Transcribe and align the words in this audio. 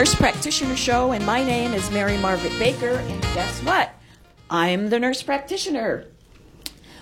Nurse 0.00 0.14
Practitioner 0.14 0.76
Show, 0.76 1.12
and 1.12 1.26
my 1.26 1.44
name 1.44 1.74
is 1.74 1.90
Mary 1.90 2.16
Margaret 2.16 2.58
Baker. 2.58 2.88
And 2.88 3.20
guess 3.34 3.62
what? 3.62 3.90
I'm 4.48 4.88
the 4.88 4.98
nurse 4.98 5.22
practitioner. 5.22 6.06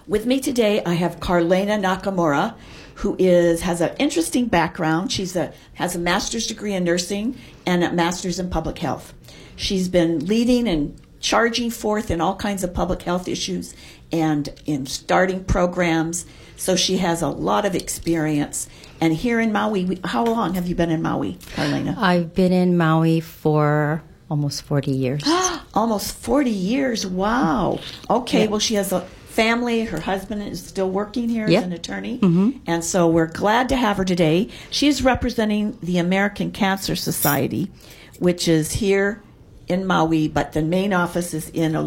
With 0.09 0.27
me 0.27 0.41
today, 0.41 0.83
I 0.83 0.95
have 0.95 1.21
Carlena 1.21 1.79
Nakamura, 1.79 2.57
who 2.97 3.15
is 3.17 3.61
has 3.61 3.81
an 3.81 3.95
interesting 4.01 4.47
background. 4.47 5.13
She's 5.13 5.37
a 5.37 5.53
has 5.75 5.95
a 5.95 5.99
master's 6.01 6.49
degree 6.49 6.75
in 6.75 6.83
nursing 6.83 7.39
and 7.65 7.85
a 7.85 7.93
master's 7.93 8.41
in 8.41 8.51
public 8.51 8.79
health. 8.79 9.15
She's 9.55 9.89
been 9.89 10.27
leading 10.27 10.67
and 10.67 11.01
charging 11.21 11.71
forth 11.71 12.11
in 12.11 12.21
all 12.21 12.35
kinds 12.35 12.65
of 12.65 12.75
public 12.75 13.03
health 13.03 13.29
issues 13.29 13.77
and 14.11 14.49
in 14.67 14.87
starting 14.87 15.45
programs. 15.45 16.27
So 16.59 16.77
she 16.77 16.99
has 16.99 17.23
a 17.23 17.29
lot 17.29 17.65
of 17.65 17.75
experience. 17.75 18.69
And 19.01 19.15
here 19.15 19.41
in 19.41 19.53
Maui, 19.53 19.85
we, 19.85 20.01
how 20.05 20.25
long 20.25 20.55
have 20.55 20.67
you 20.67 20.75
been 20.75 20.91
in 20.91 21.01
Maui, 21.01 21.39
Carlena? 21.55 21.95
I've 21.97 22.35
been 22.35 22.53
in 22.53 22.77
Maui 22.77 23.21
for 23.21 24.03
almost 24.29 24.63
40 24.63 24.91
years. 24.91 25.23
Almost 25.75 26.17
40 26.17 26.51
years. 26.51 27.07
Wow. 27.07 27.79
Okay, 28.11 28.49
well, 28.49 28.59
she 28.59 28.75
has 28.75 28.91
a 28.91 29.03
family. 29.03 29.85
Her 29.85 30.01
husband 30.01 30.43
is 30.43 30.65
still 30.67 30.91
working 30.91 31.29
here 31.29 31.47
as 31.47 31.63
an 31.63 31.73
attorney. 31.73 32.19
Mm-hmm. 32.19 32.59
And 32.67 32.85
so 32.85 33.07
we're 33.07 33.27
glad 33.27 33.69
to 33.69 33.77
have 33.77 33.99
her 33.99 34.05
today. 34.05 34.49
She 34.71 34.89
is 34.89 35.03
representing 35.05 35.79
the 35.81 35.99
American 35.99 36.51
Cancer 36.51 36.97
Society, 36.97 37.71
which 38.19 38.49
is 38.49 38.73
here 38.73 39.23
in 39.69 39.87
Maui, 39.87 40.29
but 40.29 40.53
the 40.53 40.63
main 40.63 40.93
office 40.93 41.35
is 41.35 41.49
in 41.51 41.77
uh, 41.77 41.83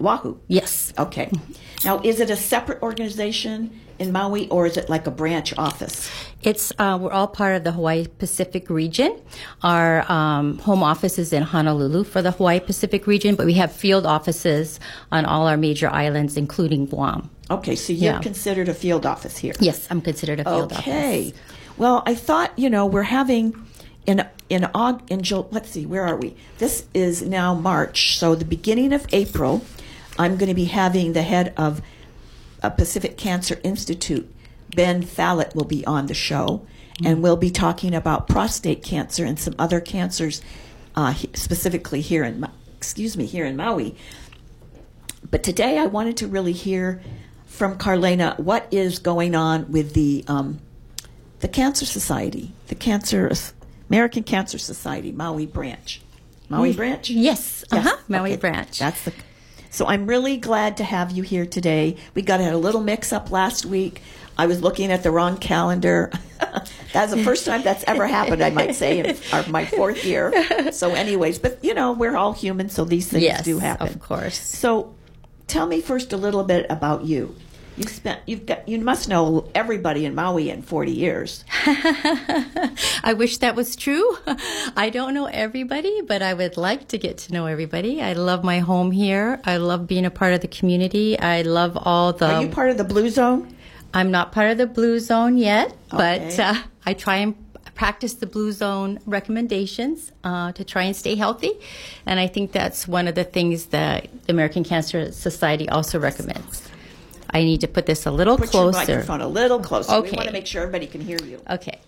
Oahu. 0.00 0.36
yes. 0.48 0.92
Okay. 0.98 1.30
Now, 1.84 2.00
is 2.02 2.20
it 2.20 2.30
a 2.30 2.36
separate 2.36 2.80
organization 2.82 3.78
in 3.98 4.10
Maui 4.10 4.48
or 4.48 4.66
is 4.66 4.76
it 4.76 4.88
like 4.88 5.06
a 5.06 5.10
branch 5.10 5.56
office? 5.58 6.10
It's 6.42 6.72
uh, 6.78 6.98
we're 7.00 7.10
all 7.12 7.26
part 7.28 7.56
of 7.56 7.64
the 7.64 7.72
Hawaii 7.72 8.06
Pacific 8.18 8.68
region. 8.70 9.20
Our 9.62 10.10
um, 10.10 10.58
home 10.58 10.82
office 10.82 11.18
is 11.18 11.32
in 11.32 11.42
Honolulu 11.42 12.04
for 12.04 12.20
the 12.22 12.30
Hawaii 12.32 12.60
Pacific 12.60 13.06
region, 13.06 13.34
but 13.34 13.46
we 13.46 13.54
have 13.54 13.70
field 13.72 14.06
offices 14.06 14.80
on 15.12 15.24
all 15.24 15.46
our 15.46 15.56
major 15.56 15.88
islands, 15.88 16.36
including 16.36 16.86
Guam. 16.86 17.30
Okay, 17.50 17.76
so 17.76 17.92
you're 17.92 18.14
Yeah. 18.14 18.20
considered 18.20 18.68
a 18.68 18.74
field 18.74 19.04
office 19.06 19.36
here. 19.36 19.54
Yes, 19.60 19.86
I'm 19.90 20.00
considered 20.00 20.40
a 20.40 20.44
field 20.44 20.72
Okay. 20.72 20.76
office. 20.76 20.88
Okay. 20.88 21.32
Well, 21.76 22.02
I 22.06 22.14
thought 22.14 22.52
you 22.58 22.70
know 22.70 22.86
we're 22.86 23.02
having 23.02 23.54
in 24.06 24.26
in 24.48 24.62
Aug 24.62 25.08
in 25.10 25.22
Jul- 25.22 25.48
let's 25.50 25.70
see 25.70 25.86
where 25.86 26.06
are 26.06 26.16
we? 26.16 26.36
This 26.58 26.86
is 26.94 27.22
now 27.22 27.54
March, 27.54 28.18
so 28.18 28.34
the 28.34 28.44
beginning 28.44 28.92
of 28.92 29.06
April, 29.12 29.64
I'm 30.18 30.36
going 30.36 30.48
to 30.48 30.54
be 30.54 30.66
having 30.66 31.12
the 31.12 31.22
head 31.22 31.52
of 31.56 31.80
a 32.62 32.70
Pacific 32.70 33.16
Cancer 33.16 33.58
Institute, 33.62 34.32
Ben 34.74 35.02
Fallett, 35.02 35.54
will 35.54 35.64
be 35.64 35.84
on 35.86 36.06
the 36.06 36.14
show, 36.14 36.66
and 37.04 37.22
we'll 37.22 37.36
be 37.36 37.50
talking 37.50 37.94
about 37.94 38.28
prostate 38.28 38.82
cancer 38.82 39.24
and 39.24 39.38
some 39.38 39.54
other 39.58 39.80
cancers, 39.80 40.42
uh, 40.94 41.14
specifically 41.34 42.00
here 42.00 42.24
in 42.24 42.46
excuse 42.76 43.16
me 43.16 43.26
here 43.26 43.46
in 43.46 43.56
Maui. 43.56 43.96
But 45.30 45.42
today 45.42 45.78
I 45.78 45.86
wanted 45.86 46.18
to 46.18 46.26
really 46.26 46.52
hear 46.52 47.02
from 47.46 47.78
Carlena 47.78 48.34
what 48.36 48.66
is 48.70 48.98
going 48.98 49.34
on 49.34 49.70
with 49.72 49.94
the 49.94 50.24
um, 50.28 50.60
the 51.40 51.48
Cancer 51.48 51.84
Society, 51.84 52.52
the 52.68 52.74
Cancer 52.74 53.30
American 53.88 54.22
Cancer 54.22 54.58
Society 54.58 55.12
Maui 55.12 55.46
branch. 55.46 56.00
Maui 56.48 56.72
branch? 56.72 57.10
Yes, 57.10 57.64
Yes, 57.72 57.86
uh-huh, 57.86 57.96
Maui 58.08 58.32
okay. 58.32 58.40
branch. 58.40 58.78
That's 58.78 59.02
the. 59.04 59.12
So 59.70 59.86
I'm 59.86 60.06
really 60.06 60.36
glad 60.36 60.76
to 60.76 60.84
have 60.84 61.10
you 61.10 61.22
here 61.22 61.46
today. 61.46 61.96
We 62.14 62.22
got 62.22 62.38
had 62.40 62.52
a 62.52 62.58
little 62.58 62.80
mix 62.80 63.12
up 63.12 63.30
last 63.32 63.66
week. 63.66 64.02
I 64.38 64.46
was 64.46 64.62
looking 64.62 64.92
at 64.92 65.02
the 65.02 65.10
wrong 65.10 65.36
calendar. 65.36 66.12
that's 66.92 67.12
the 67.12 67.22
first 67.24 67.44
time 67.44 67.62
that's 67.62 67.82
ever 67.84 68.06
happened, 68.06 68.42
I 68.42 68.50
might 68.50 68.74
say, 68.74 68.98
in 69.00 69.16
our, 69.32 69.48
my 69.48 69.64
fourth 69.64 70.04
year. 70.04 70.32
So, 70.72 70.94
anyways, 70.94 71.38
but 71.38 71.64
you 71.64 71.74
know, 71.74 71.92
we're 71.92 72.16
all 72.16 72.32
human, 72.32 72.68
so 72.68 72.84
these 72.84 73.08
things 73.08 73.22
yes, 73.24 73.44
do 73.44 73.58
happen. 73.58 73.88
of 73.88 74.00
course. 74.00 74.38
So, 74.38 74.94
tell 75.46 75.66
me 75.66 75.80
first 75.80 76.12
a 76.12 76.16
little 76.16 76.44
bit 76.44 76.66
about 76.70 77.04
you. 77.04 77.34
You 77.76 77.84
spent 77.88 78.20
you've 78.26 78.46
got 78.46 78.68
you 78.68 78.78
must 78.80 79.08
know 79.08 79.50
everybody 79.54 80.04
in 80.04 80.14
Maui 80.14 80.48
in 80.48 80.62
40 80.62 80.92
years. 80.92 81.44
I 81.66 83.14
wish 83.16 83.38
that 83.38 83.56
was 83.56 83.74
true. 83.74 84.16
I 84.76 84.90
don't 84.90 85.12
know 85.12 85.26
everybody, 85.26 86.00
but 86.02 86.22
I 86.22 86.34
would 86.34 86.56
like 86.56 86.88
to 86.88 86.98
get 86.98 87.18
to 87.18 87.32
know 87.32 87.46
everybody. 87.46 88.00
I 88.00 88.12
love 88.12 88.44
my 88.44 88.60
home 88.60 88.92
here. 88.92 89.40
I 89.44 89.56
love 89.56 89.88
being 89.88 90.06
a 90.06 90.10
part 90.10 90.34
of 90.34 90.40
the 90.40 90.48
community. 90.48 91.18
I 91.18 91.42
love 91.42 91.76
all 91.76 92.12
the. 92.12 92.32
Are 92.32 92.42
you 92.42 92.48
part 92.48 92.70
of 92.70 92.76
the 92.76 92.84
Blue 92.84 93.10
Zone? 93.10 93.56
I'm 93.92 94.10
not 94.10 94.30
part 94.30 94.50
of 94.50 94.58
the 94.58 94.66
Blue 94.66 95.00
Zone 95.00 95.36
yet, 95.36 95.76
but 95.90 96.38
uh, 96.38 96.54
I 96.86 96.94
try 96.94 97.16
and 97.16 97.34
practice 97.74 98.14
the 98.14 98.26
Blue 98.26 98.52
Zone 98.52 99.00
recommendations 99.04 100.12
uh, 100.22 100.52
to 100.52 100.64
try 100.64 100.84
and 100.84 100.94
stay 100.94 101.16
healthy. 101.16 101.52
And 102.06 102.20
I 102.20 102.28
think 102.28 102.52
that's 102.52 102.86
one 102.86 103.08
of 103.08 103.14
the 103.14 103.24
things 103.24 103.66
that 103.66 104.08
the 104.26 104.32
American 104.32 104.64
Cancer 104.64 105.10
Society 105.12 105.68
also 105.68 105.98
recommends. 105.98 106.68
I 107.34 107.42
need 107.42 107.60
to 107.62 107.68
put 107.68 107.84
this 107.86 108.06
a 108.06 108.10
little 108.10 108.36
closer. 108.38 108.78
Put 108.78 108.88
your 108.88 108.96
microphone 108.98 109.20
a 109.20 109.28
little 109.28 109.58
closer. 109.58 109.92
Okay. 109.92 110.12
We 110.12 110.16
want 110.16 110.28
to 110.28 110.32
make 110.32 110.46
sure 110.46 110.62
everybody 110.62 110.86
can 110.86 111.00
hear 111.00 111.18
you. 111.22 111.40
Okay. 111.50 111.80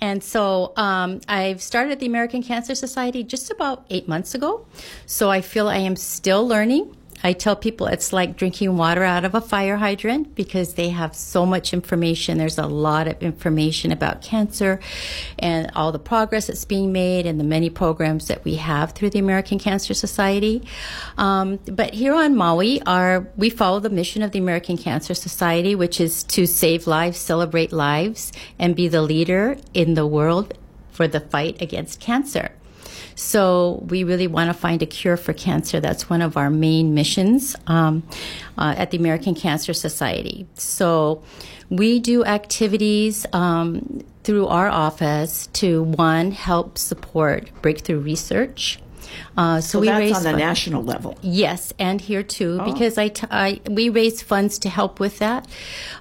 And 0.00 0.22
so 0.22 0.72
um, 0.76 1.20
I've 1.28 1.62
started 1.62 2.00
the 2.00 2.06
American 2.06 2.42
Cancer 2.42 2.74
Society 2.74 3.22
just 3.22 3.52
about 3.52 3.86
eight 3.88 4.08
months 4.08 4.34
ago. 4.34 4.66
So 5.06 5.30
I 5.30 5.40
feel 5.40 5.68
I 5.68 5.76
am 5.76 5.94
still 5.94 6.46
learning. 6.46 6.96
I 7.22 7.32
tell 7.32 7.56
people 7.56 7.86
it's 7.86 8.12
like 8.12 8.36
drinking 8.36 8.76
water 8.76 9.02
out 9.02 9.24
of 9.24 9.34
a 9.34 9.40
fire 9.40 9.76
hydrant 9.76 10.34
because 10.34 10.74
they 10.74 10.88
have 10.90 11.14
so 11.14 11.46
much 11.46 11.72
information. 11.72 12.38
There's 12.38 12.58
a 12.58 12.66
lot 12.66 13.08
of 13.08 13.22
information 13.22 13.92
about 13.92 14.22
cancer 14.22 14.80
and 15.38 15.70
all 15.74 15.92
the 15.92 15.98
progress 15.98 16.48
that's 16.48 16.64
being 16.64 16.92
made 16.92 17.26
and 17.26 17.38
the 17.38 17.44
many 17.44 17.70
programs 17.70 18.28
that 18.28 18.44
we 18.44 18.56
have 18.56 18.92
through 18.92 19.10
the 19.10 19.18
American 19.18 19.58
Cancer 19.58 19.94
Society. 19.94 20.62
Um, 21.18 21.58
but 21.66 21.94
here 21.94 22.14
on 22.14 22.36
Maui, 22.36 22.82
our, 22.82 23.28
we 23.36 23.50
follow 23.50 23.80
the 23.80 23.90
mission 23.90 24.22
of 24.22 24.32
the 24.32 24.38
American 24.38 24.76
Cancer 24.76 25.14
Society, 25.14 25.74
which 25.74 26.00
is 26.00 26.24
to 26.24 26.46
save 26.46 26.86
lives, 26.86 27.18
celebrate 27.18 27.72
lives, 27.72 28.32
and 28.58 28.74
be 28.74 28.88
the 28.88 29.02
leader 29.02 29.56
in 29.74 29.94
the 29.94 30.06
world 30.06 30.54
for 30.90 31.08
the 31.08 31.20
fight 31.20 31.60
against 31.60 32.00
cancer. 32.00 32.52
So 33.14 33.84
we 33.88 34.04
really 34.04 34.26
want 34.26 34.48
to 34.48 34.54
find 34.54 34.82
a 34.82 34.86
cure 34.86 35.16
for 35.16 35.32
cancer. 35.32 35.80
That's 35.80 36.08
one 36.08 36.22
of 36.22 36.36
our 36.36 36.50
main 36.50 36.94
missions 36.94 37.56
um, 37.66 38.02
uh, 38.58 38.74
at 38.76 38.90
the 38.90 38.98
American 38.98 39.34
Cancer 39.34 39.72
Society. 39.72 40.46
So 40.54 41.22
we 41.70 42.00
do 42.00 42.24
activities 42.24 43.26
um, 43.32 44.02
through 44.24 44.46
our 44.46 44.68
office 44.68 45.48
to 45.54 45.82
one 45.82 46.30
help 46.30 46.78
support 46.78 47.50
breakthrough 47.62 47.98
research. 47.98 48.78
Uh, 49.36 49.60
so, 49.60 49.72
So 49.72 49.80
we 49.80 49.86
that's 49.86 49.98
raise 49.98 50.16
on 50.16 50.22
the 50.24 50.30
fun- 50.30 50.38
national 50.38 50.82
level. 50.84 51.16
Yes, 51.22 51.72
and 51.78 52.00
here 52.00 52.22
too, 52.22 52.58
Oh. 52.60 52.64
because 52.72 52.98
I, 52.98 53.08
t- 53.08 53.26
I- 53.30 53.60
we 53.68 53.88
raise 53.88 54.22
funds 54.22 54.58
to 54.60 54.68
help 54.68 55.00
with 55.00 55.18
that. 55.18 55.46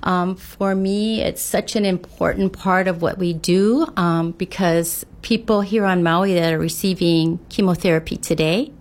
Um, 0.03 0.35
for 0.35 0.75
me, 0.75 1.21
it's 1.21 1.41
such 1.41 1.75
an 1.75 1.85
important 1.85 2.53
part 2.53 2.87
of 2.87 3.01
what 3.01 3.17
we 3.17 3.33
do 3.33 3.87
um, 3.97 4.31
because 4.31 5.05
people 5.21 5.61
here 5.61 5.85
on 5.85 6.03
Maui 6.03 6.33
that 6.33 6.51
are 6.53 6.59
receiving 6.59 7.39
chemotherapy 7.49 8.17
today 8.17 8.71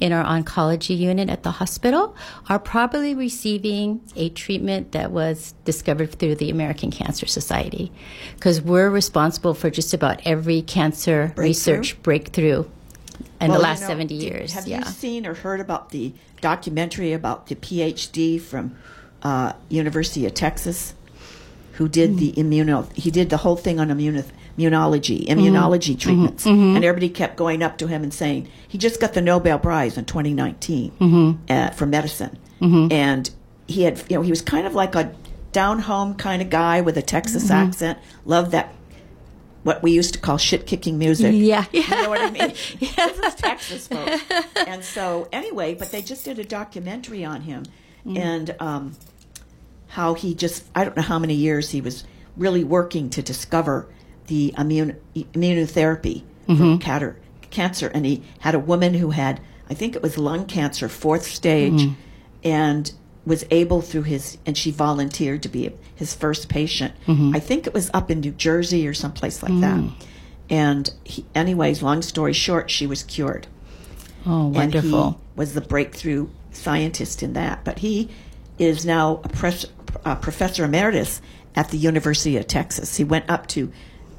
in 0.00 0.12
our 0.12 0.24
oncology 0.24 0.96
unit 0.96 1.28
at 1.28 1.42
the 1.42 1.50
hospital 1.50 2.14
are 2.48 2.58
probably 2.60 3.16
receiving 3.16 4.00
a 4.14 4.28
treatment 4.28 4.92
that 4.92 5.10
was 5.10 5.54
discovered 5.64 6.12
through 6.12 6.36
the 6.36 6.50
American 6.50 6.88
Cancer 6.90 7.26
Society 7.26 7.90
because 8.36 8.62
we're 8.62 8.90
responsible 8.90 9.54
for 9.54 9.70
just 9.70 9.92
about 9.92 10.20
every 10.24 10.62
cancer 10.62 11.32
research 11.36 12.00
breakthrough 12.02 12.64
in 13.40 13.48
Well, 13.48 13.58
the 13.58 13.62
you 13.62 13.62
last 13.62 13.80
know, 13.82 13.88
70 13.88 14.14
years. 14.14 14.52
Have 14.52 14.66
yeah. 14.66 14.78
you 14.78 14.84
seen 14.86 15.26
or 15.26 15.34
heard 15.34 15.60
about 15.60 15.90
the 15.90 16.12
documentary 16.40 17.12
about 17.12 17.46
the 17.48 17.54
PhD 17.56 18.40
from 18.40 18.76
uh, 19.22 19.52
University 19.68 20.26
of 20.26 20.34
Texas 20.34 20.94
who 21.72 21.88
did 21.88 22.18
the 22.18 22.32
Mm-hmm. 22.32 22.52
immuno? 22.52 22.92
He 22.94 23.10
did 23.10 23.30
the 23.30 23.36
whole 23.38 23.56
thing 23.56 23.78
on 23.80 23.88
immuno, 23.88 24.24
immunology, 24.58 25.26
Mm-hmm. 25.26 25.38
immunology 25.40 25.98
treatments, 25.98 26.44
and 26.46 26.76
everybody 26.84 27.08
kept 27.08 27.36
going 27.36 27.62
up 27.62 27.78
to 27.78 27.86
him 27.86 28.02
and 28.02 28.12
saying 28.12 28.48
he 28.66 28.78
just 28.78 29.00
got 29.00 29.14
the 29.14 29.20
Nobel 29.22 29.58
Prize 29.58 29.96
in 29.96 30.04
2019 30.04 30.90
Mm-hmm. 30.92 31.52
uh, 31.52 31.70
for 31.70 31.86
medicine, 31.86 32.38
and 32.60 33.30
he 33.66 33.82
had 33.82 33.98
you 34.10 34.16
know 34.16 34.22
he 34.22 34.30
was 34.30 34.42
kind 34.42 34.66
of 34.66 34.74
like 34.74 34.94
a 34.94 35.12
down 35.52 35.78
home 35.80 36.14
kind 36.14 36.42
of 36.42 36.50
guy 36.50 36.80
with 36.80 36.96
a 36.98 37.02
Texas 37.02 37.44
Mm-hmm. 37.44 37.52
accent. 37.68 37.98
Loved 38.24 38.50
that. 38.52 38.74
What 39.62 39.82
we 39.82 39.90
used 39.90 40.14
to 40.14 40.20
call 40.20 40.38
shit 40.38 40.66
kicking 40.66 40.98
music. 40.98 41.34
Yeah, 41.36 41.64
You 41.72 41.88
know 41.88 42.08
what 42.08 42.20
I 42.20 42.30
mean? 42.30 42.54
This 42.80 43.18
is 43.18 43.34
Texas, 43.34 43.88
folks. 43.88 44.22
And 44.66 44.84
so, 44.84 45.28
anyway, 45.32 45.74
but 45.74 45.90
they 45.90 46.02
just 46.02 46.24
did 46.24 46.38
a 46.38 46.44
documentary 46.44 47.24
on 47.24 47.42
him 47.42 47.64
mm. 48.06 48.18
and 48.18 48.54
um, 48.60 48.96
how 49.88 50.14
he 50.14 50.34
just, 50.34 50.64
I 50.74 50.84
don't 50.84 50.96
know 50.96 51.02
how 51.02 51.18
many 51.18 51.34
years 51.34 51.70
he 51.70 51.80
was 51.80 52.04
really 52.36 52.64
working 52.64 53.10
to 53.10 53.22
discover 53.22 53.88
the 54.26 54.54
immune, 54.56 54.98
immunotherapy 55.14 56.22
for 56.46 56.52
mm-hmm. 56.52 56.76
catter, 56.78 57.18
cancer. 57.50 57.88
And 57.88 58.06
he 58.06 58.22
had 58.40 58.54
a 58.54 58.58
woman 58.58 58.94
who 58.94 59.10
had, 59.10 59.40
I 59.68 59.74
think 59.74 59.96
it 59.96 60.02
was 60.02 60.16
lung 60.18 60.46
cancer, 60.46 60.88
fourth 60.88 61.24
stage, 61.24 61.82
mm. 61.82 61.94
and 62.44 62.92
was 63.28 63.44
able 63.50 63.80
through 63.82 64.02
his, 64.02 64.38
and 64.46 64.56
she 64.56 64.70
volunteered 64.70 65.42
to 65.44 65.48
be 65.48 65.70
his 65.94 66.14
first 66.14 66.48
patient. 66.48 66.94
Mm-hmm. 67.06 67.36
I 67.36 67.40
think 67.40 67.66
it 67.66 67.74
was 67.74 67.90
up 67.94 68.10
in 68.10 68.20
New 68.20 68.32
Jersey 68.32 68.88
or 68.88 68.94
someplace 68.94 69.42
like 69.42 69.60
that. 69.60 69.78
Mm. 69.78 69.92
And 70.50 70.92
he, 71.04 71.24
anyways, 71.34 71.82
long 71.82 72.02
story 72.02 72.32
short, 72.32 72.70
she 72.70 72.86
was 72.86 73.02
cured. 73.02 73.46
Oh, 74.26 74.46
And 74.46 74.54
wonderful. 74.56 75.10
he 75.12 75.16
was 75.36 75.54
the 75.54 75.60
breakthrough 75.60 76.28
scientist 76.52 77.22
in 77.22 77.34
that. 77.34 77.64
But 77.64 77.78
he 77.80 78.08
is 78.58 78.84
now 78.86 79.20
a, 79.24 79.28
pres- 79.28 79.66
a 80.04 80.16
professor 80.16 80.64
emeritus 80.64 81.20
at 81.54 81.68
the 81.70 81.76
University 81.76 82.36
of 82.36 82.46
Texas. 82.46 82.96
He 82.96 83.04
went 83.04 83.28
up 83.28 83.46
to 83.48 83.70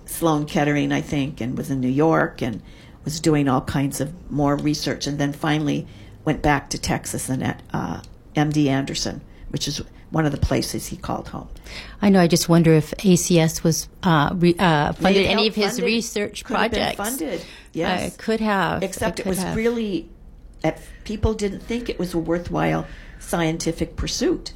Sloan 0.05 0.45
Kettering, 0.45 0.91
I 0.91 1.01
think, 1.01 1.41
and 1.41 1.57
was 1.57 1.69
in 1.71 1.79
New 1.79 1.87
York 1.89 2.41
and 2.41 2.61
was 3.05 3.19
doing 3.19 3.47
all 3.47 3.61
kinds 3.61 4.01
of 4.01 4.13
more 4.31 4.55
research, 4.55 5.07
and 5.07 5.17
then 5.17 5.33
finally 5.33 5.87
went 6.25 6.41
back 6.41 6.69
to 6.71 6.77
Texas 6.77 7.29
and 7.29 7.43
at 7.43 7.61
uh, 7.73 8.01
MD 8.35 8.67
Anderson, 8.67 9.21
which 9.49 9.67
is 9.67 9.81
one 10.11 10.25
of 10.25 10.31
the 10.31 10.37
places 10.39 10.87
he 10.87 10.97
called 10.97 11.27
home. 11.29 11.47
I 12.01 12.09
know. 12.09 12.19
I 12.19 12.27
just 12.27 12.49
wonder 12.49 12.73
if 12.73 12.91
ACS 12.97 13.63
was 13.63 13.87
uh, 14.03 14.31
re, 14.33 14.55
uh, 14.57 14.93
funded 14.93 15.25
any 15.27 15.47
of 15.47 15.53
his 15.55 15.65
funded- 15.73 15.85
research 15.85 16.43
could 16.43 16.57
have 16.57 16.71
been 16.71 16.79
projects. 16.95 16.97
funded, 17.19 17.41
Uh, 17.41 17.43
yes. 17.73 18.17
could 18.17 18.39
have. 18.39 18.81
Except 18.83 19.19
it 19.19 19.23
could 19.23 19.29
was 19.29 19.39
have. 19.39 19.55
really, 19.55 20.09
people 21.03 21.33
didn't 21.33 21.61
think 21.61 21.89
it 21.89 21.99
was 21.99 22.13
a 22.13 22.17
worthwhile 22.17 22.87
scientific 23.19 23.95
pursuit. 23.95 24.53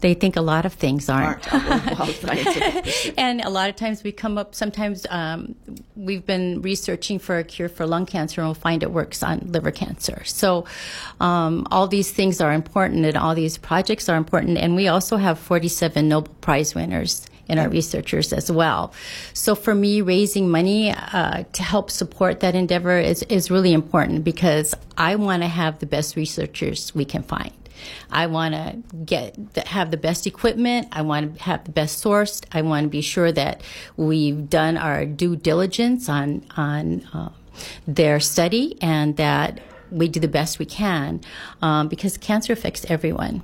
They 0.00 0.14
think 0.14 0.36
a 0.36 0.40
lot 0.40 0.64
of 0.64 0.72
things 0.72 1.08
aren't. 1.08 1.52
Aren't. 1.52 1.98
Scientific 2.14 2.84
pursuit. 2.84 3.14
and 3.18 3.40
a 3.42 3.50
lot 3.50 3.68
of 3.68 3.76
times 3.76 4.02
we 4.02 4.12
come 4.12 4.38
up 4.38 4.54
sometimes 4.54 5.06
um, 5.10 5.54
we've 5.96 6.24
been 6.24 6.62
researching 6.62 7.18
for 7.18 7.38
a 7.38 7.44
cure 7.44 7.68
for 7.68 7.86
lung 7.86 8.06
cancer 8.06 8.40
and 8.40 8.48
we'll 8.48 8.54
find 8.54 8.82
it 8.82 8.90
works 8.90 9.22
on 9.22 9.40
liver 9.46 9.70
cancer. 9.70 10.22
So 10.24 10.64
um, 11.20 11.66
all 11.70 11.86
these 11.86 12.10
things 12.10 12.40
are 12.40 12.52
important 12.52 13.04
and 13.04 13.16
all 13.16 13.34
these 13.34 13.58
projects 13.58 14.08
are 14.08 14.16
important. 14.16 14.58
And 14.58 14.74
we 14.74 14.88
also 14.88 15.16
have 15.16 15.38
47 15.38 16.08
nobel 16.08 16.32
prize 16.40 16.74
winners 16.74 17.26
in 17.48 17.58
our 17.58 17.68
researchers 17.68 18.32
as 18.32 18.50
well. 18.50 18.94
So 19.34 19.54
for 19.56 19.74
me 19.74 20.02
raising 20.02 20.48
money 20.48 20.92
uh, 20.92 21.42
to 21.52 21.62
help 21.62 21.90
support 21.90 22.40
that 22.40 22.54
endeavor 22.54 22.98
is, 22.98 23.24
is 23.24 23.50
really 23.50 23.72
important 23.72 24.24
because 24.24 24.74
i 24.96 25.14
want 25.16 25.42
to 25.42 25.48
have 25.48 25.78
the 25.78 25.86
best 25.86 26.16
researchers 26.16 26.94
we 26.94 27.04
can 27.04 27.22
find 27.22 27.52
I 28.10 28.26
want 28.26 28.54
to 28.54 28.82
get 29.04 29.36
have 29.66 29.90
the 29.90 29.96
best 29.96 30.26
equipment. 30.26 30.88
I 30.92 31.02
want 31.02 31.36
to 31.36 31.42
have 31.42 31.64
the 31.64 31.72
best 31.72 32.02
sourced. 32.04 32.44
I 32.52 32.62
want 32.62 32.84
to 32.84 32.88
be 32.88 33.00
sure 33.00 33.30
that 33.32 33.62
we've 33.96 34.48
done 34.48 34.76
our 34.76 35.06
due 35.06 35.36
diligence 35.36 36.08
on 36.08 36.44
on 36.56 37.02
uh, 37.12 37.30
their 37.86 38.20
study 38.20 38.76
and 38.80 39.16
that 39.16 39.60
we 39.90 40.08
do 40.08 40.20
the 40.20 40.28
best 40.28 40.58
we 40.58 40.66
can 40.66 41.20
um, 41.62 41.88
because 41.88 42.16
cancer 42.16 42.52
affects 42.52 42.84
everyone. 42.88 43.42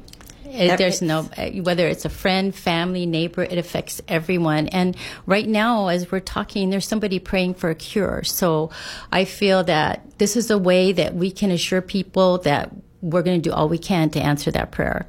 It- 0.49 0.79
There's 0.79 1.03
no 1.03 1.25
whether 1.63 1.87
it's 1.87 2.05
a 2.07 2.09
friend, 2.09 2.55
family, 2.55 3.05
neighbor. 3.05 3.43
It 3.43 3.59
affects 3.59 4.01
everyone. 4.09 4.69
And 4.69 4.97
right 5.27 5.47
now, 5.47 5.89
as 5.89 6.11
we're 6.11 6.21
talking, 6.21 6.71
there's 6.71 6.87
somebody 6.89 7.19
praying 7.19 7.55
for 7.55 7.69
a 7.69 7.75
cure. 7.75 8.23
So 8.25 8.71
I 9.13 9.25
feel 9.27 9.65
that 9.65 10.19
this 10.19 10.35
is 10.37 10.51
a 10.51 10.57
way 10.57 10.93
that 10.93 11.15
we 11.15 11.31
can 11.31 11.51
assure 11.51 11.83
people 11.83 12.39
that 12.39 12.71
we're 13.03 13.23
going 13.23 13.41
to 13.41 13.49
do 13.49 13.55
all 13.55 13.69
we 13.69 13.79
can 13.79 14.11
to 14.11 14.21
answer 14.21 14.51
that 14.51 14.71
prayer. 14.73 15.07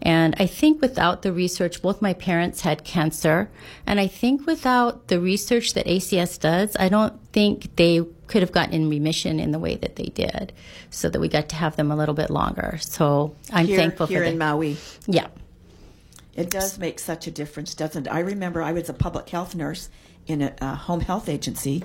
And 0.00 0.34
I 0.38 0.46
think 0.46 0.80
without 0.80 1.22
the 1.22 1.32
research, 1.32 1.82
both 1.82 2.00
my 2.00 2.12
parents 2.14 2.60
had 2.60 2.84
cancer. 2.84 3.50
And 3.86 3.98
I 3.98 4.06
think 4.06 4.46
without 4.46 5.08
the 5.08 5.20
research 5.20 5.74
that 5.74 5.86
ACS 5.86 6.38
does, 6.38 6.76
I 6.78 6.88
don't 6.88 7.14
think 7.32 7.74
they 7.76 8.02
could 8.28 8.42
have 8.42 8.52
gotten 8.52 8.74
in 8.74 8.88
remission 8.88 9.40
in 9.40 9.50
the 9.50 9.58
way 9.58 9.76
that 9.76 9.96
they 9.96 10.06
did. 10.06 10.52
So 10.90 11.08
that 11.08 11.20
we 11.20 11.28
got 11.28 11.48
to 11.50 11.56
have 11.56 11.76
them 11.76 11.90
a 11.90 11.96
little 11.96 12.14
bit 12.14 12.30
longer. 12.30 12.78
So 12.80 13.34
I'm 13.52 13.66
Here, 13.66 13.76
thankful 13.78 14.06
here 14.06 14.20
for 14.20 14.24
in. 14.26 14.38
Maui, 14.38 14.76
Yeah. 15.06 15.26
it 16.34 16.50
does 16.50 16.78
make 16.78 16.98
such 16.98 17.26
a 17.26 17.30
difference, 17.30 17.74
doesn't 17.74 18.06
it? 18.06 18.10
I 18.10 18.20
remember 18.20 18.62
I 18.62 18.72
was 18.72 18.88
a 18.88 18.94
public 18.94 19.28
health 19.28 19.54
nurse 19.54 19.88
in 20.26 20.40
a, 20.42 20.54
a 20.60 20.74
home 20.74 21.00
health 21.00 21.28
agency, 21.28 21.82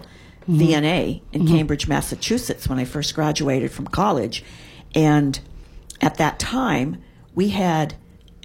Mm-hmm. 0.48 0.62
VNA, 0.62 1.22
in 1.34 1.46
Cambridge, 1.48 1.88
Massachusetts, 1.88 2.68
when 2.68 2.80
I 2.80 2.86
first 2.86 3.14
graduated 3.14 3.72
from 3.72 3.86
college. 3.86 4.44
And 4.96 5.40
at 6.02 6.16
that 6.16 6.40
time, 6.40 7.02
we 7.36 7.50
had, 7.50 7.96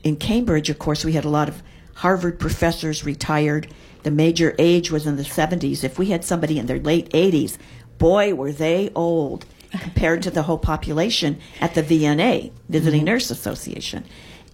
in 0.03 0.17
Cambridge, 0.17 0.71
of 0.71 0.79
course, 0.79 1.05
we 1.05 1.13
had 1.13 1.25
a 1.25 1.31
lot 1.31 1.49
of 1.49 1.63
Harvard 1.95 2.39
professors 2.39 3.05
retired. 3.05 3.69
The 4.03 4.11
major 4.11 4.55
age 4.59 4.91
was 4.91 5.07
in 5.07 5.17
the 5.17 5.23
70s. 5.23 5.85
If 5.85 5.99
we 5.99 6.07
had 6.07 6.25
somebody 6.25 6.59
in 6.59 6.67
their 6.67 6.81
late 6.81 7.09
80s, 7.11 7.57
boy, 7.99 8.35
were 8.35 8.53
they 8.53 8.91
old 8.95 9.47
compared 9.81 10.23
to 10.23 10.31
the 10.31 10.43
whole 10.43 10.59
population 10.59 11.41
at 11.61 11.75
the 11.75 11.83
VNA, 11.83 12.53
Visiting 12.69 13.05
Nurse 13.05 13.31
Association. 13.31 14.05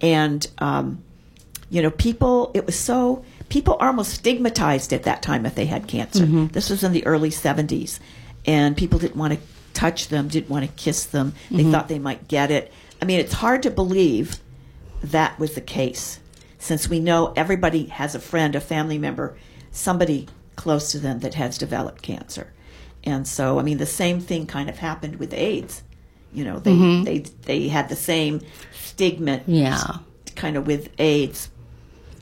And, 0.01 0.47
um, 0.59 1.03
you 1.69 1.83
know, 1.83 1.91
people, 1.91 2.51
it 2.55 2.65
was 2.65 2.79
so, 2.79 3.25
people 3.49 3.77
are 3.81 3.89
almost 3.89 4.13
stigmatized 4.15 4.93
at 4.93 5.03
that 5.03 5.23
time 5.23 5.45
if 5.45 5.55
they 5.55 5.67
had 5.67 5.87
cancer. 5.89 6.25
This 6.53 6.71
was 6.71 6.83
in 6.83 6.93
the 6.93 7.05
early 7.07 7.31
70s. 7.31 7.99
And 8.47 8.77
people 8.77 8.99
didn't 8.99 9.17
want 9.17 9.35
to 9.35 9.41
touch 9.75 10.09
them, 10.09 10.29
didn't 10.29 10.51
want 10.51 10.67
to 10.67 10.73
kiss 10.73 11.05
them. 11.07 11.35
They 11.51 11.59
mm-hmm. 11.59 11.73
thought 11.73 11.89
they 11.89 11.99
might 11.99 12.29
get 12.29 12.51
it. 12.51 12.73
I 13.01 13.05
mean, 13.05 13.21
it's 13.21 13.35
hard 13.35 13.63
to 13.65 13.71
believe 13.71 14.39
that 15.03 15.39
was 15.39 15.55
the 15.55 15.61
case 15.61 16.21
since 16.59 16.89
we 16.89 17.01
know 17.01 17.33
everybody 17.37 17.87
has 17.87 18.15
a 18.15 18.21
friend, 18.21 18.55
a 18.55 18.61
family 18.61 18.99
member, 18.99 19.37
somebody 19.71 20.29
close 20.57 20.93
to 20.93 20.99
them 20.99 21.21
that 21.21 21.35
has 21.35 21.57
developed 21.57 22.03
cancer. 22.03 22.53
And 23.03 23.27
so, 23.27 23.59
I 23.59 23.63
mean, 23.63 23.79
the 23.79 23.87
same 23.87 24.21
thing 24.21 24.47
kind 24.47 24.69
of 24.69 24.79
happened 24.79 25.17
with 25.17 25.33
AIDS. 25.33 25.83
You 26.33 26.45
know, 26.45 26.59
they, 26.59 26.73
mm-hmm. 26.73 27.05
they, 27.05 27.19
they 27.19 27.69
had 27.69 27.89
the 27.89 27.97
same 27.97 28.43
stigma 28.75 29.41
Yeah. 29.47 29.99
kind 30.37 30.57
of 30.57 30.67
with 30.67 30.91
AIDS, 30.99 31.51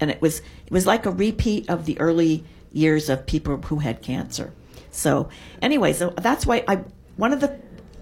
and 0.01 0.11
it 0.11 0.23
was 0.23 0.39
it 0.39 0.73
was 0.73 0.87
like 0.87 1.05
a 1.05 1.11
repeat 1.11 1.69
of 1.69 1.85
the 1.85 1.99
early 2.01 2.45
years 2.73 3.09
of 3.09 3.27
people 3.27 3.57
who 3.57 3.81
had 3.81 4.01
cancer. 4.01 4.53
So, 4.91 5.29
anyway, 5.61 5.93
so 5.93 6.11
that's 6.11 6.47
why 6.47 6.65
I 6.69 6.85
one 7.19 7.33
of 7.33 7.41
the 7.41 7.59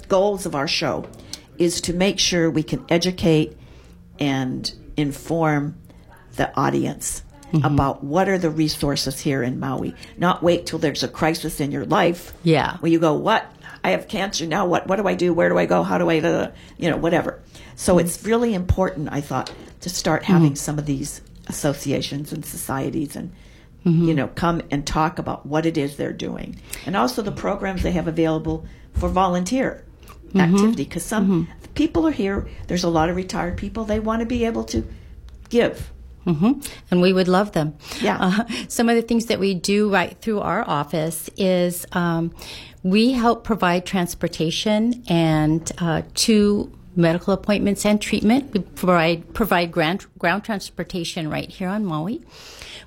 goals 0.08 0.46
of 0.46 0.54
our 0.54 0.68
show 0.68 1.08
is 1.58 1.80
to 1.80 1.92
make 1.92 2.20
sure 2.20 2.50
we 2.50 2.62
can 2.62 2.84
educate 2.88 3.56
and 4.20 4.72
inform 4.96 5.76
the 6.36 6.54
audience 6.54 7.22
mm-hmm. 7.50 7.64
about 7.64 8.04
what 8.04 8.28
are 8.28 8.36
the 8.36 8.50
resources 8.50 9.18
here 9.18 9.42
in 9.42 9.58
Maui. 9.58 9.94
Not 10.18 10.42
wait 10.42 10.66
till 10.66 10.78
there's 10.78 11.02
a 11.02 11.08
crisis 11.08 11.60
in 11.60 11.72
your 11.72 11.86
life. 11.86 12.34
Yeah. 12.42 12.76
Where 12.78 12.92
you 12.92 12.98
go, 12.98 13.14
what? 13.14 13.50
I 13.82 13.90
have 13.90 14.06
cancer 14.06 14.46
now. 14.46 14.66
What? 14.66 14.86
What 14.86 14.96
do 14.96 15.08
I 15.08 15.14
do? 15.14 15.32
Where 15.32 15.48
do 15.48 15.56
I 15.56 15.64
go? 15.64 15.82
How 15.82 15.96
do 15.96 16.10
I? 16.10 16.18
Uh, 16.20 16.52
you 16.76 16.90
know, 16.90 16.96
whatever. 16.96 17.40
So 17.74 17.96
mm-hmm. 17.96 18.06
it's 18.06 18.22
really 18.24 18.52
important, 18.52 19.08
I 19.10 19.20
thought, 19.22 19.50
to 19.80 19.88
start 19.88 20.24
having 20.24 20.48
mm-hmm. 20.48 20.56
some 20.56 20.78
of 20.78 20.86
these 20.86 21.22
associations 21.46 22.32
and 22.32 22.44
societies 22.44 23.16
and 23.16 23.32
you 23.84 24.14
know 24.14 24.26
come 24.26 24.60
and 24.72 24.84
talk 24.84 25.20
about 25.20 25.46
what 25.46 25.64
it 25.64 25.78
is 25.78 25.96
they're 25.96 26.12
doing, 26.12 26.60
and 26.86 26.96
also 26.96 27.22
the 27.22 27.30
programs 27.30 27.84
they 27.84 27.92
have 27.92 28.08
available 28.08 28.66
for 28.98 29.08
volunteer 29.08 29.84
activity. 30.34 30.84
Because 30.84 31.04
some 31.04 31.48
people 31.74 32.06
are 32.06 32.12
here. 32.12 32.46
There's 32.66 32.84
a 32.84 32.88
lot 32.90 33.08
of 33.08 33.16
retired 33.16 33.56
people. 33.56 33.84
They 33.84 34.00
want 34.00 34.20
to 34.20 34.26
be 34.26 34.44
able 34.44 34.64
to 34.64 34.84
give. 35.48 35.92
hmm 36.24 36.52
And 36.90 37.00
we 37.00 37.12
would 37.12 37.28
love 37.28 37.52
them. 37.52 37.74
Yeah. 38.00 38.18
Uh, 38.20 38.44
some 38.68 38.88
of 38.88 38.96
the 38.96 39.02
things 39.02 39.26
that 39.26 39.38
we 39.38 39.54
do 39.54 39.90
right 39.92 40.16
through 40.20 40.40
our 40.40 40.68
office 40.68 41.30
is 41.36 41.86
um, 41.92 42.34
we 42.82 43.12
help 43.12 43.44
provide 43.44 43.86
transportation 43.86 45.04
and 45.08 45.70
uh, 45.78 46.02
to 46.14 46.72
medical 46.96 47.32
appointments 47.34 47.84
and 47.84 48.00
treatment. 48.00 48.52
We 48.52 48.60
provide 48.60 49.34
provide 49.34 49.72
ground 49.72 50.06
ground 50.18 50.44
transportation 50.44 51.28
right 51.30 51.48
here 51.48 51.68
on 51.68 51.84
Maui. 51.84 52.22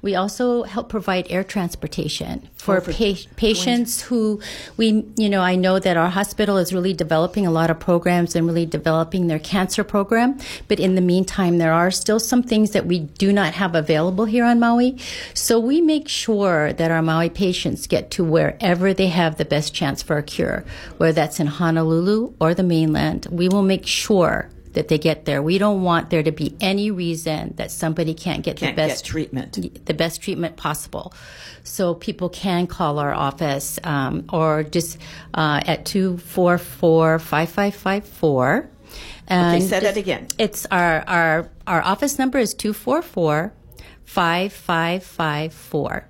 We 0.02 0.16
also 0.16 0.64
help 0.64 0.88
provide 0.88 1.28
air 1.30 1.44
transportation 1.44 2.48
for, 2.56 2.78
Oh, 2.78 2.80
for 2.80 2.94
pa- 2.94 3.30
patients 3.36 4.02
who 4.02 4.40
we, 4.78 5.04
you 5.18 5.30
know, 5.30 5.42
I 5.42 5.56
know 5.56 5.78
that 5.78 5.98
our 5.98 6.10
hospital 6.10 6.58
is 6.58 6.74
really 6.74 6.94
developing 6.94 7.46
a 7.46 7.52
lot 7.52 7.70
of 7.70 7.80
programs 7.82 8.34
and 8.34 8.48
really 8.48 8.66
developing 8.66 9.28
their 9.28 9.40
cancer 9.40 9.84
program. 9.84 10.38
But 10.70 10.80
in 10.80 10.96
the 10.96 11.02
meantime, 11.02 11.58
there 11.58 11.74
are 11.74 11.92
still 11.92 12.20
some 12.20 12.44
things 12.44 12.72
that 12.72 12.86
we 12.86 13.00
do 13.00 13.34
not 13.34 13.54
have 13.56 13.76
available 13.76 14.24
here 14.24 14.46
on 14.46 14.60
Maui. 14.60 14.98
So 15.34 15.60
we 15.60 15.82
make 15.82 16.08
sure 16.08 16.72
that 16.72 16.92
our 16.92 17.02
Maui 17.02 17.30
patients 17.30 17.86
get 17.86 18.10
to 18.12 18.24
wherever 18.24 18.94
they 18.94 19.08
have 19.08 19.38
the 19.38 19.46
best 19.46 19.74
chance 19.74 20.02
for 20.02 20.18
a 20.18 20.24
cure, 20.24 20.64
whether 20.98 21.12
that's 21.14 21.42
in 21.42 21.48
Honolulu 21.48 22.34
or 22.40 22.54
the 22.54 22.64
mainland. 22.64 23.28
We 23.30 23.50
will 23.50 23.64
make 23.64 23.86
sure 23.86 23.99
that 24.74 24.88
they 24.88 24.98
get 24.98 25.26
there. 25.26 25.42
We 25.42 25.58
don't 25.58 25.82
want 25.82 26.10
there 26.10 26.24
to 26.24 26.32
be 26.32 26.56
any 26.62 26.92
reason 26.92 27.54
that 27.58 27.72
somebody 27.72 28.14
can't 28.14 28.44
get 28.44 28.58
Can't 28.58 28.76
the 28.76 28.82
get 28.82 28.90
best 28.90 29.06
treatment. 29.06 29.86
the 29.86 29.94
best 29.94 30.22
treatment 30.22 30.58
possible. 30.58 31.14
So 31.64 31.96
people 31.96 32.30
can 32.30 32.68
call 32.68 33.00
our 33.00 33.14
office 33.14 33.80
um, 33.84 34.26
or 34.32 34.64
just 34.64 34.98
uh, 35.34 35.62
at 35.66 35.86
244 35.86 37.20
5554. 37.20 38.70
Okay, 39.32 39.60
say 39.62 39.80
that 39.80 39.98
again. 39.98 40.28
It's 40.38 40.66
our, 40.68 41.04
our, 41.08 41.50
our 41.68 41.82
office 41.82 42.18
number 42.18 42.40
is 42.40 42.54
244 42.54 43.54
5554. 44.06 46.06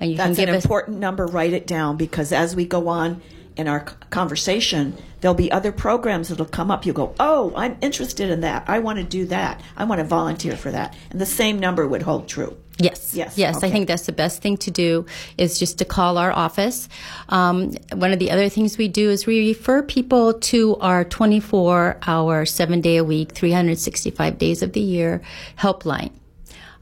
And 0.00 0.10
you 0.10 0.16
That's 0.16 0.36
can 0.36 0.42
an 0.42 0.46
give 0.46 0.54
us 0.56 0.64
important 0.64 0.98
number. 0.98 1.26
Write 1.26 1.52
it 1.52 1.66
down 1.66 1.96
because 1.96 2.32
as 2.32 2.56
we 2.56 2.66
go 2.66 2.88
on 2.88 3.22
in 3.60 3.68
our 3.68 3.80
conversation, 4.08 4.96
there'll 5.20 5.34
be 5.34 5.52
other 5.52 5.70
programs 5.70 6.28
that'll 6.28 6.46
come 6.46 6.70
up. 6.70 6.84
You 6.86 6.92
go, 6.92 7.14
oh, 7.20 7.52
I'm 7.54 7.76
interested 7.82 8.30
in 8.30 8.40
that. 8.40 8.64
I 8.66 8.78
want 8.80 8.98
to 8.98 9.04
do 9.04 9.26
that. 9.26 9.60
I 9.76 9.84
want 9.84 9.98
to 10.00 10.04
volunteer 10.04 10.56
for 10.56 10.70
that. 10.70 10.96
And 11.10 11.20
the 11.20 11.26
same 11.26 11.58
number 11.60 11.86
would 11.86 12.02
hold 12.02 12.26
true. 12.26 12.56
Yes. 12.78 13.14
Yes, 13.14 13.36
Yes. 13.36 13.58
okay. 13.58 13.66
I 13.66 13.70
think 13.70 13.86
that's 13.88 14.06
the 14.06 14.12
best 14.12 14.40
thing 14.40 14.56
to 14.58 14.70
do 14.70 15.04
is 15.36 15.58
just 15.58 15.76
to 15.78 15.84
call 15.84 16.16
our 16.16 16.32
office. 16.32 16.88
Um, 17.28 17.72
one 17.92 18.12
of 18.12 18.18
the 18.18 18.30
other 18.30 18.48
things 18.48 18.78
we 18.78 18.88
do 18.88 19.10
is 19.10 19.26
we 19.26 19.48
refer 19.48 19.82
people 19.82 20.32
to 20.32 20.76
our 20.76 21.04
24 21.04 21.98
hour, 22.06 22.46
seven 22.46 22.80
day 22.80 22.96
a 22.96 23.04
week, 23.04 23.32
365 23.32 24.38
days 24.38 24.62
of 24.62 24.72
the 24.72 24.80
year 24.80 25.20
helpline. 25.58 26.12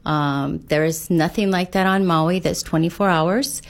Um, 0.05 0.59
there 0.67 0.85
is 0.85 1.09
nothing 1.09 1.51
like 1.51 1.73
that 1.73 1.85
on 1.85 2.05
Maui 2.05 2.39
that's 2.39 2.63
24 2.63 3.09
hours. 3.09 3.61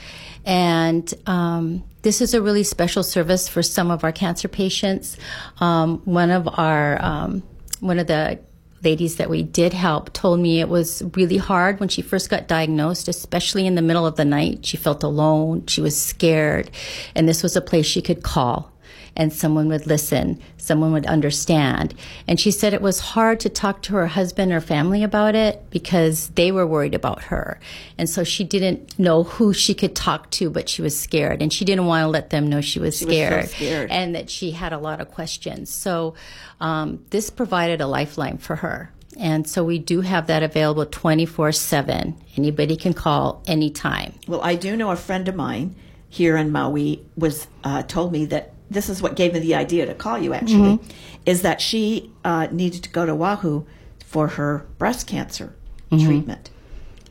And 0.46 1.12
um, 1.26 1.82
this 2.02 2.20
is 2.20 2.34
a 2.34 2.42
really 2.42 2.64
special 2.64 3.02
service 3.02 3.48
for 3.48 3.62
some 3.62 3.90
of 3.90 4.04
our 4.04 4.12
cancer 4.12 4.48
patients. 4.48 5.16
Um, 5.58 5.98
one 6.04 6.30
of 6.30 6.48
our, 6.58 7.02
um, 7.02 7.42
one 7.80 7.98
of 7.98 8.06
the 8.06 8.38
ladies 8.82 9.16
that 9.16 9.28
we 9.28 9.42
did 9.42 9.74
help 9.74 10.12
told 10.12 10.40
me 10.40 10.60
it 10.60 10.68
was 10.68 11.02
really 11.14 11.36
hard 11.36 11.80
when 11.80 11.88
she 11.88 12.00
first 12.00 12.30
got 12.30 12.48
diagnosed, 12.48 13.08
especially 13.08 13.66
in 13.66 13.74
the 13.74 13.82
middle 13.82 14.06
of 14.06 14.16
the 14.16 14.24
night. 14.24 14.64
She 14.64 14.76
felt 14.76 15.02
alone, 15.02 15.66
she 15.66 15.80
was 15.80 16.00
scared, 16.00 16.70
and 17.14 17.28
this 17.28 17.42
was 17.42 17.56
a 17.56 17.60
place 17.60 17.86
she 17.86 18.00
could 18.00 18.22
call 18.22 18.72
and 19.16 19.32
someone 19.32 19.68
would 19.68 19.86
listen, 19.86 20.40
someone 20.56 20.92
would 20.92 21.06
understand. 21.06 21.94
And 22.26 22.38
she 22.38 22.50
said 22.50 22.74
it 22.74 22.82
was 22.82 23.00
hard 23.00 23.40
to 23.40 23.48
talk 23.48 23.82
to 23.82 23.94
her 23.94 24.06
husband 24.06 24.52
or 24.52 24.60
family 24.60 25.02
about 25.02 25.34
it 25.34 25.68
because 25.70 26.28
they 26.30 26.52
were 26.52 26.66
worried 26.66 26.94
about 26.94 27.24
her. 27.24 27.60
And 27.98 28.08
so 28.08 28.24
she 28.24 28.44
didn't 28.44 28.98
know 28.98 29.24
who 29.24 29.52
she 29.52 29.74
could 29.74 29.94
talk 29.94 30.30
to, 30.32 30.50
but 30.50 30.68
she 30.68 30.82
was 30.82 30.98
scared. 30.98 31.42
And 31.42 31.52
she 31.52 31.64
didn't 31.64 31.86
want 31.86 32.04
to 32.04 32.08
let 32.08 32.30
them 32.30 32.48
know 32.48 32.60
she 32.60 32.78
was, 32.78 32.90
was 32.92 33.00
so 33.00 33.06
scared, 33.06 33.48
scared. 33.50 33.90
and 33.90 34.14
that 34.14 34.30
she 34.30 34.52
had 34.52 34.72
a 34.72 34.78
lot 34.78 35.00
of 35.00 35.10
questions. 35.10 35.70
So 35.70 36.14
um, 36.60 37.04
this 37.10 37.30
provided 37.30 37.80
a 37.80 37.86
lifeline 37.86 38.38
for 38.38 38.56
her. 38.56 38.92
And 39.18 39.48
so 39.48 39.64
we 39.64 39.78
do 39.78 40.00
have 40.00 40.28
that 40.28 40.42
available 40.42 40.86
24 40.86 41.52
7. 41.52 42.16
Anybody 42.36 42.76
can 42.76 42.94
call 42.94 43.42
anytime. 43.46 44.14
Well, 44.26 44.40
I 44.42 44.54
do 44.54 44.76
know 44.76 44.90
a 44.90 44.96
friend 44.96 45.28
of 45.28 45.34
mine 45.34 45.74
here 46.08 46.36
in 46.36 46.50
Maui 46.50 47.04
was 47.16 47.46
uh, 47.64 47.82
told 47.82 48.12
me 48.12 48.26
that 48.26 48.52
this 48.70 48.88
is 48.88 49.02
what 49.02 49.16
gave 49.16 49.32
me 49.34 49.40
the 49.40 49.54
idea 49.54 49.86
to 49.86 49.94
call 49.94 50.18
you. 50.18 50.32
Actually, 50.32 50.78
is 51.26 51.42
that 51.42 51.60
she 51.60 52.12
uh, 52.24 52.46
needed 52.50 52.82
to 52.84 52.90
go 52.90 53.04
to 53.04 53.12
Oahu 53.12 53.64
for 54.04 54.28
her 54.28 54.66
breast 54.78 55.06
cancer 55.06 55.54
treatment, 55.90 56.50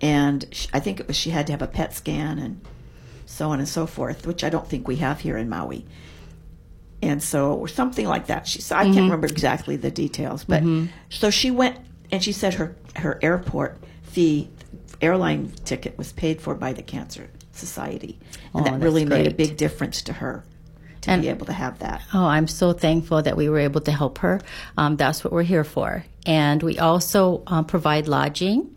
and 0.01 0.45
sh 0.51 0.67
I 0.73 0.79
think 0.79 0.99
it 0.99 1.07
was 1.07 1.15
she 1.17 1.31
had 1.31 1.45
to 1.47 1.53
have 1.53 1.61
a 1.61 1.67
PET 1.67 1.93
scan 1.93 2.39
and 2.39 2.61
so 3.25 3.49
on 3.49 3.59
and 3.59 3.67
so 3.67 3.85
forth, 3.85 4.25
which 4.25 4.43
I 4.43 4.49
don't 4.49 4.67
think 4.67 4.87
we 4.87 4.95
have 4.97 5.19
here 5.19 5.37
in 5.37 5.49
Maui. 5.49 5.85
And 7.01 7.23
so, 7.23 7.53
or 7.53 7.67
something 7.69 8.05
like 8.07 8.27
that. 8.27 8.45
She 8.47 8.61
said, 8.61 8.77
I 8.77 8.83
can't 8.83 8.97
remember 8.97 9.27
exactly 9.27 9.77
the 9.77 9.91
details, 9.91 10.43
but 10.43 10.63
so 11.09 11.29
she 11.29 11.49
went 11.51 11.77
and 12.11 12.21
she 12.23 12.31
said 12.33 12.55
her 12.55 12.75
her 12.97 13.19
airport 13.21 13.77
fee, 14.03 14.49
airline 15.01 15.51
ticket 15.63 15.97
was 15.97 16.11
paid 16.11 16.41
for 16.41 16.55
by 16.55 16.73
the 16.73 16.81
Cancer 16.81 17.29
Society, 17.53 18.17
and 18.53 18.67
Oh, 18.67 18.69
that 18.71 18.81
really 18.81 19.05
made 19.05 19.27
a 19.27 19.33
big 19.33 19.55
difference 19.57 20.01
to 20.03 20.13
her 20.13 20.43
to 21.09 21.13
And- 21.13 21.21
be 21.23 21.29
able 21.29 21.45
to 21.47 21.53
have 21.53 21.79
that. 21.79 22.01
Oh, 22.13 22.25
I'm 22.25 22.47
so 22.47 22.73
thankful 22.73 23.21
that 23.21 23.35
we 23.35 23.49
were 23.49 23.59
able 23.59 23.81
to 23.81 23.91
help 23.91 24.19
her. 24.19 24.39
Um, 24.77 24.95
that's 24.95 25.23
what 25.23 25.33
we're 25.33 25.43
here 25.43 25.63
for. 25.63 26.03
And 26.25 26.61
we 26.63 26.77
also 26.79 27.43
um, 27.47 27.65
provide 27.65 28.07
lodging 28.07 28.75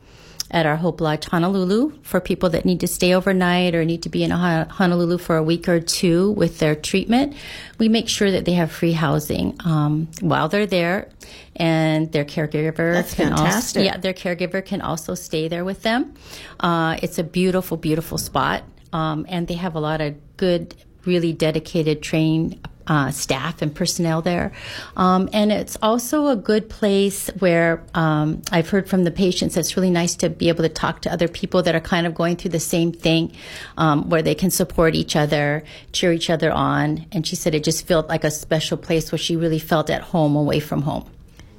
at 0.50 0.66
our 0.66 0.76
Hope 0.76 1.00
Lodge 1.00 1.24
Honolulu 1.24 1.92
for 2.02 2.20
people 2.20 2.50
that 2.50 2.66
need 2.66 2.80
to 2.80 2.86
stay 2.86 3.14
overnight 3.14 3.74
or 3.74 3.86
need 3.86 4.02
to 4.02 4.10
be 4.10 4.22
in 4.22 4.30
Hon- 4.30 4.68
Honolulu 4.68 5.16
for 5.16 5.36
a 5.38 5.42
week 5.42 5.66
or 5.66 5.80
two 5.80 6.32
with 6.32 6.58
their 6.58 6.74
treatment. 6.74 7.34
We 7.78 7.88
make 7.88 8.06
sure 8.06 8.30
that 8.30 8.44
they 8.44 8.52
have 8.52 8.70
free 8.70 8.92
housing 8.92 9.56
um, 9.64 10.08
while 10.20 10.48
they're 10.50 10.66
there, 10.66 11.08
and 11.56 12.12
their 12.12 12.26
caregiver 12.26 12.92
That's 12.92 13.14
can 13.14 13.28
fantastic. 13.28 13.80
also 13.80 13.80
yeah 13.80 13.96
their 13.96 14.12
caregiver 14.12 14.62
can 14.64 14.82
also 14.82 15.14
stay 15.14 15.48
there 15.48 15.64
with 15.64 15.82
them. 15.82 16.12
Uh, 16.60 16.98
it's 17.02 17.18
a 17.18 17.24
beautiful, 17.24 17.78
beautiful 17.78 18.18
spot, 18.18 18.62
um, 18.92 19.24
and 19.30 19.48
they 19.48 19.54
have 19.54 19.74
a 19.74 19.80
lot 19.80 20.02
of 20.02 20.16
good, 20.36 20.74
really 21.04 21.32
dedicated, 21.32 22.02
trained 22.02 22.58
uh, 22.86 23.10
staff 23.10 23.62
and 23.62 23.74
personnel 23.74 24.22
there. 24.22 24.52
Um, 24.96 25.28
and 25.32 25.52
it's 25.52 25.76
also 25.82 26.28
a 26.28 26.36
good 26.36 26.68
place 26.68 27.28
where 27.38 27.84
um, 27.94 28.42
I've 28.50 28.68
heard 28.68 28.88
from 28.88 29.04
the 29.04 29.10
patients 29.10 29.56
it's 29.56 29.76
really 29.76 29.90
nice 29.90 30.14
to 30.16 30.28
be 30.28 30.48
able 30.48 30.62
to 30.62 30.68
talk 30.68 31.02
to 31.02 31.12
other 31.12 31.28
people 31.28 31.62
that 31.62 31.74
are 31.74 31.80
kind 31.80 32.06
of 32.06 32.14
going 32.14 32.36
through 32.36 32.50
the 32.50 32.60
same 32.60 32.92
thing, 32.92 33.32
um, 33.76 34.08
where 34.08 34.22
they 34.22 34.34
can 34.34 34.50
support 34.50 34.94
each 34.94 35.16
other, 35.16 35.64
cheer 35.92 36.12
each 36.12 36.30
other 36.30 36.50
on. 36.50 37.06
And 37.12 37.26
she 37.26 37.36
said 37.36 37.54
it 37.54 37.64
just 37.64 37.86
felt 37.86 38.08
like 38.08 38.24
a 38.24 38.30
special 38.30 38.76
place 38.76 39.12
where 39.12 39.18
she 39.18 39.36
really 39.36 39.58
felt 39.58 39.90
at 39.90 40.02
home 40.02 40.36
away 40.36 40.60
from 40.60 40.82
home. 40.82 41.08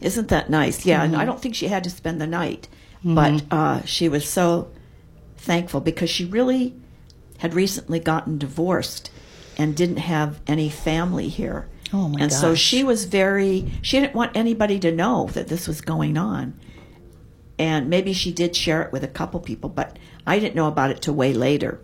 Isn't 0.02 0.28
that 0.28 0.50
nice? 0.50 0.86
Yeah, 0.86 1.02
and 1.02 1.16
I 1.16 1.24
don't 1.24 1.42
think 1.42 1.56
she 1.56 1.70
had 1.70 1.86
to 1.86 1.90
spend 1.90 2.20
the 2.20 2.28
night, 2.28 2.68
but 3.06 3.42
uh, 3.50 3.86
she 3.86 4.10
was 4.10 4.28
so 4.28 4.70
thankful 5.38 5.80
because 5.80 6.10
she 6.10 6.26
really 6.26 6.76
had 7.38 7.54
recently 7.54 8.00
gotten 8.00 8.38
divorced 8.38 9.10
and 9.58 9.76
didn't 9.76 9.98
have 9.98 10.40
any 10.48 10.70
family 10.70 11.28
here. 11.28 11.68
Oh, 11.92 12.10
my 12.10 12.22
And 12.22 12.34
so 12.34 12.56
she 12.56 12.84
was 12.84 13.06
very. 13.06 13.72
She 13.82 14.00
didn't 14.00 14.16
want 14.16 14.36
anybody 14.36 14.80
to 14.80 14.92
know 14.92 15.30
that 15.34 15.48
this 15.48 15.68
was 15.68 15.82
going 15.82 16.18
on, 16.18 16.60
and 17.60 17.90
maybe 17.90 18.14
she 18.14 18.32
did 18.32 18.56
share 18.56 18.82
it 18.82 18.92
with 18.92 19.04
a 19.04 19.08
couple 19.08 19.40
people, 19.40 19.70
but 19.70 19.98
I 20.26 20.40
didn't 20.40 20.56
know 20.56 20.68
about 20.68 20.90
it 20.92 21.02
till 21.02 21.14
way 21.14 21.34
later 21.34 21.80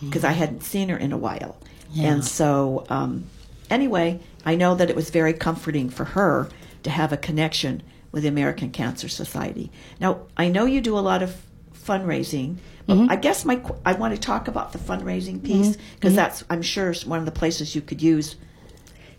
because 0.00 0.24
I 0.24 0.32
hadn't 0.32 0.62
seen 0.62 0.88
her 0.88 0.96
in 0.96 1.12
a 1.12 1.18
while. 1.18 1.56
And 1.96 2.24
so, 2.24 2.86
um, 2.88 3.26
anyway, 3.68 4.20
I 4.44 4.54
know 4.54 4.74
that 4.74 4.88
it 4.88 4.96
was 4.96 5.10
very 5.10 5.34
comforting 5.34 5.90
for 5.90 6.04
her 6.04 6.48
to 6.82 6.90
have 6.90 7.12
a 7.12 7.16
connection 7.16 7.82
with 8.10 8.22
the 8.22 8.28
American 8.28 8.70
Cancer 8.70 9.08
Society. 9.08 9.70
Now, 10.00 10.22
I 10.36 10.48
know 10.48 10.64
you 10.64 10.80
do 10.80 10.96
a 10.96 11.00
lot 11.00 11.22
of 11.22 11.36
fundraising. 11.86 12.56
But 12.86 13.10
I 13.10 13.16
guess 13.16 13.44
my 13.44 13.60
I 13.86 13.92
want 13.92 14.14
to 14.14 14.20
talk 14.20 14.48
about 14.48 14.72
the 14.72 14.78
fundraising 14.78 15.42
piece 15.42 15.76
because 15.94 16.14
that's 16.14 16.44
I'm 16.50 16.62
sure 16.62 16.90
is 16.90 17.06
one 17.06 17.18
of 17.18 17.24
the 17.24 17.30
places 17.32 17.74
you 17.74 17.80
could 17.80 18.02
use 18.02 18.36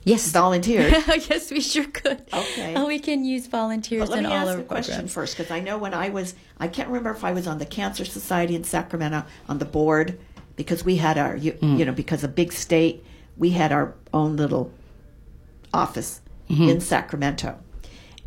Yes. 0.06 0.30
volunteers. 0.32 0.92
yes, 1.30 1.50
we 1.50 1.62
sure 1.62 1.86
could. 1.86 2.22
Okay. 2.34 2.74
Oh, 2.76 2.88
we 2.88 3.00
can 3.00 3.24
use 3.24 3.48
volunteers 3.48 4.10
in 4.10 4.24
me 4.24 4.26
all 4.26 4.34
ask 4.34 4.50
our 4.50 4.60
a 4.60 4.64
question 4.64 4.92
programs. 4.96 5.14
first, 5.14 5.38
because 5.38 5.50
I 5.50 5.62
know 5.62 5.78
when 5.78 5.94
I 5.94 6.10
was, 6.10 6.36
I 6.60 6.68
can't 6.68 6.90
remember 6.90 7.12
if 7.12 7.24
I 7.24 7.32
was 7.32 7.48
on 7.48 7.58
the 7.58 7.66
Cancer 7.66 8.04
Society 8.04 8.54
in 8.54 8.66
Sacramento 8.66 9.24
on 9.48 9.60
the 9.60 9.66
board, 9.66 10.20
because 10.58 10.84
we 10.84 10.98
had 10.98 11.18
our, 11.18 11.38
you, 11.38 11.54
Mm. 11.54 11.80
you 11.80 11.86
know, 11.86 11.94
because 11.94 12.22
a 12.26 12.28
big 12.28 12.52
state, 12.52 13.02
we 13.38 13.52
had 13.52 13.72
our 13.72 13.94
own 14.14 14.36
little 14.36 14.74
office 15.74 16.20
Mm-hmm. 16.50 16.64
in 16.68 16.82
Sacramento. 16.82 17.58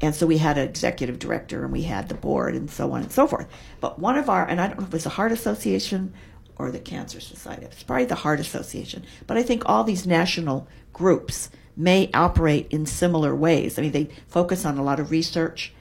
And 0.00 0.14
so 0.14 0.26
we 0.26 0.38
had 0.38 0.58
an 0.58 0.68
executive 0.68 1.18
director 1.18 1.64
and 1.64 1.72
we 1.72 1.82
had 1.82 2.08
the 2.08 2.14
board 2.14 2.54
and 2.54 2.70
so 2.70 2.92
on 2.92 3.02
and 3.02 3.12
so 3.12 3.26
forth. 3.26 3.48
But 3.80 3.98
one 3.98 4.18
of 4.18 4.28
our, 4.28 4.46
and 4.46 4.60
I 4.60 4.66
don't 4.66 4.78
know 4.78 4.82
if 4.84 4.90
it 4.90 4.92
was 4.92 5.04
the 5.04 5.10
Heart 5.10 5.32
Association 5.32 6.12
or 6.58 6.70
the 6.70 6.78
Cancer 6.78 7.20
Society, 7.20 7.64
it's 7.64 7.82
probably 7.82 8.04
the 8.04 8.14
Heart 8.14 8.40
Association, 8.40 9.04
but 9.26 9.36
I 9.36 9.42
think 9.42 9.62
all 9.66 9.84
these 9.84 10.06
national 10.06 10.68
groups 10.92 11.50
may 11.76 12.10
operate 12.14 12.66
in 12.70 12.86
similar 12.86 13.34
ways. 13.34 13.78
I 13.78 13.82
mean, 13.82 13.92
they 13.92 14.08
focus 14.28 14.64
on 14.64 14.78
a 14.78 14.82
lot 14.82 15.00
of 15.00 15.10
research. 15.10 15.72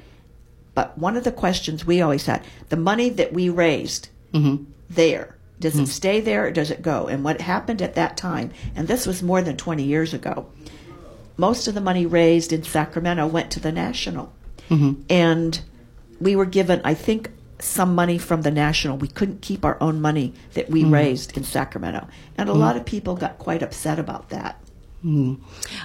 But 0.74 0.98
one 0.98 1.15
of 1.15 1.24
the 1.24 1.31
questions 1.31 1.86
we 1.86 2.01
always 2.01 2.25
had 2.25 2.43
the 2.67 2.75
money 2.75 3.10
that 3.10 3.31
we 3.31 3.50
raised 3.50 4.10
mm-hmm. 4.34 4.65
there, 4.89 5.38
does 5.57 5.75
it 5.75 5.84
mm-hmm. 5.84 5.86
stay 5.86 6.19
there 6.19 6.48
or 6.48 6.51
does 6.51 6.69
it 6.69 6.81
go? 6.81 7.07
And 7.07 7.24
what 7.24 7.39
happened 7.39 7.81
at 7.81 7.95
that 7.95 8.17
time, 8.17 8.51
and 8.75 8.88
this 8.88 9.07
was 9.07 9.24
more 9.24 9.41
than 9.41 9.55
20 9.55 9.84
years 9.84 10.13
ago, 10.13 10.48
most 11.38 11.68
of 11.68 11.74
the 11.74 11.82
money 11.82 12.06
raised 12.06 12.54
in 12.54 12.63
Sacramento 12.63 13.27
went 13.27 13.51
to 13.51 13.60
the 13.60 13.72
national. 13.72 14.34
And 15.10 15.60
we 16.20 16.36
were 16.36 16.46
given, 16.46 16.82
I 16.84 16.94
think, 16.94 17.30
some 17.60 17.96
money 17.96 18.18
from 18.18 18.42
the 18.42 18.51
national. 18.51 18.98
We 18.98 19.08
couldn't 19.08 19.42
keep 19.42 19.63
our 19.63 19.77
own 19.82 20.01
money 20.01 20.34
that 20.54 20.70
we 20.70 20.84
raised 20.92 21.38
in 21.38 21.44
Sacramento. 21.44 22.08
And 22.38 22.50
a 22.50 22.54
lot 22.54 22.75
of 22.77 22.86
people 22.86 23.15
got 23.15 23.38
quite 23.38 23.63
upset 23.63 24.00
about 24.00 24.30
that. 24.30 24.60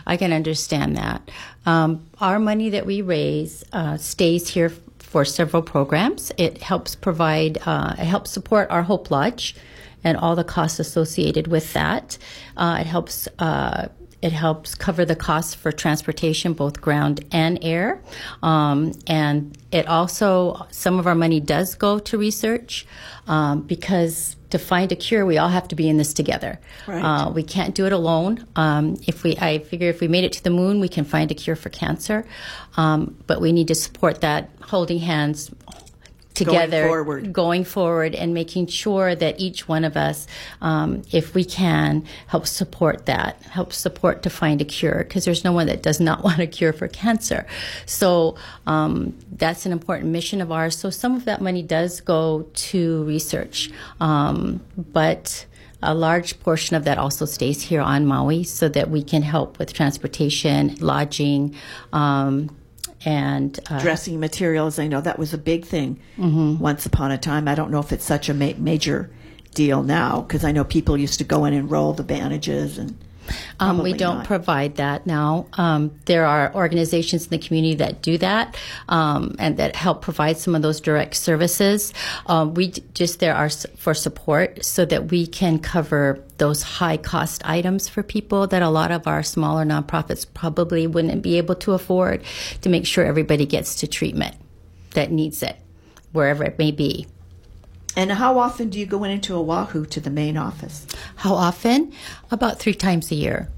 I 0.06 0.16
can 0.16 0.32
understand 0.32 0.96
that. 0.96 1.30
Um, 1.66 2.06
our 2.20 2.38
money 2.38 2.70
that 2.70 2.86
we 2.86 3.02
raise 3.02 3.62
uh, 3.72 3.98
stays 3.98 4.48
here 4.48 4.72
for 4.98 5.24
several 5.26 5.62
programs. 5.62 6.32
It 6.38 6.62
helps 6.62 6.94
provide, 6.94 7.58
uh, 7.66 7.94
it 7.98 8.04
helps 8.06 8.30
support 8.30 8.70
our 8.70 8.82
Hope 8.82 9.10
Lodge 9.10 9.54
and 10.02 10.16
all 10.16 10.36
the 10.36 10.44
costs 10.44 10.80
associated 10.80 11.48
with 11.48 11.72
that. 11.74 12.16
Uh, 12.56 12.78
it 12.80 12.86
helps. 12.86 13.28
Uh, 13.38 13.88
it 14.22 14.32
helps 14.32 14.74
cover 14.74 15.04
the 15.04 15.16
costs 15.16 15.54
for 15.54 15.72
transportation, 15.72 16.52
both 16.52 16.80
ground 16.80 17.24
and 17.32 17.58
air. 17.62 18.02
Um, 18.42 18.92
and 19.06 19.56
it 19.72 19.86
also, 19.86 20.66
some 20.70 20.98
of 20.98 21.06
our 21.06 21.14
money 21.14 21.40
does 21.40 21.74
go 21.74 21.98
to 21.98 22.18
research 22.18 22.86
um, 23.26 23.62
because 23.62 24.36
to 24.50 24.58
find 24.58 24.92
a 24.92 24.96
cure, 24.96 25.24
we 25.24 25.38
all 25.38 25.48
have 25.48 25.68
to 25.68 25.76
be 25.76 25.88
in 25.88 25.96
this 25.96 26.12
together. 26.12 26.60
Right. 26.86 27.02
Uh, 27.02 27.30
we 27.30 27.42
can't 27.42 27.74
do 27.74 27.86
it 27.86 27.92
alone. 27.92 28.46
Um, 28.56 28.96
if 29.06 29.22
we, 29.22 29.36
I 29.38 29.60
figure, 29.60 29.88
if 29.88 30.00
we 30.00 30.08
made 30.08 30.24
it 30.24 30.32
to 30.32 30.44
the 30.44 30.50
moon, 30.50 30.80
we 30.80 30.88
can 30.88 31.04
find 31.04 31.30
a 31.30 31.34
cure 31.34 31.56
for 31.56 31.70
cancer. 31.70 32.26
Um, 32.76 33.16
but 33.26 33.40
we 33.40 33.52
need 33.52 33.68
to 33.68 33.74
support 33.74 34.20
that, 34.20 34.50
holding 34.60 34.98
hands 34.98 35.50
together 36.44 36.86
forward. 36.86 37.32
going 37.32 37.64
forward 37.64 38.14
and 38.14 38.34
making 38.34 38.66
sure 38.66 39.14
that 39.14 39.38
each 39.40 39.68
one 39.68 39.84
of 39.84 39.96
us, 39.96 40.26
um, 40.60 41.02
if 41.12 41.34
we 41.34 41.44
can, 41.44 42.04
help 42.26 42.46
support 42.46 43.06
that, 43.06 43.40
help 43.42 43.72
support 43.72 44.22
to 44.22 44.30
find 44.30 44.60
a 44.60 44.64
cure, 44.64 44.98
because 44.98 45.24
there's 45.24 45.44
no 45.44 45.52
one 45.52 45.66
that 45.66 45.82
does 45.82 46.00
not 46.00 46.22
want 46.24 46.40
a 46.40 46.46
cure 46.46 46.72
for 46.72 46.88
cancer. 46.88 47.46
So 47.86 48.36
um, 48.66 49.16
that's 49.32 49.66
an 49.66 49.72
important 49.72 50.10
mission 50.10 50.40
of 50.40 50.50
ours. 50.50 50.76
So 50.76 50.90
some 50.90 51.14
of 51.14 51.24
that 51.24 51.40
money 51.40 51.62
does 51.62 52.00
go 52.00 52.46
to 52.54 53.04
research, 53.04 53.70
um, 54.00 54.60
but 54.76 55.46
a 55.82 55.94
large 55.94 56.38
portion 56.40 56.76
of 56.76 56.84
that 56.84 56.98
also 56.98 57.24
stays 57.24 57.62
here 57.62 57.80
on 57.80 58.06
Maui 58.06 58.44
so 58.44 58.68
that 58.68 58.90
we 58.90 59.02
can 59.02 59.22
help 59.22 59.58
with 59.58 59.72
transportation, 59.72 60.76
lodging, 60.80 61.54
um, 61.92 62.54
and 63.04 63.58
uh, 63.70 63.80
Dressing 63.80 64.20
materials, 64.20 64.78
I 64.78 64.86
know 64.86 65.00
that 65.00 65.18
was 65.18 65.32
a 65.34 65.38
big 65.38 65.64
thing 65.64 65.98
Mm-hmm. 66.18 66.58
once 66.58 66.84
upon 66.86 67.10
a 67.12 67.18
time. 67.18 67.48
I 67.48 67.54
don't 67.54 67.70
know 67.70 67.80
if 67.80 67.92
it's 67.92 68.04
such 68.04 68.28
a 68.28 68.34
ma- 68.34 68.52
major 68.58 69.10
deal 69.54 69.82
now 69.82 70.20
because 70.20 70.44
I 70.44 70.52
know 70.52 70.64
people 70.64 70.96
used 70.98 71.18
to 71.18 71.24
go 71.24 71.44
in 71.44 71.54
and 71.54 71.70
roll 71.70 71.92
the 71.92 72.02
bandages 72.04 72.78
and. 72.78 72.96
Um, 73.58 73.82
we 73.82 73.92
don't 73.92 74.18
not. 74.18 74.26
provide 74.26 74.76
that 74.76 75.06
now. 75.06 75.46
Um, 75.54 75.90
there 76.06 76.26
are 76.26 76.54
organizations 76.54 77.24
in 77.24 77.30
the 77.30 77.38
community 77.38 77.74
that 77.76 78.02
do 78.02 78.18
that 78.18 78.56
um, 78.88 79.36
and 79.38 79.56
that 79.58 79.76
help 79.76 80.02
provide 80.02 80.38
some 80.38 80.54
of 80.54 80.62
those 80.62 80.80
direct 80.80 81.14
services. 81.16 81.92
Um, 82.26 82.54
we 82.54 82.68
d- 82.68 82.82
just 82.94 83.20
there 83.20 83.34
are 83.34 83.46
s- 83.46 83.66
for 83.76 83.94
support 83.94 84.64
so 84.64 84.84
that 84.86 85.10
we 85.10 85.26
can 85.26 85.58
cover 85.58 86.24
those 86.38 86.62
high 86.62 86.96
cost 86.96 87.42
items 87.48 87.88
for 87.88 88.02
people 88.02 88.46
that 88.46 88.62
a 88.62 88.68
lot 88.70 88.90
of 88.90 89.06
our 89.06 89.22
smaller 89.22 89.64
nonprofits 89.64 90.26
probably 90.32 90.86
wouldn't 90.86 91.22
be 91.22 91.36
able 91.36 91.54
to 91.56 91.72
afford 91.72 92.22
to 92.62 92.68
make 92.68 92.86
sure 92.86 93.04
everybody 93.04 93.44
gets 93.46 93.74
to 93.76 93.86
treatment 93.86 94.34
that 94.94 95.10
needs 95.12 95.42
it, 95.42 95.56
wherever 96.12 96.42
it 96.44 96.58
may 96.58 96.70
be. 96.70 97.06
And 97.96 98.12
how 98.12 98.38
often 98.38 98.70
do 98.70 98.78
you 98.78 98.86
go 98.86 99.04
into 99.04 99.34
Oahu 99.34 99.84
to 99.86 100.00
the 100.00 100.10
main 100.10 100.36
office? 100.36 100.86
How 101.16 101.34
often? 101.34 101.92
About 102.30 102.58
three 102.58 102.74
times 102.74 103.10
a 103.10 103.14
year. 103.14 103.48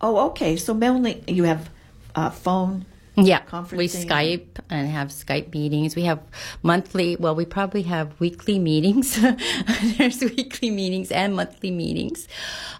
Oh, 0.00 0.28
okay. 0.28 0.56
So 0.56 0.72
mainly 0.74 1.22
you 1.26 1.44
have 1.44 1.68
uh, 2.14 2.30
phone. 2.30 2.86
Yeah, 3.22 3.42
we 3.72 3.86
Skype 3.88 4.46
and 4.70 4.88
have 4.88 5.08
Skype 5.08 5.52
meetings. 5.52 5.94
We 5.94 6.04
have 6.04 6.20
monthly, 6.62 7.16
well, 7.16 7.34
we 7.34 7.44
probably 7.44 7.82
have 7.82 8.18
weekly 8.18 8.58
meetings. 8.58 9.20
There's 9.98 10.20
weekly 10.20 10.70
meetings 10.70 11.10
and 11.10 11.34
monthly 11.34 11.70
meetings. 11.70 12.28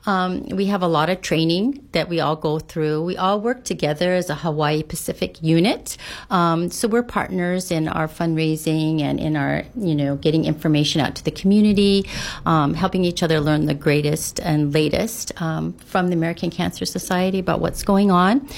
Um, 0.07 0.45
we 0.49 0.67
have 0.67 0.83
a 0.83 0.89
lot 0.89 1.11
of 1.11 1.21
training 1.21 1.87
that 1.93 2.09
we 2.09 2.21
all 2.21 2.37
go 2.37 2.59
through. 2.59 3.05
We 3.05 3.17
all 3.17 3.41
work 3.41 3.65
together 3.65 4.15
as 4.15 4.31
a 4.31 4.35
Hawaii 4.35 4.83
Pacific 4.83 5.43
unit. 5.43 5.99
Um, 6.31 6.71
so 6.71 6.89
we're 6.89 7.03
partners 7.03 7.71
in 7.71 7.87
our 7.87 8.09
fundraising 8.09 9.03
and 9.03 9.21
in 9.21 9.37
our, 9.37 9.65
you 9.77 9.95
know, 9.95 10.17
getting 10.17 10.47
information 10.47 11.01
out 11.03 11.17
to 11.17 11.25
the 11.25 11.31
community, 11.31 12.09
um, 12.47 12.73
helping 12.73 13.05
each 13.05 13.23
other 13.23 13.41
learn 13.41 13.67
the 13.67 13.75
greatest 13.75 14.41
and 14.41 14.73
latest 14.73 15.33
um, 15.43 15.75
from 15.75 16.09
the 16.09 16.15
American 16.15 16.51
Cancer 16.51 16.87
Society 16.87 17.39
about 17.39 17.61
what's 17.61 17.83
going 17.83 18.11
on. 18.11 18.49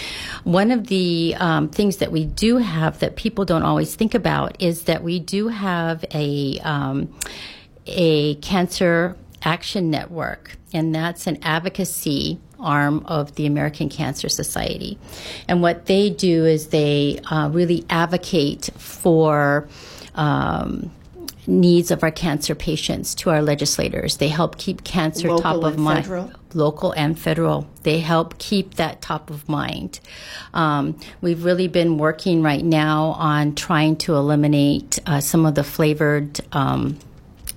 One 0.45 0.71
of 0.71 0.87
the 0.87 1.35
um, 1.39 1.69
things 1.73 1.99
that 1.99 2.13
we 2.13 2.25
do 2.25 2.59
have 2.59 2.99
that 3.01 3.17
people 3.17 3.45
don't 3.45 3.63
always 3.63 3.95
think 3.95 4.15
about 4.15 4.61
is 4.63 4.85
that 4.85 5.03
we 5.03 5.19
do 5.19 5.49
have 5.49 6.05
a 6.15 6.59
um, 6.61 7.13
a 7.87 8.37
cancer 8.37 9.17
action 9.43 9.91
network, 9.91 10.57
and 10.73 10.95
that's 10.95 11.27
an 11.27 11.39
advocacy 11.43 12.39
arm 12.61 13.05
of 13.07 13.35
the 13.35 13.47
American 13.47 13.89
Cancer 13.89 14.29
Society. 14.29 14.99
And 15.49 15.63
what 15.63 15.87
they 15.87 16.11
do 16.11 16.47
is 16.47 16.69
they 16.69 17.19
uh, 17.31 17.49
really 17.49 17.85
advocate 17.91 18.71
for. 18.77 19.69
Um, 20.15 20.91
needs 21.47 21.91
of 21.91 22.03
our 22.03 22.11
cancer 22.11 22.55
patients 22.55 23.15
to 23.17 23.31
our 23.31 23.43
legislators. 23.43 24.19
They 24.19 24.29
help 24.29 24.59
keep 24.59 24.85
cancer 24.85 25.29
Local 25.29 25.43
top 25.43 25.65
of 25.65 25.79
mind 25.79 26.05
federal? 26.05 26.33
local 26.55 26.93
and 26.93 27.19
federal. 27.19 27.67
They 27.83 27.99
help 27.99 28.39
keep 28.39 28.75
that 28.75 29.03
top 29.03 29.31
of 29.31 29.49
mind. 29.49 30.01
Um, 30.55 30.99
we've 31.21 31.45
really 31.45 31.69
been 31.69 31.99
working 31.99 32.43
right 32.43 32.65
now 32.65 33.17
on 33.19 33.55
trying 33.55 33.97
to 33.97 34.15
eliminate 34.15 34.99
uh, 35.07 35.21
some 35.21 35.47
of 35.47 35.55
the 35.55 35.65
flavored. 35.65 36.41
Um, 36.53 36.99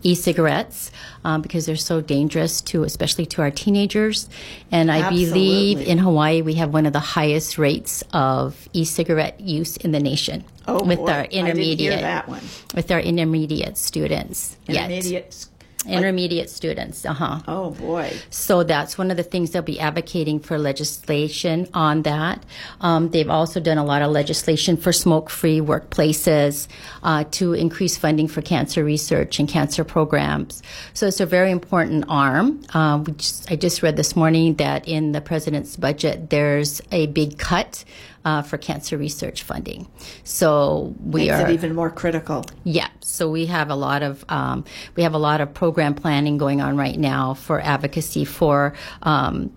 e-cigarettes 0.06 0.92
um, 1.24 1.42
because 1.42 1.66
they're 1.66 1.76
so 1.76 2.00
dangerous 2.00 2.62
to 2.62 2.84
especially 2.84 3.26
to 3.26 3.42
our 3.42 3.52
teenagers 3.52 4.30
and 4.72 4.92
i 4.92 5.10
believe 5.10 5.80
in 5.82 5.98
hawaii 5.98 6.42
we 6.42 6.54
have 6.54 6.72
one 6.74 6.86
of 6.86 6.94
the 6.94 7.00
highest 7.18 7.58
rates 7.58 8.04
of 8.14 8.70
e-cigarette 8.74 9.40
use 9.42 9.78
in 9.78 9.92
the 9.92 10.00
nation 10.00 10.44
Oh, 10.68 10.84
with 10.84 10.98
boy. 10.98 11.12
our 11.12 11.20
I 11.20 11.28
didn't 11.28 11.32
hear 11.34 11.46
intermediate 11.46 12.02
that 12.02 12.28
one. 12.28 12.42
with 12.74 12.90
our 12.90 13.00
intermediate 13.00 13.78
students. 13.78 14.58
Intermediate. 14.68 15.46
Intermediate 15.88 16.50
students 16.50 17.06
uh-huh 17.06 17.40
Oh 17.48 17.72
boy. 17.72 18.12
so 18.30 18.64
that's 18.64 18.98
one 18.98 19.12
of 19.12 19.18
the 19.18 19.24
things 19.24 19.52
they'll 19.52 19.62
be 19.62 19.80
advocating 19.80 20.40
for 20.40 20.58
legislation 20.58 21.68
on 21.74 22.02
that. 22.04 22.44
Um, 22.82 23.10
they've 23.10 23.30
also 23.30 23.60
done 23.60 23.78
a 23.78 23.84
lot 23.86 24.02
of 24.02 24.12
legislation 24.12 24.78
for 24.78 24.92
smoke-free 24.94 25.62
workplaces 25.62 26.68
uh, 27.04 27.24
to 27.32 27.54
increase 27.54 27.98
funding 27.98 28.28
for 28.28 28.42
cancer 28.42 28.84
research 28.84 29.40
and 29.40 29.48
cancer 29.48 29.84
programs. 29.84 30.62
So 30.94 31.08
it's 31.08 31.20
a 31.20 31.26
very 31.26 31.52
important 31.52 32.06
arm. 32.08 32.62
Um, 32.74 33.06
just, 33.18 33.52
I 33.52 33.56
just 33.56 33.84
read 33.84 33.96
this 33.96 34.16
morning 34.16 34.56
that 34.56 34.88
in 34.88 35.12
the 35.12 35.22
president's 35.22 35.76
budget, 35.76 36.30
there's 36.30 36.82
a 36.92 37.08
big 37.08 37.38
cut. 37.38 37.84
Uh, 38.26 38.42
for 38.42 38.58
cancer 38.58 38.98
research 38.98 39.44
funding, 39.44 39.88
so 40.24 40.96
we 41.00 41.28
Makes 41.28 41.34
are 41.34 41.48
it 41.48 41.54
even 41.54 41.76
more 41.76 41.92
critical. 41.92 42.44
yeah, 42.64 42.88
so 43.02 43.30
we 43.30 43.46
have 43.46 43.70
a 43.70 43.76
lot 43.76 44.02
of 44.02 44.26
um, 44.30 44.66
we 44.96 45.04
have 45.04 45.14
a 45.14 45.20
lot 45.20 45.42
of 45.42 45.54
program 45.76 45.94
planning 45.94 46.38
going 46.38 46.62
on 46.62 46.78
right 46.78 46.98
now 46.98 47.34
for 47.34 47.60
advocacy 47.60 48.24
for. 48.24 48.74
Um, 49.04 49.52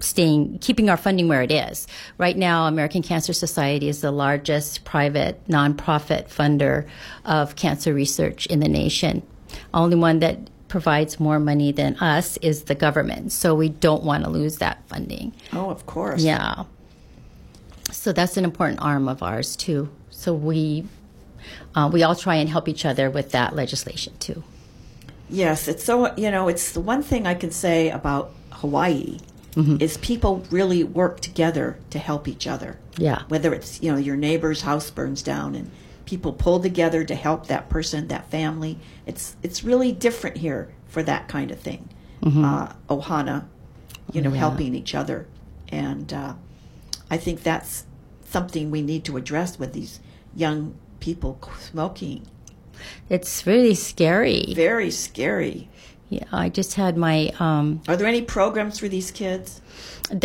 staying 0.00 0.58
keeping 0.58 0.90
our 0.90 0.96
funding 0.98 1.28
where 1.28 1.40
it 1.40 1.50
is 1.52 1.86
right 2.18 2.36
now 2.36 2.66
american 2.66 3.00
cancer 3.00 3.32
society 3.32 3.88
is 3.88 4.02
the 4.02 4.10
largest 4.10 4.84
private 4.84 5.42
nonprofit 5.48 6.28
funder 6.28 6.86
of 7.24 7.56
cancer 7.56 7.94
research 7.94 8.44
in 8.48 8.60
the 8.60 8.68
nation 8.68 9.22
only 9.72 9.96
one 9.96 10.18
that 10.18 10.36
provides 10.68 11.18
more 11.18 11.38
money 11.38 11.72
than 11.72 11.96
us 12.00 12.36
is 12.38 12.64
the 12.64 12.74
government 12.74 13.32
so 13.32 13.54
we 13.54 13.70
don't 13.70 14.02
want 14.02 14.24
to 14.24 14.28
lose 14.28 14.58
that 14.58 14.76
funding 14.88 15.32
Oh, 15.54 15.70
of 15.70 15.86
course. 15.86 16.20
yeah. 16.22 16.64
So 17.90 18.12
that's 18.12 18.36
an 18.36 18.44
important 18.44 18.80
arm 18.82 19.08
of 19.08 19.22
ours 19.22 19.56
too. 19.56 19.88
So 20.10 20.34
we 20.34 20.84
uh, 21.74 21.88
we 21.90 22.02
all 22.02 22.16
try 22.16 22.34
and 22.34 22.48
help 22.50 22.68
each 22.68 22.84
other 22.84 23.08
with 23.10 23.30
that 23.30 23.54
legislation 23.54 24.12
too. 24.18 24.42
Yes, 25.28 25.68
it's 25.68 25.84
so 25.84 26.14
you 26.16 26.30
know, 26.30 26.48
it's 26.48 26.72
the 26.72 26.80
one 26.80 27.02
thing 27.02 27.26
I 27.26 27.34
can 27.34 27.50
say 27.50 27.90
about 27.90 28.32
Hawaii 28.50 29.18
is 29.80 29.96
people 29.98 30.44
really 30.50 30.82
work 30.82 31.20
together 31.20 31.78
to 31.90 31.98
help 32.00 32.26
each 32.26 32.46
other. 32.46 32.76
Yeah. 32.98 33.22
Whether 33.28 33.54
it's, 33.54 33.80
you 33.80 33.92
know, 33.92 33.98
your 33.98 34.16
neighbor's 34.16 34.62
house 34.62 34.90
burns 34.90 35.22
down 35.22 35.54
and 35.54 35.70
people 36.06 36.32
pull 36.32 36.58
together 36.60 37.04
to 37.04 37.14
help 37.14 37.46
that 37.46 37.68
person, 37.68 38.08
that 38.08 38.28
family. 38.30 38.78
It's 39.06 39.36
it's 39.42 39.62
really 39.62 39.92
different 39.92 40.38
here 40.38 40.72
for 40.88 41.02
that 41.04 41.28
kind 41.28 41.50
of 41.50 41.60
thing. 41.60 41.88
Uh, 42.44 42.72
Ohana, 42.88 43.44
you 44.12 44.22
know, 44.22 44.30
helping 44.30 44.74
each 44.74 44.94
other. 44.94 45.26
And 45.68 46.12
uh, 46.12 46.34
I 47.10 47.16
think 47.16 47.42
that's 47.42 47.84
something 48.24 48.70
we 48.70 48.82
need 48.82 49.04
to 49.04 49.16
address 49.16 49.58
with 49.58 49.72
these 49.72 50.00
young 50.34 50.74
people 51.00 51.38
smoking. 51.60 52.26
It's 53.08 53.46
really 53.46 53.74
scary. 53.74 54.52
Very 54.54 54.90
scary. 54.90 55.68
Yeah, 56.10 56.24
I 56.32 56.48
just 56.48 56.74
had 56.74 56.96
my 56.96 57.32
um, 57.40 57.82
Are 57.88 57.96
there 57.96 58.06
any 58.06 58.22
programs 58.22 58.78
for 58.78 58.88
these 58.88 59.10
kids? 59.10 59.60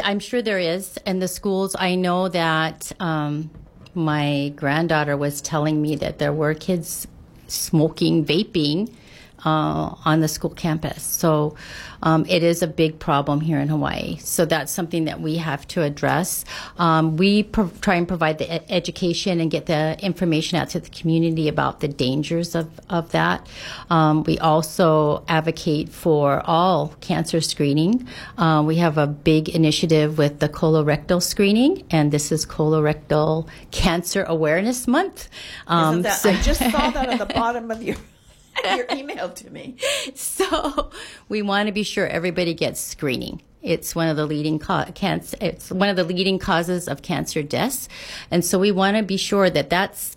I'm 0.04 0.20
sure 0.20 0.42
there 0.42 0.60
is 0.60 0.98
in 1.06 1.20
the 1.20 1.28
schools. 1.28 1.76
I 1.80 1.96
know 1.96 2.28
that 2.30 2.92
um, 3.00 3.50
my 3.94 4.54
granddaughter 4.56 5.18
was 5.18 5.42
telling 5.42 5.82
me 5.82 5.96
that 5.96 6.20
there 6.20 6.34
were 6.34 6.54
kids 6.54 7.08
smoking, 7.48 8.26
vaping 8.26 8.94
uh, 9.46 9.96
on 10.06 10.20
the 10.20 10.28
school 10.28 10.50
campus. 10.52 11.02
So 11.04 11.56
um, 12.02 12.26
it 12.28 12.44
is 12.44 12.62
a 12.62 12.68
big 12.68 13.00
problem 13.00 13.42
here 13.42 13.60
in 13.60 13.68
Hawaii. 13.68 14.18
So 14.20 14.46
that's 14.46 14.72
something 14.72 15.06
that 15.06 15.20
we 15.22 15.38
have 15.38 15.68
to 15.70 15.82
address. 15.84 16.46
Um, 16.78 17.18
we 17.18 17.44
pro- 17.44 17.72
try 17.82 17.96
and 17.96 18.08
provide 18.08 18.38
the 18.38 18.56
e- 18.56 18.62
education 18.70 19.40
and 19.42 19.52
get 19.52 19.66
the 19.66 19.98
information 20.02 20.58
out 20.58 20.70
to 20.70 20.80
the 20.80 20.90
community 20.90 21.48
about 21.48 21.80
the 21.82 21.88
dangers 21.88 22.56
of, 22.56 22.70
of 22.90 23.12
that. 23.12 23.48
Um, 23.90 24.24
we 24.24 24.40
also 24.40 25.24
advocate 25.28 25.90
for 25.90 26.42
all 26.46 26.96
cancer 27.02 27.42
screening. 27.42 28.08
Uh, 28.38 28.64
we 28.66 28.78
have 28.78 28.98
a 28.98 29.08
big 29.08 29.50
initiative 29.50 30.18
with 30.18 30.40
the 30.40 30.48
colorectal 30.50 31.22
screening, 31.22 31.86
and 31.92 32.12
this 32.12 32.32
is 32.32 32.46
Colorectal 32.46 33.48
Cancer 33.72 34.24
Awareness 34.24 34.88
Month. 34.88 35.30
Um, 35.68 36.00
Isn't 36.00 36.02
that, 36.04 36.20
so- 36.20 36.30
I 36.30 36.42
just 36.42 36.60
saw 36.72 36.90
that 36.92 37.10
at 37.10 37.20
the 37.20 37.26
bottom 37.34 37.72
of 37.72 37.84
your 37.84 37.98
your 38.76 38.86
email 38.92 39.30
to 39.30 39.50
me. 39.50 39.76
So 40.16 40.92
we 41.28 41.42
want 41.42 41.68
to 41.68 41.72
be 41.72 41.84
sure 41.84 42.08
everybody 42.08 42.54
gets 42.54 42.80
screening. 42.80 43.42
It's 43.62 43.94
one 43.94 44.08
of 44.08 44.16
the 44.16 44.26
leading 44.26 44.60
co- 44.60 44.86
cancer. 44.96 45.38
It's 45.42 45.70
one 45.70 45.90
of 45.90 45.96
the 45.96 46.04
leading 46.04 46.40
causes 46.40 46.88
of 46.88 47.02
cancer 47.02 47.44
deaths, 47.44 47.90
and 48.32 48.44
so 48.44 48.58
we 48.58 48.72
want 48.72 48.96
to 48.96 49.04
be 49.04 49.18
sure 49.18 49.50
that 49.50 49.70
that's 49.70 50.16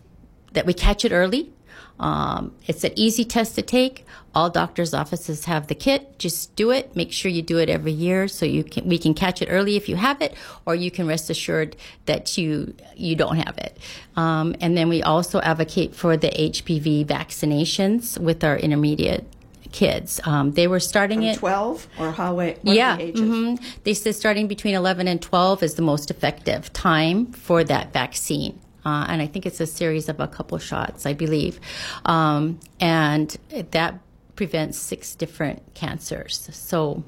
that 0.53 0.67
we 0.67 0.75
catch 0.75 1.05
it 1.05 1.13
early. 1.13 1.53
Um, 2.01 2.55
it's 2.67 2.85
an 2.85 2.93
easy 2.97 3.25
test 3.25 3.55
to 3.57 3.63
take. 3.63 4.05
All 4.35 4.49
doctors' 4.49 4.95
offices 4.95 5.45
have 5.45 5.67
the 5.67 5.75
kit. 5.75 6.19
Just 6.19 6.57
do 6.57 6.71
it. 6.71 6.97
Make 6.97 7.13
sure 7.13 7.31
you 7.31 7.43
do 7.43 7.59
it 7.59 7.69
every 7.69 7.93
year 7.93 8.29
so 8.29 8.47
you 8.47 8.65
can 8.65 8.89
we 8.89 8.99
can 8.99 9.15
catch 9.15 9.43
it 9.43 9.47
early 9.47 9.77
if 9.77 9.89
you 9.89 9.97
have 9.97 10.21
it, 10.23 10.35
or 10.65 10.75
you 10.75 10.91
can 10.91 11.07
rest 11.07 11.29
assured 11.31 11.77
that 12.07 12.39
you 12.39 12.75
you 12.97 13.15
don't 13.15 13.37
have 13.37 13.59
it. 13.59 13.77
Um, 14.17 14.57
and 14.61 14.77
then 14.77 14.89
we 14.89 15.03
also 15.03 15.41
advocate 15.41 15.95
for 15.95 16.17
the 16.17 16.29
HPV 16.29 17.07
vaccinations 17.07 18.19
with 18.19 18.43
our 18.43 18.57
intermediate 18.57 19.27
kids. 19.73 20.21
Um, 20.25 20.53
they 20.53 20.67
were 20.67 20.81
starting 20.81 21.21
From 21.21 21.29
it 21.29 21.39
12 21.39 21.89
or 21.99 22.13
how 22.13 22.35
what 22.35 22.65
yeah, 22.65 22.97
the 22.97 23.03
ages? 23.03 23.21
hmm 23.21 23.55
they 23.85 23.95
said 23.95 24.15
starting 24.15 24.47
between 24.47 24.75
11 24.75 25.09
and 25.09 25.21
12 25.21 25.63
is 25.63 25.75
the 25.75 25.83
most 25.83 26.11
effective 26.11 26.73
time 26.73 27.27
for 27.33 27.65
that 27.65 27.93
vaccine. 27.93 28.61
Uh, 28.85 29.07
and 29.09 29.23
I 29.23 29.27
think 29.27 29.47
it's 29.47 29.61
a 29.61 29.67
series 29.67 30.09
of 30.09 30.21
a 30.21 30.27
couple 30.27 30.59
shots, 30.59 31.07
I 31.07 31.13
believe. 31.13 31.61
Um, 32.05 32.59
and 32.81 33.37
that 33.51 34.01
prevents 34.37 34.79
six 34.79 35.15
different 35.15 35.63
cancers. 35.75 36.49
So 36.53 37.05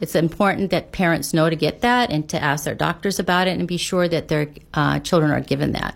it's 0.00 0.14
important 0.14 0.70
that 0.70 0.92
parents 0.92 1.34
know 1.34 1.50
to 1.50 1.56
get 1.56 1.82
that 1.82 2.10
and 2.10 2.28
to 2.30 2.42
ask 2.42 2.64
their 2.64 2.74
doctors 2.74 3.18
about 3.18 3.48
it 3.48 3.58
and 3.58 3.68
be 3.68 3.76
sure 3.76 4.08
that 4.08 4.28
their 4.28 4.48
uh, 4.72 5.00
children 5.00 5.30
are 5.30 5.40
given 5.40 5.72
that. 5.72 5.94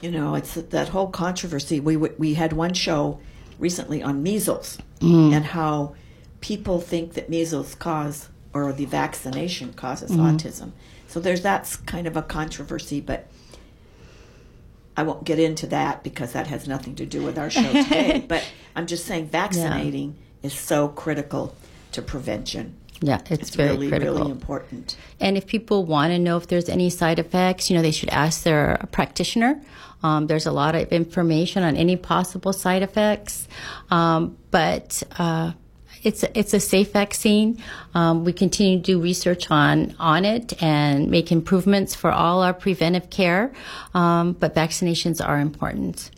You 0.00 0.10
know, 0.10 0.34
it's 0.34 0.54
that 0.54 0.88
whole 0.88 1.08
controversy. 1.08 1.78
We 1.80 1.94
w- 1.94 2.14
we 2.18 2.34
had 2.34 2.52
one 2.52 2.74
show 2.74 3.20
recently 3.58 4.02
on 4.02 4.22
measles 4.22 4.76
and 5.32 5.44
how 5.44 5.94
people 6.40 6.80
think 6.80 7.14
that 7.14 7.30
measles 7.30 7.74
cause 7.76 8.28
or 8.52 8.72
the 8.72 8.84
vaccination 8.84 9.72
causes 9.72 10.10
autism. 10.10 10.72
So 11.06 11.20
there's 11.20 11.40
that's 11.40 11.76
kind 11.76 12.06
of 12.06 12.16
a 12.16 12.22
controversy, 12.22 13.00
but 13.00 13.28
I 14.96 15.02
won't 15.04 15.24
get 15.24 15.38
into 15.38 15.66
that 15.68 16.02
because 16.02 16.32
that 16.32 16.46
has 16.48 16.68
nothing 16.68 16.94
to 16.96 17.06
do 17.06 17.22
with 17.22 17.38
our 17.38 17.50
show 17.50 17.72
today. 17.72 18.24
but 18.28 18.46
I'm 18.76 18.86
just 18.86 19.06
saying 19.06 19.28
vaccinating 19.28 20.16
is 20.42 20.52
so 20.52 20.88
critical 20.88 21.54
to 21.92 22.02
prevention. 22.02 22.76
Yeah, 23.00 23.18
it's, 23.30 23.48
It's 23.48 23.56
very 23.56 23.70
really, 23.70 23.88
critical. 23.88 24.14
really 24.18 24.30
important. 24.30 24.96
And 25.18 25.36
if 25.36 25.46
people 25.46 25.84
want 25.84 26.12
to 26.12 26.18
know 26.18 26.36
if 26.36 26.46
there's 26.46 26.68
any 26.68 26.88
side 26.88 27.18
effects, 27.18 27.68
you 27.68 27.76
know, 27.76 27.82
they 27.82 27.90
should 27.90 28.10
ask 28.10 28.44
their 28.44 28.86
practitioner. 28.92 29.60
Um, 30.04 30.26
there's 30.28 30.46
a 30.46 30.52
lot 30.52 30.74
of 30.74 30.92
information 30.92 31.62
on 31.64 31.76
any 31.76 31.96
possible 31.96 32.52
side 32.52 32.82
effects, 32.82 33.48
um, 33.90 34.36
but 34.50 35.02
uh, 35.18 35.52
it's 36.02 36.24
it's 36.34 36.54
a 36.54 36.60
safe 36.60 36.92
vaccine. 36.92 37.62
Um, 37.94 38.24
we 38.24 38.32
continue 38.32 38.78
to 38.78 38.82
do 38.82 39.00
research 39.00 39.50
on 39.50 39.94
on 39.98 40.24
it 40.24 40.60
and 40.62 41.10
make 41.10 41.30
improvements 41.32 41.94
for 41.94 42.10
all 42.10 42.42
our 42.42 42.54
preventive 42.54 43.10
care. 43.10 43.52
Um, 43.94 44.32
but 44.32 44.54
vaccinations 44.54 45.26
are 45.26 45.38
important. 45.38 46.10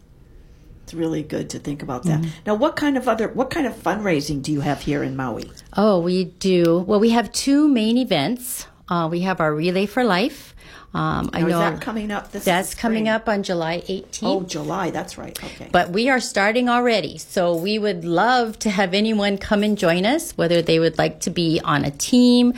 It's 0.84 0.94
really 0.94 1.22
good 1.22 1.48
to 1.50 1.58
think 1.58 1.82
about 1.82 2.02
that. 2.04 2.24
Now, 2.44 2.54
what 2.54 2.76
kind 2.76 2.98
of 2.98 3.08
other 3.08 3.28
what 3.28 3.48
kind 3.48 3.66
of 3.66 3.74
fundraising 3.74 4.42
do 4.42 4.52
you 4.52 4.60
have 4.60 4.82
here 4.82 5.02
in 5.02 5.16
Maui? 5.16 5.50
Oh, 5.76 6.00
we 6.00 6.24
do. 6.24 6.80
Well, 6.80 7.00
we 7.00 7.10
have 7.10 7.32
two 7.32 7.68
main 7.68 7.96
events. 7.96 8.66
Uh, 8.88 9.08
we 9.10 9.20
have 9.20 9.40
our 9.40 9.54
Relay 9.54 9.86
for 9.86 10.04
Life. 10.04 10.54
Um, 10.94 11.30
I 11.32 11.40
know 11.40 11.48
is 11.48 11.52
that 11.54 11.80
coming 11.80 12.12
up? 12.12 12.30
This 12.30 12.44
that's 12.44 12.70
spring? 12.70 12.80
coming 12.80 13.08
up 13.08 13.28
on 13.28 13.42
July 13.42 13.80
18th. 13.88 14.18
Oh, 14.22 14.42
July. 14.44 14.90
That's 14.90 15.18
right. 15.18 15.36
Okay. 15.42 15.68
But 15.72 15.90
we 15.90 16.08
are 16.08 16.20
starting 16.20 16.68
already. 16.68 17.18
So 17.18 17.56
we 17.56 17.80
would 17.80 18.04
love 18.04 18.58
to 18.60 18.70
have 18.70 18.94
anyone 18.94 19.36
come 19.36 19.64
and 19.64 19.76
join 19.76 20.06
us, 20.06 20.36
whether 20.36 20.62
they 20.62 20.78
would 20.78 20.96
like 20.96 21.20
to 21.22 21.30
be 21.30 21.60
on 21.64 21.84
a 21.84 21.90
team, 21.90 22.54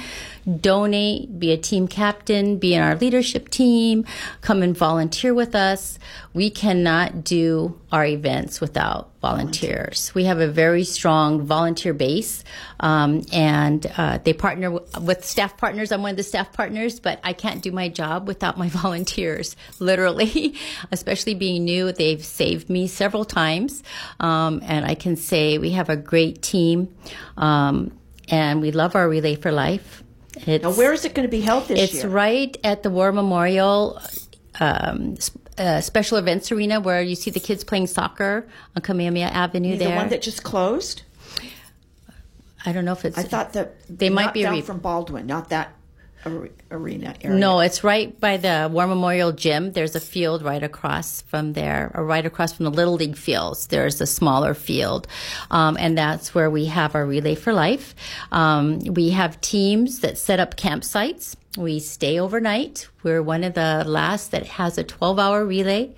donate, 0.61 1.39
be 1.41 1.51
a 1.51 1.57
team 1.57 1.89
captain, 1.89 2.59
be 2.59 2.75
in 2.75 2.83
our 2.83 2.95
leadership 2.95 3.49
team, 3.49 4.05
come 4.43 4.63
and 4.63 4.77
volunteer 4.77 5.33
with 5.33 5.55
us. 5.55 5.99
We 6.35 6.51
cannot 6.51 7.25
do 7.25 7.81
our 7.91 8.05
events 8.05 8.61
without 8.61 9.11
volunteers. 9.23 10.13
We 10.15 10.25
have 10.25 10.39
a 10.39 10.47
very 10.47 10.85
strong 10.85 11.43
volunteer 11.43 11.93
base, 11.95 12.45
um, 12.79 13.23
and 13.33 13.85
uh, 13.97 14.19
they 14.23 14.33
partner 14.33 14.71
w- 14.71 14.87
with 15.05 15.25
staff 15.25 15.57
partners. 15.57 15.91
I'm 15.91 16.03
one 16.03 16.13
of 16.13 16.17
the 16.17 16.23
staff 16.23 16.53
partners, 16.53 17.01
but 17.01 17.19
I 17.25 17.33
can't 17.33 17.63
do 17.63 17.73
my 17.73 17.89
job 17.89 18.26
without 18.27 18.59
my 18.59 18.69
volunteers, 18.83 19.57
literally, 19.79 20.55
especially 20.93 21.35
being 21.35 21.65
new. 21.65 21.93
They've 21.93 22.25
saved 22.25 22.69
me 22.69 22.87
several 22.87 23.25
times, 23.25 23.83
um, 24.21 24.61
and 24.65 24.85
I 24.85 24.95
can 24.95 25.17
say 25.17 25.59
we 25.59 25.71
have 25.71 25.89
a 25.89 25.97
great 25.97 26.43
team, 26.43 26.95
um, 27.37 27.97
and 28.29 28.61
we 28.61 28.71
love 28.73 28.95
our 28.95 29.09
Relay 29.09 29.37
for 29.37 29.53
Life. 29.53 30.03
It's, 30.47 30.63
now, 30.63 30.73
where 30.73 30.93
is 30.93 31.05
it 31.05 31.15
going 31.15 31.27
to 31.27 31.31
be 31.31 31.41
held 31.41 31.67
this 31.69 31.79
it's 31.79 31.95
year? 31.95 32.09
right 32.09 32.57
at 32.63 32.83
the 32.83 32.91
War 32.91 33.11
Memorial 33.11 33.99
um, 34.61 35.17
uh, 35.59 35.81
Special 35.81 36.19
Events 36.19 36.53
Arena 36.53 36.81
where 36.81 37.01
you 37.03 37.15
see 37.15 37.31
the 37.31 37.41
kids 37.41 37.65
playing 37.65 37.87
soccer 37.87 38.47
on 38.75 38.83
Kamehameha 38.83 39.29
Avenue 39.29 39.73
the 39.73 39.87
there. 39.87 39.97
one 39.97 40.09
that 40.11 40.23
just 40.23 40.43
closed. 40.43 41.03
I 42.65 42.73
don't 42.73 42.85
know 42.85 42.93
if 42.93 43.05
it's. 43.05 43.17
I 43.17 43.23
thought 43.23 43.53
that 43.53 43.75
They 43.89 44.11
might 44.11 44.35
be 44.35 44.43
down 44.43 44.55
re- 44.55 44.61
from 44.61 44.79
Baldwin, 44.81 45.27
not 45.27 45.51
that 45.51 45.73
arena 46.71 47.15
area. 47.23 47.37
No, 47.37 47.61
it's 47.61 47.83
right 47.85 48.19
by 48.21 48.37
the 48.37 48.69
War 48.73 48.87
Memorial 48.87 49.33
Gym. 49.33 49.73
There's 49.73 49.95
a 49.95 50.01
field 50.01 50.43
right 50.43 50.63
across 50.63 51.23
from 51.23 51.53
there, 51.55 51.91
or 51.95 52.05
right 52.05 52.25
across 52.27 52.53
from 52.53 52.65
the 52.65 52.71
Little 52.71 52.95
League 52.95 53.17
fields. 53.17 53.67
There's 53.69 54.01
a 54.01 54.07
smaller 54.07 54.55
field, 54.55 55.07
um, 55.51 55.77
and 55.79 55.97
that's 55.97 56.35
where 56.35 56.51
we 56.51 56.67
have 56.67 56.95
our 56.95 57.07
Relay 57.07 57.35
for 57.35 57.53
Life. 57.53 57.95
Um, 58.33 58.81
we 58.81 59.11
have 59.11 59.41
teams 59.41 60.01
that 60.01 60.19
set 60.19 60.41
up 60.41 60.57
campsites. 60.57 61.37
We 61.57 61.79
stay 61.81 62.19
overnight. 62.21 62.89
We're 63.03 63.23
one 63.23 63.43
of 63.45 63.55
the 63.55 63.85
last 63.87 64.31
that 64.33 64.47
has 64.47 64.77
a 64.77 64.85
12-hour 64.85 65.45
relay 65.47 65.91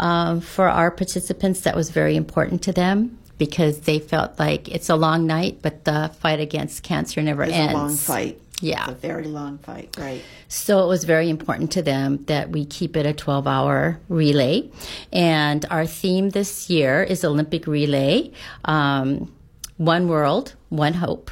um, 0.00 0.40
for 0.40 0.68
our 0.68 0.90
participants. 0.90 1.60
That 1.60 1.76
was 1.76 1.90
very 1.90 2.16
important 2.16 2.62
to 2.62 2.72
them. 2.72 3.18
Because 3.38 3.82
they 3.82 4.00
felt 4.00 4.36
like 4.40 4.66
it's 4.68 4.88
a 4.88 4.96
long 4.96 5.24
night, 5.28 5.60
but 5.62 5.84
the 5.84 6.10
fight 6.18 6.40
against 6.40 6.82
cancer 6.82 7.22
never 7.22 7.44
It's 7.44 7.52
ends. 7.52 7.72
a 7.72 7.76
long 7.76 7.94
fight. 7.94 8.40
Yeah. 8.60 8.82
It's 8.82 8.92
a 8.92 8.94
very 8.94 9.24
long 9.24 9.58
fight. 9.58 9.94
Right. 9.98 10.22
So 10.48 10.82
it 10.82 10.88
was 10.88 11.04
very 11.04 11.30
important 11.30 11.70
to 11.72 11.82
them 11.82 12.24
that 12.24 12.50
we 12.50 12.64
keep 12.64 12.96
it 12.96 13.06
a 13.06 13.12
12 13.12 13.46
hour 13.46 14.00
relay. 14.08 14.70
And 15.12 15.64
our 15.70 15.86
theme 15.86 16.30
this 16.30 16.68
year 16.68 17.02
is 17.02 17.24
Olympic 17.24 17.66
Relay 17.66 18.32
um, 18.64 19.32
One 19.76 20.08
World, 20.08 20.54
One 20.70 20.94
Hope. 20.94 21.30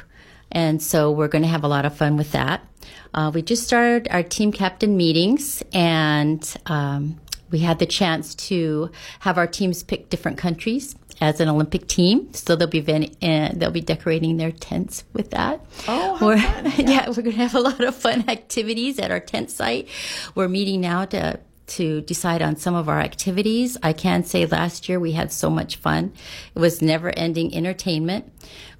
And 0.51 0.81
so 0.81 1.11
we're 1.11 1.27
going 1.27 1.41
to 1.41 1.49
have 1.49 1.63
a 1.63 1.67
lot 1.67 1.85
of 1.85 1.95
fun 1.95 2.15
with 2.15 2.31
that. 2.31 2.65
Uh, 3.13 3.31
we 3.33 3.41
just 3.41 3.63
started 3.63 4.07
our 4.11 4.23
team 4.23 4.51
captain 4.51 4.95
meetings 4.95 5.61
and 5.73 6.55
um, 6.67 7.19
we 7.51 7.59
had 7.59 7.79
the 7.79 7.85
chance 7.85 8.35
to 8.35 8.91
have 9.19 9.37
our 9.37 9.47
teams 9.47 9.83
pick 9.83 10.09
different 10.09 10.37
countries 10.37 10.95
as 11.19 11.39
an 11.39 11.49
Olympic 11.49 11.87
team. 11.87 12.31
So 12.33 12.55
they'll 12.55 12.67
be 12.67 12.79
ven- 12.79 13.15
uh, 13.21 13.49
they'll 13.53 13.71
be 13.71 13.81
decorating 13.81 14.37
their 14.37 14.51
tents 14.51 15.03
with 15.13 15.31
that. 15.31 15.65
Oh, 15.87 16.17
We're- 16.21 16.39
fun. 16.41 16.71
yeah, 16.87 17.07
we're 17.07 17.15
going 17.23 17.31
to 17.31 17.37
have 17.37 17.55
a 17.55 17.59
lot 17.59 17.81
of 17.81 17.95
fun 17.95 18.25
activities 18.29 18.99
at 18.99 19.11
our 19.11 19.19
tent 19.19 19.51
site. 19.51 19.87
We're 20.35 20.47
meeting 20.47 20.81
now 20.81 21.05
to 21.05 21.39
to 21.67 21.99
decide 21.99 22.41
on 22.41 22.55
some 22.55 22.75
of 22.75 22.87
our 22.87 23.01
activities. 23.01 23.77
I 23.83 23.91
can 23.91 24.23
say 24.23 24.45
last 24.45 24.87
year 24.87 25.01
we 25.01 25.11
had 25.11 25.33
so 25.33 25.49
much 25.49 25.75
fun. 25.75 26.13
It 26.55 26.59
was 26.59 26.81
never 26.81 27.09
ending 27.09 27.53
entertainment. 27.53 28.31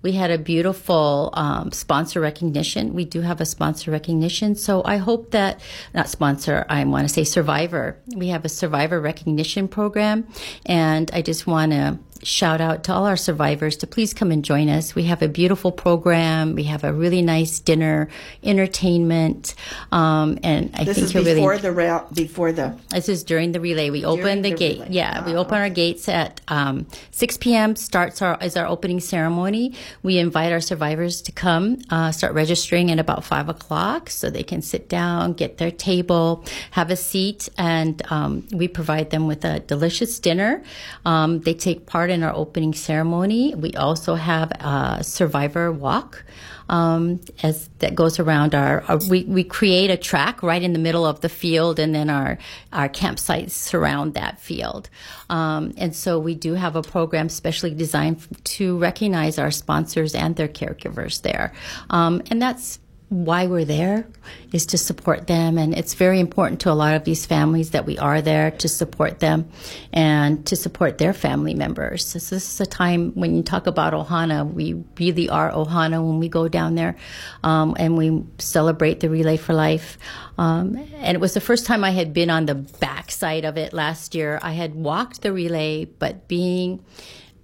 We 0.08 0.13
had 0.13 0.32
a 0.32 0.38
beautiful 0.38 1.32
um, 1.34 1.74
sponsor 1.74 2.22
recognition. 2.22 2.93
We 2.93 3.04
do 3.04 3.20
have 3.20 3.41
a 3.41 3.46
sponsor 3.46 3.91
recognition. 3.91 4.56
So 4.56 4.82
I 4.86 4.96
hope 4.96 5.32
that, 5.32 5.60
not 5.93 6.08
sponsor, 6.08 6.65
I 6.70 6.86
want 6.86 7.06
to 7.10 7.13
say 7.13 7.26
survivor. 7.26 7.98
We 8.15 8.30
have 8.30 8.46
a 8.46 8.50
survivor 8.50 9.02
recognition 9.02 9.67
program. 9.67 10.26
And 10.65 11.12
I 11.13 11.22
just 11.22 11.46
want 11.46 11.74
to 11.74 12.00
shout 12.24 12.60
out 12.62 12.84
to 12.86 12.91
all 12.93 13.06
our 13.06 13.15
survivors 13.17 13.78
to 13.78 13.86
please 13.86 14.12
come 14.13 14.32
and 14.32 14.43
join 14.43 14.70
us. 14.70 14.96
We 14.96 15.04
have 15.04 15.22
a 15.22 15.28
beautiful 15.28 15.72
program. 15.72 16.56
We 16.56 16.63
have 16.63 16.84
a 16.84 16.91
really 16.91 17.22
nice 17.22 17.60
dinner, 17.60 18.08
entertainment, 18.43 19.54
um, 19.91 20.39
and 20.41 20.72
I 20.74 20.84
This 20.84 20.96
think 20.96 21.06
is 21.06 21.13
you'll 21.13 21.24
before 21.26 21.50
really. 21.52 21.62
the 21.62 21.72
rail, 21.72 22.08
before 22.13 22.52
the. 22.52 22.76
This 22.89 23.08
is 23.08 23.24
during 23.24 23.52
the 23.52 23.60
relay. 23.60 23.91
We 23.91 24.04
open 24.04 24.41
the, 24.41 24.50
the 24.50 24.58
gate. 24.58 24.80
relay. 24.80 24.88
Yeah, 24.91 25.24
we 25.28 25.34
Ah, 25.36 25.38
open 25.38 25.58
our 25.60 25.70
gates 25.70 26.10
at 26.10 26.41
um, 26.48 26.88
6 27.12 27.38
p.m. 27.38 27.76
Starts 27.76 28.22
our 28.24 28.36
is 28.41 28.58
our 28.58 28.65
opening 28.65 29.00
ceremony. 29.00 29.76
We 30.03 30.17
invite 30.17 30.51
our 30.51 30.62
survivors 30.62 31.21
to 31.23 31.31
come, 31.31 31.79
uh, 31.89 32.12
start 32.12 32.33
registering 32.33 32.91
at 32.91 32.99
about 32.99 33.23
five 33.23 33.49
o'clock, 33.49 34.10
so 34.10 34.29
they 34.29 34.43
can 34.43 34.62
sit 34.62 34.89
down, 34.89 35.33
get 35.33 35.57
their 35.57 35.71
table, 35.71 36.43
have 36.71 36.91
a 36.91 36.95
seat, 36.95 37.49
and 37.57 38.01
um, 38.12 38.47
we 38.51 38.67
provide 38.67 39.10
them 39.10 39.27
with 39.27 39.43
a 39.45 39.60
delicious 39.62 40.19
dinner. 40.19 40.63
Um, 41.05 41.39
they 41.41 41.53
take 41.53 41.86
part 41.86 42.10
in 42.10 42.23
our 42.23 42.33
opening 42.33 42.73
ceremony. 42.73 43.55
We 43.55 43.73
also 43.73 44.15
have 44.15 44.51
a 44.51 45.03
survivor 45.03 45.71
walk 45.71 46.23
um, 46.69 47.19
as 47.43 47.69
that 47.80 47.95
goes 47.95 48.19
around 48.19 48.53
our, 48.53 48.82
our 48.84 48.97
we, 49.10 49.23
we 49.23 49.43
create 49.43 49.89
a 49.89 49.97
track 49.97 50.43
right 50.43 50.62
in 50.62 50.73
the 50.73 50.80
middle 50.80 51.06
of 51.06 51.21
the 51.21 51.30
field 51.30 51.80
and 51.80 51.93
then 51.93 52.10
our 52.10 52.38
our 52.73 52.89
campsites 52.89 53.51
surround 53.51 54.13
that 54.13 54.39
field. 54.39 54.89
Um, 55.30 55.73
and 55.77 55.95
so 55.95 56.19
we 56.19 56.36
do 56.36 56.53
have 56.53 56.75
a 56.75 56.82
program 56.82 57.30
specially 57.30 57.73
designed 57.73 58.25
to 58.43 58.77
recognize 58.77 59.38
our 59.38 59.51
sponsors 59.51 60.15
and 60.15 60.36
their 60.36 60.47
caregivers 60.47 61.21
there. 61.21 61.53
Um, 61.89 62.21
and 62.30 62.41
that's 62.41 62.80
why 63.10 63.48
we're 63.48 63.63
there 63.63 64.06
is 64.52 64.65
to 64.65 64.78
support 64.78 65.28
them 65.28 65.58
and 65.58 65.74
it's 65.74 65.93
very 65.93 66.20
important 66.20 66.60
to 66.60 66.70
a 66.70 66.74
lot 66.74 66.93
of 66.93 67.06
these 67.06 67.26
families 67.26 67.70
that 67.70 67.86
we 67.86 67.98
are 67.98 68.22
there 68.22 68.52
to 68.52 68.67
support 68.67 69.20
them 69.20 69.50
and 69.93 70.46
to 70.46 70.58
support 70.58 70.98
their 70.98 71.13
family 71.13 71.54
members. 71.54 72.06
So 72.06 72.20
this 72.20 72.32
is 72.32 72.60
a 72.60 72.65
time 72.65 73.12
when 73.13 73.34
you 73.34 73.43
talk 73.43 73.65
about 73.65 73.93
ohana. 73.93 74.52
We 74.52 74.84
really 75.00 75.30
are 75.30 75.50
ohana 75.52 76.06
when 76.06 76.20
we 76.20 76.28
go 76.28 76.50
down 76.50 76.76
there 76.76 76.98
um, 77.43 77.78
and 77.80 77.98
we 77.98 78.24
celebrate 78.39 79.00
the 79.00 79.10
relay 79.10 79.38
for 79.38 79.54
life. 79.54 79.98
Um, 80.38 80.76
and 80.98 81.15
it 81.15 81.22
was 81.22 81.34
the 81.34 81.41
first 81.41 81.65
time 81.65 81.86
i 81.86 81.91
had 81.91 82.13
been 82.13 82.30
on 82.30 82.46
the 82.46 82.56
backside 82.56 83.46
of 83.46 83.58
it 83.58 83.72
last 83.72 84.15
year. 84.15 84.38
I 84.41 84.52
had 84.52 84.76
walked 84.76 85.22
the 85.22 85.32
relay 85.32 85.86
but 85.86 86.28
being 86.28 86.84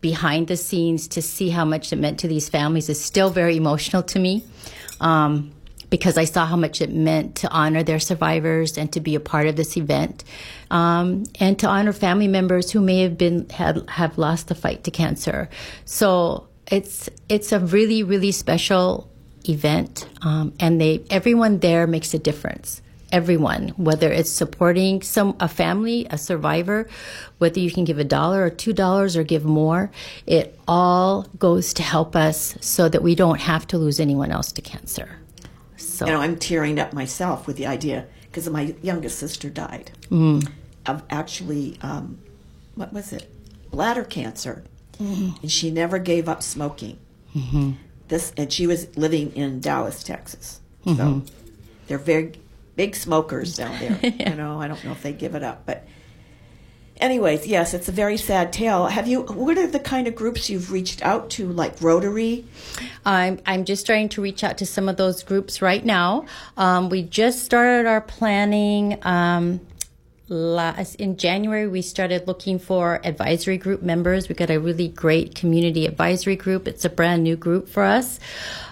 behind 0.01 0.49
the 0.49 0.57
scenes 0.57 1.07
to 1.07 1.21
see 1.21 1.49
how 1.49 1.63
much 1.63 1.93
it 1.93 1.95
meant 1.95 2.19
to 2.19 2.27
these 2.27 2.49
families 2.49 2.89
is 2.89 2.99
still 2.99 3.29
very 3.29 3.55
emotional 3.55 4.03
to 4.03 4.19
me 4.19 4.43
um, 4.99 5.51
because 5.89 6.17
I 6.17 6.25
saw 6.25 6.45
how 6.45 6.55
much 6.55 6.81
it 6.81 6.91
meant 6.91 7.35
to 7.35 7.49
honor 7.49 7.83
their 7.83 7.99
survivors 7.99 8.77
and 8.79 8.91
to 8.93 8.99
be 8.99 9.13
a 9.13 9.19
part 9.19 9.45
of 9.45 9.55
this 9.55 9.77
event, 9.77 10.23
um, 10.71 11.23
and 11.39 11.59
to 11.59 11.67
honor 11.67 11.93
family 11.93 12.27
members 12.27 12.71
who 12.71 12.81
may 12.81 13.01
have 13.01 13.17
been 13.17 13.47
had 13.49 13.87
have 13.89 14.17
lost 14.17 14.47
the 14.47 14.55
fight 14.55 14.83
to 14.85 14.91
cancer. 14.91 15.49
So 15.85 16.47
it's 16.71 17.09
it's 17.29 17.51
a 17.51 17.59
really 17.59 18.01
really 18.01 18.31
special 18.31 19.09
event, 19.47 20.07
um, 20.21 20.53
and 20.59 20.81
they 20.81 21.03
everyone 21.09 21.59
there 21.59 21.85
makes 21.85 22.13
a 22.13 22.19
difference 22.19 22.81
everyone, 23.13 23.69
whether 23.77 24.11
it's 24.11 24.29
supporting 24.29 25.01
some 25.01 25.35
a 25.39 25.47
family, 25.47 26.05
a 26.09 26.17
survivor, 26.17 26.89
whether 27.37 27.59
you 27.59 27.71
can 27.71 27.85
give 27.85 27.99
a 27.99 28.03
dollar 28.03 28.43
or 28.43 28.49
two 28.49 28.73
dollars 28.73 29.15
or 29.15 29.23
give 29.23 29.45
more, 29.45 29.91
it 30.25 30.59
all 30.67 31.27
goes 31.37 31.73
to 31.75 31.83
help 31.83 32.15
us 32.15 32.57
so 32.59 32.89
that 32.89 33.01
we 33.03 33.15
don't 33.15 33.39
have 33.39 33.65
to 33.67 33.77
lose 33.77 33.99
anyone 33.99 34.31
else 34.31 34.51
to 34.51 34.61
cancer. 34.61 35.19
So 35.77 36.05
You 36.07 36.11
know, 36.13 36.21
I'm 36.21 36.37
tearing 36.37 36.79
up 36.79 36.91
myself 36.91 37.45
with 37.47 37.55
the 37.55 37.67
idea 37.67 38.07
because 38.23 38.49
my 38.49 38.75
youngest 38.81 39.19
sister 39.19 39.49
died 39.49 39.91
Mm. 40.09 40.49
of 40.87 41.03
actually, 41.09 41.77
um, 41.81 42.17
what 42.75 42.91
was 42.91 43.13
it? 43.13 43.29
Bladder 43.71 44.03
cancer. 44.03 44.63
Mm-hmm. 44.99 45.37
And 45.41 45.51
she 45.51 45.69
never 45.71 45.99
gave 45.99 46.27
up 46.27 46.41
smoking. 46.43 46.97
This, 48.09 48.31
and 48.37 48.51
she 48.51 48.67
was 48.67 48.95
living 48.95 49.31
in 49.35 49.59
Dallas, 49.59 50.03
Texas. 50.03 50.61
Mm-hmm. 50.85 50.97
So 50.97 51.33
they're 51.87 51.97
very 51.97 52.33
big 52.75 52.95
smokers 52.95 53.55
down 53.57 53.79
there. 53.79 53.99
You 54.01 54.35
know, 54.35 54.59
I 54.59 54.67
don't 54.67 54.83
know 54.83 54.91
if 54.91 55.03
they 55.03 55.13
give 55.13 55.35
it 55.35 55.43
up, 55.43 55.65
but 55.65 55.85
anyways, 56.97 57.45
yes, 57.47 57.73
it's 57.73 57.89
a 57.89 57.91
very 57.91 58.17
sad 58.17 58.53
tale. 58.53 58.87
Have 58.87 59.07
you? 59.07 59.21
What 59.23 59.57
are 59.57 59.67
the 59.67 59.79
kind 59.79 60.07
of 60.07 60.15
groups 60.15 60.49
you've 60.49 60.71
reached 60.71 61.01
out 61.03 61.29
to, 61.31 61.47
like 61.51 61.81
Rotary? 61.81 62.45
I'm 63.05 63.39
I'm 63.45 63.65
just 63.65 63.83
starting 63.83 64.09
to 64.09 64.21
reach 64.21 64.43
out 64.43 64.57
to 64.59 64.65
some 64.65 64.89
of 64.89 64.97
those 64.97 65.23
groups 65.23 65.61
right 65.61 65.83
now. 65.83 66.25
Um, 66.57 66.89
we 66.89 67.03
just 67.03 67.43
started 67.43 67.87
our 67.87 68.01
planning. 68.01 68.99
Um, 69.03 69.61
last 70.33 70.95
in 70.95 71.15
January, 71.17 71.67
we 71.67 71.81
started 71.81 72.27
looking 72.27 72.59
for 72.59 72.99
advisory 73.05 73.57
group 73.57 73.81
members. 73.81 74.27
We 74.27 74.35
got 74.35 74.49
a 74.49 74.59
really 74.59 74.89
great 74.89 75.35
community 75.35 75.85
advisory 75.85 76.35
group. 76.35 76.67
It's 76.67 76.83
a 76.83 76.89
brand 76.89 77.23
new 77.23 77.35
group 77.35 77.69
for 77.69 77.83
us. 77.83 78.19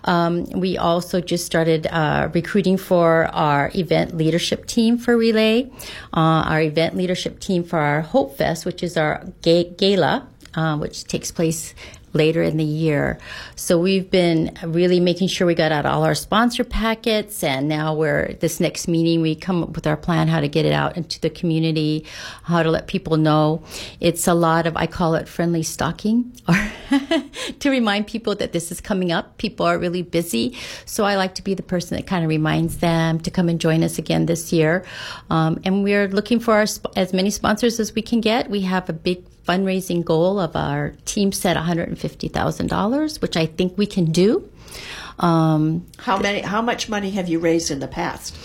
Um, 0.04 0.46
we 0.52 0.78
also 0.78 1.22
just 1.22 1.46
started 1.46 1.88
uh, 1.88 2.30
recruiting 2.34 2.78
for 2.78 3.28
our 3.28 3.72
event 3.76 4.18
leadership 4.18 4.66
team 4.66 4.98
for 4.98 5.16
Relay, 5.16 5.70
uh, 6.14 6.44
our 6.50 6.62
event 6.62 6.98
leadership 6.98 7.40
team 7.40 7.64
for 7.64 7.80
our 7.80 8.02
Hope 8.02 8.38
Fest, 8.38 8.66
which 8.66 8.82
is 8.84 8.98
our 8.98 9.24
ga- 9.42 9.70
gala, 9.70 10.28
uh, 10.56 10.78
which 10.78 11.06
takes 11.06 11.32
place 11.32 11.74
later 12.14 12.42
in 12.44 12.58
the 12.58 12.64
year. 12.64 13.20
So 13.56 13.78
we've 13.78 14.10
been 14.10 14.58
really 14.64 15.00
making 15.00 15.28
sure 15.30 15.48
we 15.48 15.56
got 15.56 15.72
out 15.72 15.86
all 15.86 16.04
our 16.04 16.16
sponsor 16.16 16.64
packets 16.64 17.44
and 17.44 17.68
now 17.68 17.94
we're 17.94 18.34
this 18.34 18.60
next 18.60 18.88
meeting 18.88 19.22
we 19.22 19.36
come 19.36 19.64
up 19.64 19.76
with 19.76 19.88
our 19.88 19.98
plan 19.98 20.28
how 20.28 20.40
to 20.40 20.48
get 20.48 20.66
it 20.66 20.74
out 20.74 20.98
into 20.98 21.20
the 21.20 21.30
community, 21.30 22.06
how 22.44 22.64
to 22.64 22.70
let 22.70 22.88
people 22.88 23.18
know. 23.18 23.64
It's 24.00 24.28
a 24.28 24.34
lot 24.34 24.68
of 24.68 24.76
I 24.76 24.88
call 24.88 25.16
it 25.16 25.28
friendly 25.28 25.64
stalking 25.64 26.32
or 26.48 26.72
to 27.60 27.70
remind 27.70 28.08
people 28.08 28.36
that 28.36 28.52
this 28.52 28.72
is 28.72 28.82
coming 28.82 29.12
up. 29.12 29.38
People 29.38 29.66
are 29.66 29.78
really 29.78 30.02
busy. 30.02 30.58
So 30.86 31.06
I 31.06 31.16
like 31.16 31.36
to 31.36 31.42
be 31.42 31.54
the 31.54 31.64
person 31.64 31.98
that 31.98 32.08
kind 32.08 32.24
of 32.24 32.30
reminds 32.30 32.78
them 32.78 33.20
to 33.22 33.32
come 33.32 33.50
and 33.50 33.60
join 33.60 33.84
us 33.84 33.98
again 33.98 34.26
this 34.26 34.52
year. 34.52 34.84
Um, 35.30 35.60
and 35.64 35.84
we're 35.84 36.08
looking 36.08 36.40
for 36.40 36.56
our, 36.56 36.66
as 36.96 37.14
many 37.14 37.30
sponsors 37.30 37.80
as 37.80 37.96
we 37.96 38.02
can 38.02 38.22
get. 38.22 38.50
We 38.50 38.62
have 38.62 38.90
a 38.90 38.94
big 38.94 39.24
fundraising 39.48 40.04
goal 40.04 40.40
of 40.40 40.56
our 40.56 40.94
team 41.06 41.32
set 41.32 41.58
$150,000, 41.58 43.22
which 43.22 43.38
I 43.38 43.46
think 43.46 43.78
we 43.78 43.86
can 43.86 44.12
do. 44.12 44.50
Um, 45.20 45.88
How 45.98 46.18
many? 46.18 46.42
How 46.42 46.62
much 46.62 46.90
money 46.90 47.12
have 47.12 47.28
you 47.28 47.40
raised 47.40 47.70
in 47.72 47.80
the 47.80 47.88
past? 47.88 48.36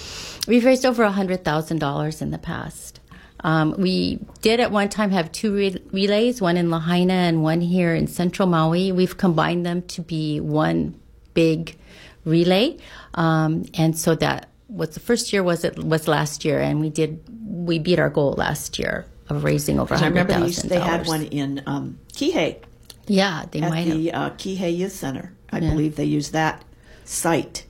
we've 0.47 0.65
raised 0.65 0.87
over 0.87 1.05
$100,000 1.05 2.23
in 2.23 2.31
the 2.31 2.39
past. 2.39 3.01
Um, 3.41 3.75
we 3.79 4.19
did 4.41 4.61
at 4.61 4.71
one 4.71 4.89
time 4.89 5.11
have 5.11 5.31
two 5.31 5.55
re- 5.55 5.83
relays, 5.93 6.41
one 6.41 6.57
in 6.57 6.71
Lahaina 6.71 7.13
and 7.13 7.43
one 7.43 7.61
here 7.61 7.95
in 7.95 8.07
central 8.07 8.49
Maui. 8.49 8.93
We've 8.93 9.17
combined 9.17 9.67
them 9.67 9.83
to 9.83 10.03
be 10.03 10.41
one 10.41 10.99
big 11.35 11.77
relay. 12.25 12.79
Um, 13.15 13.67
and 13.75 13.97
so 13.97 14.15
that 14.17 14.49
was 14.69 14.91
the 14.91 15.01
first 15.01 15.33
year 15.33 15.43
was 15.43 15.65
it 15.65 15.79
was 15.79 16.09
last 16.09 16.45
year 16.45 16.61
and 16.61 16.81
we 16.81 16.91
did 16.91 17.23
we 17.47 17.79
beat 17.79 18.01
our 18.01 18.11
goal 18.11 18.33
last 18.33 18.81
year 18.81 19.07
of 19.29 19.45
raising 19.45 19.79
over 19.81 19.95
I 19.95 19.99
hundred 19.99 20.29
remember 20.29 20.47
they, 20.47 20.69
they 20.69 20.79
had 20.81 21.07
one 21.07 21.25
in 21.25 21.63
um, 21.67 21.99
Kihei 22.13 22.59
Yeah, 23.07 23.45
they 23.51 23.61
at 23.61 23.71
might 23.71 23.87
have. 23.87 23.97
the 23.97 24.13
uh, 24.13 24.31
Kihei 24.31 24.77
Youth 24.77 24.93
Center. 24.93 25.33
I 25.53 25.61
believe 25.61 25.97
they 25.97 26.05
used 26.05 26.33
that 26.33 26.65
site, 27.05 27.65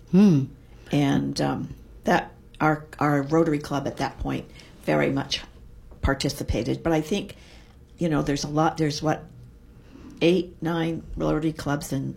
and 0.92 1.40
um, 1.40 1.74
that 2.04 2.32
our 2.60 2.84
our 2.98 3.22
Rotary 3.22 3.58
Club 3.58 3.86
at 3.86 3.98
that 3.98 4.18
point 4.18 4.44
very 4.84 5.10
much 5.10 5.42
participated. 6.02 6.82
But 6.82 6.92
I 6.92 7.00
think, 7.00 7.36
you 7.98 8.08
know, 8.08 8.22
there's 8.22 8.44
a 8.44 8.48
lot. 8.48 8.76
There's 8.78 9.02
what 9.02 9.24
eight, 10.22 10.56
nine 10.62 11.02
Rotary 11.16 11.52
clubs 11.52 11.92
in 11.92 12.16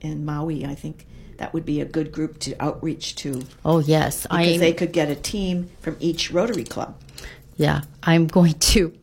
in 0.00 0.24
Maui. 0.24 0.64
I 0.64 0.74
think 0.74 1.06
that 1.38 1.54
would 1.54 1.64
be 1.64 1.80
a 1.80 1.84
good 1.84 2.12
group 2.12 2.38
to 2.40 2.54
outreach 2.62 3.14
to 3.16 3.42
Oh 3.64 3.78
yes, 3.78 4.22
because 4.22 4.36
I 4.54 4.58
they 4.58 4.72
could 4.72 4.92
get 4.92 5.08
a 5.08 5.14
team 5.14 5.70
from 5.80 5.96
each 6.00 6.30
Rotary 6.30 6.64
club. 6.64 6.96
Yeah, 7.58 7.82
I'm 8.02 8.26
going 8.26 8.54
to. 8.58 8.94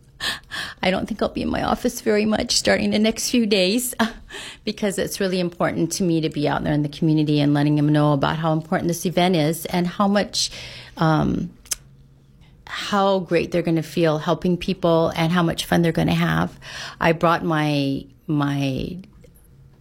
I 0.81 0.89
don't 0.89 1.07
think 1.07 1.21
I'll 1.21 1.29
be 1.29 1.43
in 1.43 1.49
my 1.49 1.61
office 1.61 2.01
very 2.01 2.25
much 2.25 2.55
starting 2.55 2.89
the 2.91 2.99
next 2.99 3.29
few 3.29 3.45
days 3.45 3.93
because 4.63 4.97
it's 4.97 5.19
really 5.19 5.39
important 5.39 5.91
to 5.93 6.03
me 6.03 6.21
to 6.21 6.29
be 6.29 6.47
out 6.47 6.63
there 6.63 6.73
in 6.73 6.81
the 6.81 6.89
community 6.89 7.39
and 7.41 7.53
letting 7.53 7.75
them 7.75 7.89
know 7.89 8.13
about 8.13 8.37
how 8.37 8.53
important 8.53 8.87
this 8.87 9.05
event 9.05 9.35
is 9.35 9.65
and 9.67 9.85
how 9.85 10.07
much 10.07 10.49
um, 10.97 11.51
how 12.65 13.19
great 13.19 13.51
they're 13.51 13.61
going 13.61 13.75
to 13.75 13.83
feel 13.83 14.17
helping 14.17 14.57
people 14.57 15.11
and 15.15 15.31
how 15.31 15.43
much 15.43 15.65
fun 15.65 15.81
they're 15.81 15.91
going 15.91 16.07
to 16.07 16.13
have. 16.13 16.57
I 16.99 17.11
brought 17.11 17.43
my 17.43 18.05
my 18.25 18.97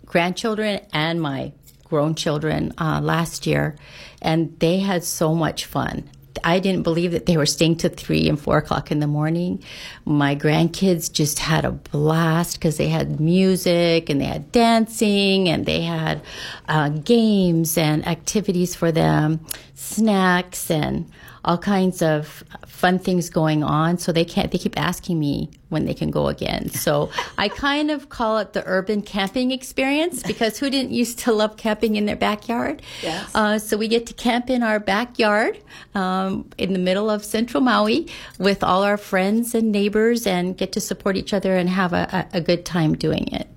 grandchildren 0.05 0.81
and 0.93 1.23
my 1.23 1.53
grown 1.85 2.15
children 2.15 2.75
uh, 2.79 3.01
last 3.01 3.47
year, 3.47 3.77
and 4.21 4.59
they 4.59 4.81
had 4.81 5.05
so 5.05 5.35
much 5.35 5.65
fun. 5.65 6.11
I 6.43 6.59
didn't 6.59 6.83
believe 6.83 7.13
that 7.13 7.27
they 7.27 7.37
were 7.37 7.47
staying 7.47 7.77
to 7.77 7.89
three 7.89 8.29
and 8.29 8.41
four 8.41 8.59
o'clock 8.59 8.91
in 8.91 9.01
the 9.01 9.07
morning. 9.07 9.63
My 10.05 10.35
grandkids 10.35 11.13
just 11.13 11.39
had 11.39 11.65
a 11.65 11.71
blast 11.71 12.59
because 12.59 12.77
they 12.77 12.89
had 12.89 13.21
music 13.21 14.11
and 14.11 14.21
they 14.21 14.27
had 14.27 14.51
dancing 14.51 15.49
and 15.49 15.67
they 15.67 15.83
had 15.83 16.23
uh, 16.69 16.89
games 16.89 17.79
and 17.79 18.07
activities 18.07 18.75
for 18.75 18.91
them, 18.91 19.45
snacks 19.75 20.71
and 20.71 21.11
all 21.45 21.59
kinds 21.59 22.03
of 22.03 22.45
fun 22.67 22.99
things 22.99 23.31
going 23.31 23.63
on. 23.63 23.99
So 23.99 24.13
they 24.13 24.25
can't, 24.25 24.51
they 24.51 24.59
keep 24.59 24.79
asking 24.79 25.19
me 25.19 25.51
when 25.69 25.85
they 25.85 25.95
can 25.95 26.11
go 26.11 26.29
again. 26.29 26.69
So 26.71 27.11
I 27.39 27.49
kind 27.49 27.91
of 27.91 28.09
call 28.09 28.39
it 28.39 28.53
the 28.53 28.63
urban 28.67 29.03
camping 29.03 29.51
experience 29.51 30.23
because 30.23 30.59
who 30.59 30.71
didn't 30.71 30.93
used 30.93 31.19
to 31.21 31.33
love 31.33 31.57
camping 31.57 31.97
in 31.97 32.07
their 32.07 32.17
backyard? 32.17 32.83
Yes. 33.03 33.35
Uh, 33.35 33.59
so 33.59 33.77
we 33.77 33.89
get 33.89 34.07
to 34.07 34.15
camp 34.15 34.51
in 34.51 34.63
our 34.63 34.81
backyard 34.81 35.59
um, 35.95 36.49
in 36.59 36.73
the 36.73 36.79
middle 36.79 37.11
of 37.11 37.25
central 37.25 37.63
Maui 37.63 38.09
with 38.39 38.63
all 38.63 38.83
our 38.83 38.97
friends 38.97 39.55
and 39.55 39.73
neighbors 39.73 40.27
and 40.27 40.57
get 40.57 40.73
to 40.73 40.81
support 40.81 41.17
each 41.17 41.33
other 41.33 41.57
and 41.57 41.69
have 41.69 41.93
a, 41.93 42.27
a, 42.33 42.39
a 42.39 42.41
good 42.41 42.65
time 42.65 42.95
doing 42.95 43.27
it. 43.33 43.49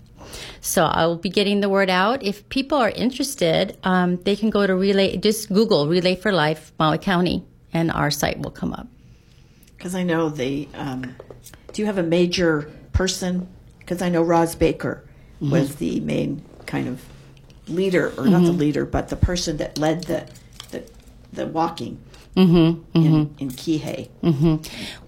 So 0.62 0.84
I 0.84 1.06
will 1.06 1.18
be 1.18 1.30
getting 1.30 1.62
the 1.62 1.70
word 1.70 1.90
out. 1.90 2.24
If 2.24 2.48
people 2.50 2.78
are 2.78 2.90
interested, 2.90 3.78
um, 3.84 4.18
they 4.24 4.36
can 4.36 4.50
go 4.50 4.68
to 4.68 4.76
Relay, 4.76 5.18
just 5.18 5.50
Google 5.50 5.88
Relay 5.88 6.16
for 6.16 6.32
Life 6.32 6.74
Maui 6.80 6.98
County, 6.98 7.46
and 7.78 7.92
our 7.92 8.10
site 8.10 8.40
will 8.40 8.52
come 8.52 8.74
up. 8.74 8.88
Because 9.78 9.94
I 9.94 10.04
know 10.04 10.30
the. 10.30 10.68
Um, 10.74 11.16
do 11.72 11.82
you 11.82 11.86
have 11.86 12.00
a 12.00 12.04
major 12.04 12.72
person? 12.94 13.48
Because 13.80 14.02
I 14.02 14.10
know 14.10 14.24
Roz 14.24 14.56
Baker 14.56 15.04
was 15.40 15.76
the 15.76 16.00
main 16.00 16.44
kind 16.66 16.88
of 16.88 17.06
leader, 17.68 18.12
or 18.18 18.26
not 18.26 18.44
the 18.44 18.52
leader, 18.52 18.86
but 18.86 19.10
the 19.10 19.16
person 19.16 19.58
that 19.58 19.78
led 19.78 20.06
the 20.06 20.28
the, 20.72 20.84
the 21.32 21.46
walking. 21.46 22.00
In, 22.94 23.36
in 23.40 23.50
Kihei. 23.50 24.10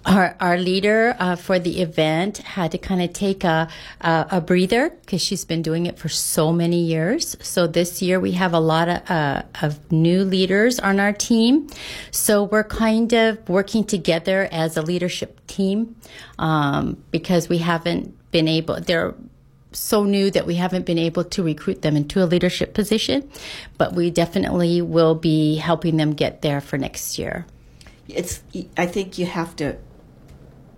Our, 0.06 0.36
our 0.40 0.58
leader 0.58 1.16
uh, 1.20 1.36
for 1.36 1.60
the 1.60 1.82
event 1.82 2.40
had 2.40 2.72
to 2.72 2.78
kind 2.78 3.02
of 3.02 3.14
take 3.14 3.44
a, 3.44 3.70
a, 4.02 4.26
a 4.32 4.42
breather 4.42 4.90
because 4.90 5.22
she's 5.22 5.46
been 5.46 5.62
doing 5.62 5.86
it 5.86 6.00
for 6.00 6.10
so 6.10 6.52
many 6.52 6.82
years. 6.82 7.38
So 7.42 7.68
this 7.68 8.02
year 8.02 8.20
we 8.20 8.32
have 8.32 8.54
a 8.54 8.60
lot 8.60 8.90
of, 8.90 9.10
uh, 9.10 9.44
of 9.62 9.92
new 9.92 10.24
leaders 10.24 10.80
on 10.80 11.00
our 11.00 11.14
team. 11.14 11.68
So 12.12 12.44
we're 12.44 12.64
kind 12.64 13.14
of 13.14 13.48
working 13.48 13.84
together 13.84 14.48
as 14.52 14.78
a 14.78 14.82
leadership 14.82 15.46
team 15.48 15.96
um, 16.40 16.98
because 17.12 17.50
we 17.50 17.60
haven't 17.60 18.16
been 18.32 18.48
able, 18.48 18.80
they're 18.82 19.14
so 19.72 20.04
new 20.04 20.32
that 20.32 20.46
we 20.46 20.56
haven't 20.56 20.86
been 20.86 20.98
able 20.98 21.24
to 21.24 21.44
recruit 21.44 21.82
them 21.82 21.96
into 21.96 22.24
a 22.24 22.26
leadership 22.26 22.74
position, 22.74 23.30
but 23.78 23.94
we 23.94 24.10
definitely 24.10 24.82
will 24.82 25.16
be 25.16 25.56
helping 25.56 25.98
them 25.98 26.14
get 26.14 26.42
there 26.42 26.62
for 26.62 26.78
next 26.78 27.20
year. 27.20 27.46
It's. 28.08 28.42
I 28.78 28.88
think 28.88 29.18
you 29.18 29.28
have 29.28 29.56
to 29.58 29.78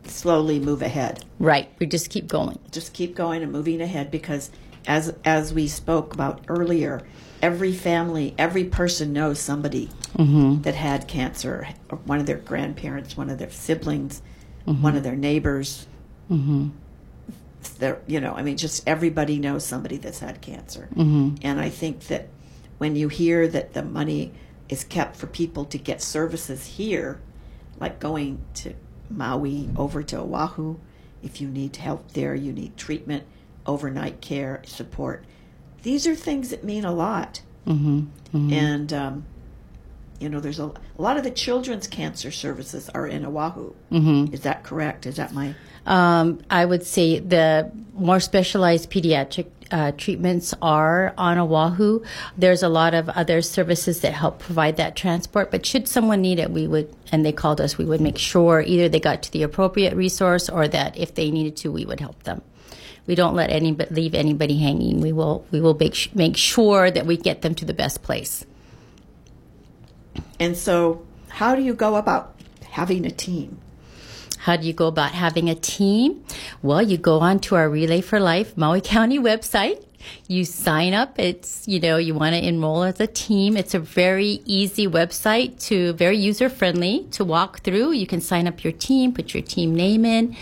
slowly 0.04 0.60
move 0.60 0.82
ahead. 0.82 1.24
Right. 1.40 1.70
We 1.80 1.86
just 1.86 2.10
keep 2.10 2.28
going. 2.28 2.60
Just 2.72 2.94
keep 2.94 3.16
going 3.16 3.42
and 3.42 3.52
moving 3.52 3.82
ahead 3.82 4.12
because, 4.12 4.52
as 4.86 5.16
as 5.24 5.54
we 5.54 5.68
spoke 5.68 6.14
about 6.14 6.42
earlier, 6.48 7.02
every 7.42 7.72
family, 7.72 8.36
every 8.38 8.66
person 8.66 9.14
knows 9.14 9.40
somebody 9.40 9.90
mm-hmm. 10.18 10.62
that 10.64 10.76
had 10.76 11.08
cancer, 11.08 11.68
or 11.90 11.98
one 12.00 12.20
of 12.20 12.26
their 12.26 12.38
grandparents, 12.38 13.16
one 13.16 13.30
of 13.30 13.38
their 13.38 13.50
siblings, 13.52 14.22
mm-hmm. 14.68 14.82
one 14.82 14.96
of 14.96 15.04
their 15.04 15.16
neighbors. 15.16 15.88
Mm-hmm. 16.30 16.70
Their, 17.70 18.02
you 18.08 18.20
know, 18.20 18.34
I 18.34 18.44
mean, 18.44 18.58
just 18.58 18.88
everybody 18.88 19.40
knows 19.40 19.66
somebody 19.66 19.98
that's 19.98 20.20
had 20.20 20.42
cancer, 20.42 20.90
and 21.44 21.60
I 21.60 21.70
think 21.70 22.08
that 22.08 22.28
when 22.78 22.96
you 22.96 23.08
hear 23.08 23.48
that 23.48 23.74
the 23.74 23.84
money 23.84 24.34
is 24.70 24.84
kept 24.84 25.16
for 25.16 25.28
people 25.28 25.66
to 25.66 25.78
get 25.78 26.02
services 26.02 26.66
here, 26.66 27.20
like 27.80 28.00
going 28.00 28.40
to 28.56 28.74
Maui 29.10 29.70
over 29.76 30.02
to 30.02 30.18
Oahu, 30.20 30.78
if 31.22 31.42
you 31.42 31.48
need 31.48 31.76
help 31.76 32.14
there, 32.14 32.34
you 32.34 32.52
need 32.54 32.78
treatment, 32.78 33.24
overnight 33.66 34.22
care, 34.22 34.62
support. 34.66 35.26
These 35.84 36.08
are 36.08 36.16
things 36.16 36.50
that 36.50 36.64
mean 36.64 36.86
a 36.86 36.94
lot. 36.94 37.42
Mm-hmm. 37.68 38.06
And, 38.54 38.94
um, 38.94 39.26
you 40.20 40.30
know, 40.30 40.40
there's 40.40 40.60
a, 40.60 40.66
a 40.66 41.02
lot 41.02 41.18
of 41.18 41.24
the 41.24 41.32
children's 41.32 41.88
cancer 41.88 42.32
services 42.32 42.90
are 42.90 43.06
in 43.06 43.26
Oahu. 43.26 43.74
Mm-hmm. 43.92 44.34
Is 44.34 44.42
that 44.42 44.64
correct? 44.64 45.06
Is 45.06 45.18
that 45.18 45.34
my. 45.34 45.54
Um, 45.86 46.42
I 46.50 46.66
would 46.66 46.86
say 46.86 47.20
the 47.20 47.72
more 47.94 48.20
specialized 48.20 48.92
pediatric 48.92 49.48
uh, 49.72 49.92
treatments 49.94 50.54
are 50.62 51.14
on 51.18 51.38
Oahu. 51.38 52.04
There's 52.38 52.62
a 52.62 52.70
lot 52.70 52.94
of 52.94 53.10
other 53.10 53.42
services 53.42 54.02
that 54.02 54.14
help 54.14 54.40
provide 54.40 54.78
that 54.78 54.96
transport, 54.96 55.50
but 55.50 55.66
should 55.66 55.88
someone 55.88 56.22
need 56.22 56.40
it, 56.40 56.52
we 56.52 56.68
would, 56.68 56.94
and 57.12 57.26
they 57.26 57.32
called 57.32 57.62
us, 57.62 57.78
we 57.78 57.86
would 57.86 58.02
make 58.02 58.18
sure 58.18 58.62
either 58.62 58.90
they 58.90 59.00
got 59.00 59.24
to 59.24 59.32
the 59.32 59.44
appropriate 59.44 59.96
resource 59.96 60.50
or 60.50 60.68
that 60.68 60.98
if 60.98 61.16
they 61.16 61.32
needed 61.32 61.56
to, 61.58 61.72
we 61.72 61.86
would 61.86 62.00
help 62.00 62.22
them. 62.24 62.42
We 63.08 63.16
don't 63.16 63.34
let 63.34 63.50
anybody 63.50 63.94
leave 63.94 64.14
anybody 64.14 64.60
hanging. 64.60 65.02
We 65.02 65.12
will 65.12 65.44
we 65.52 65.60
will 65.60 65.74
make 65.74 66.14
make 66.16 66.38
sure 66.38 66.92
that 66.92 67.06
we 67.06 67.18
get 67.18 67.42
them 67.42 67.56
to 67.56 67.66
the 67.66 67.74
best 67.74 68.04
place. 68.04 68.46
And 70.40 70.56
so, 70.56 71.06
how 71.30 71.56
do 71.56 71.64
you 71.64 71.74
go 71.74 71.96
about 71.96 72.40
having 72.70 73.06
a 73.06 73.12
team? 73.12 73.60
How 74.42 74.56
do 74.56 74.66
you 74.66 74.74
go 74.74 74.88
about 74.88 75.12
having 75.12 75.50
a 75.52 75.56
team? 75.56 76.26
Well, 76.64 76.82
you 76.82 76.98
go 76.98 77.20
on 77.20 77.40
to 77.42 77.56
our 77.56 77.70
Relay 77.70 78.02
for 78.02 78.20
Life 78.20 78.58
Maui 78.58 78.82
County 78.96 79.20
website. 79.20 79.86
You 80.28 80.46
sign 80.46 80.96
up. 80.96 81.20
It's, 81.20 81.68
you 81.68 81.80
know, 81.80 81.98
you 81.98 82.16
want 82.16 82.34
to 82.34 82.44
enroll 82.44 82.82
as 82.82 83.00
a 83.00 83.06
team. 83.06 83.56
It's 83.56 83.76
a 83.76 83.80
very 83.80 84.42
easy 84.46 84.88
website 84.88 85.60
to, 85.68 85.94
very 85.94 86.18
user 86.18 86.50
friendly 86.50 87.06
to 87.12 87.24
walk 87.24 87.60
through. 87.60 87.92
You 87.92 88.08
can 88.08 88.20
sign 88.20 88.48
up 88.48 88.64
your 88.64 88.74
team, 88.74 89.14
put 89.14 89.36
your 89.36 89.44
team 89.44 89.76
name 89.76 90.06
in, 90.06 90.36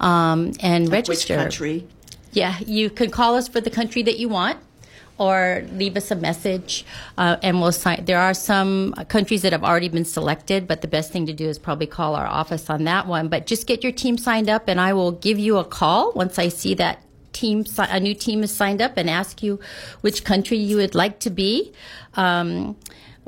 um, 0.00 0.52
and 0.60 0.90
Which 0.90 1.08
register. 1.08 1.36
country? 1.36 1.86
Yeah, 2.32 2.58
you 2.66 2.90
can 2.90 3.10
call 3.10 3.36
us 3.36 3.46
for 3.46 3.60
the 3.60 3.70
country 3.70 4.02
that 4.02 4.18
you 4.18 4.28
want 4.28 4.58
or 5.18 5.64
leave 5.72 5.96
us 5.96 6.10
a 6.10 6.16
message 6.16 6.84
uh, 7.18 7.36
and 7.42 7.60
we'll 7.60 7.72
sign. 7.72 8.04
There 8.04 8.18
are 8.18 8.34
some 8.34 8.94
countries 9.08 9.42
that 9.42 9.52
have 9.52 9.64
already 9.64 9.88
been 9.88 10.04
selected, 10.04 10.66
but 10.66 10.80
the 10.80 10.88
best 10.88 11.12
thing 11.12 11.26
to 11.26 11.32
do 11.32 11.48
is 11.48 11.58
probably 11.58 11.86
call 11.86 12.16
our 12.16 12.26
office 12.26 12.68
on 12.68 12.84
that 12.84 13.06
one. 13.06 13.28
But 13.28 13.46
just 13.46 13.66
get 13.66 13.82
your 13.82 13.92
team 13.92 14.18
signed 14.18 14.48
up 14.48 14.68
and 14.68 14.80
I 14.80 14.92
will 14.92 15.12
give 15.12 15.38
you 15.38 15.58
a 15.58 15.64
call 15.64 16.12
once 16.12 16.38
I 16.38 16.48
see 16.48 16.74
that 16.74 17.00
team, 17.32 17.64
a 17.78 18.00
new 18.00 18.14
team 18.14 18.42
is 18.42 18.52
signed 18.52 18.80
up 18.80 18.96
and 18.96 19.10
ask 19.10 19.42
you 19.42 19.60
which 20.00 20.24
country 20.24 20.56
you 20.56 20.76
would 20.76 20.94
like 20.94 21.20
to 21.20 21.30
be. 21.30 21.72
Um, 22.14 22.76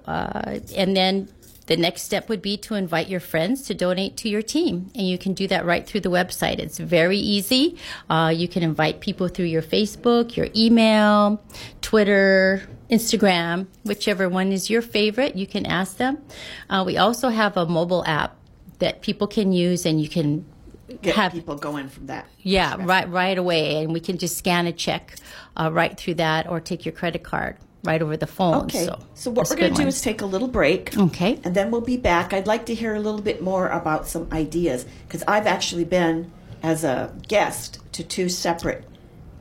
uh, 0.07 0.61
and 0.77 0.97
then 0.97 1.29
the 1.67 1.77
next 1.77 2.03
step 2.03 2.29
would 2.29 2.43
be 2.43 2.57
to 2.59 2.75
invite 2.75 3.09
your 3.09 3.21
friends 3.21 3.63
to 3.63 3.75
donate 3.75 4.17
to 4.19 4.29
your 4.29 4.43
team. 4.43 4.91
And 4.95 5.07
you 5.07 5.19
can 5.19 5.35
do 5.35 5.49
that 5.49 5.65
right 5.65 5.87
through 5.87 6.01
the 6.01 6.11
website. 6.11 6.59
It's 6.59 6.79
very 6.79 7.19
easy. 7.19 7.77
Uh, 8.09 8.33
you 8.35 8.49
can 8.49 8.63
invite 8.63 9.01
people 9.01 9.29
through 9.29 9.47
your 9.47 9.63
Facebook, 9.63 10.37
your 10.37 10.49
email, 10.55 11.43
Twitter, 11.83 12.63
Instagram, 12.91 13.67
whichever 13.85 14.29
one 14.29 14.53
is 14.53 14.71
your 14.71 14.83
favorite. 14.83 15.35
You 15.35 15.47
can 15.47 15.67
ask 15.67 15.97
them. 15.97 16.19
Uh, 16.71 16.85
we 16.87 16.97
also 16.99 17.29
have 17.31 17.57
a 17.57 17.67
mobile 17.67 18.05
app 18.07 18.37
that 18.79 19.03
people 19.03 19.27
can 19.27 19.53
use 19.53 19.87
and 19.87 20.01
you 20.01 20.09
can 20.09 20.47
Get 21.03 21.17
have 21.17 21.33
people 21.33 21.57
going 21.57 21.89
from 21.89 22.07
that. 22.07 22.27
yeah, 22.39 22.77
right, 22.79 23.09
right 23.11 23.37
away, 23.37 23.83
and 23.83 23.93
we 23.93 23.99
can 23.99 24.19
just 24.19 24.39
scan 24.39 24.69
a 24.69 24.73
check 24.73 25.17
uh, 25.57 25.69
right 25.73 25.97
through 25.97 26.15
that, 26.15 26.49
or 26.49 26.61
take 26.61 26.85
your 26.87 26.93
credit 26.93 27.25
card 27.25 27.57
right 27.87 28.03
over 28.03 28.17
the 28.17 28.27
phone. 28.27 28.65
Okay. 28.65 28.85
So, 28.85 28.99
So, 29.15 29.31
what 29.31 29.49
we're 29.49 29.57
going 29.57 29.75
to 29.75 29.83
do 29.83 29.89
is 29.89 30.01
take 30.01 30.21
a 30.21 30.27
little 30.27 30.49
break. 30.49 30.97
Okay. 30.97 31.41
And 31.45 31.55
then 31.55 31.71
we'll 31.71 31.81
be 31.81 31.97
back. 31.97 32.33
I'd 32.33 32.47
like 32.47 32.67
to 32.67 32.75
hear 32.75 32.95
a 32.95 33.01
little 33.01 33.23
bit 33.23 33.43
more 33.43 33.69
about 33.69 34.07
some 34.07 34.29
ideas 34.33 34.85
because 35.07 35.23
I've 35.27 35.47
actually 35.47 35.85
been 35.85 36.31
as 36.63 36.85
a 36.85 37.15
guest 37.29 37.79
to 37.93 38.03
two 38.03 38.29
separate 38.29 38.85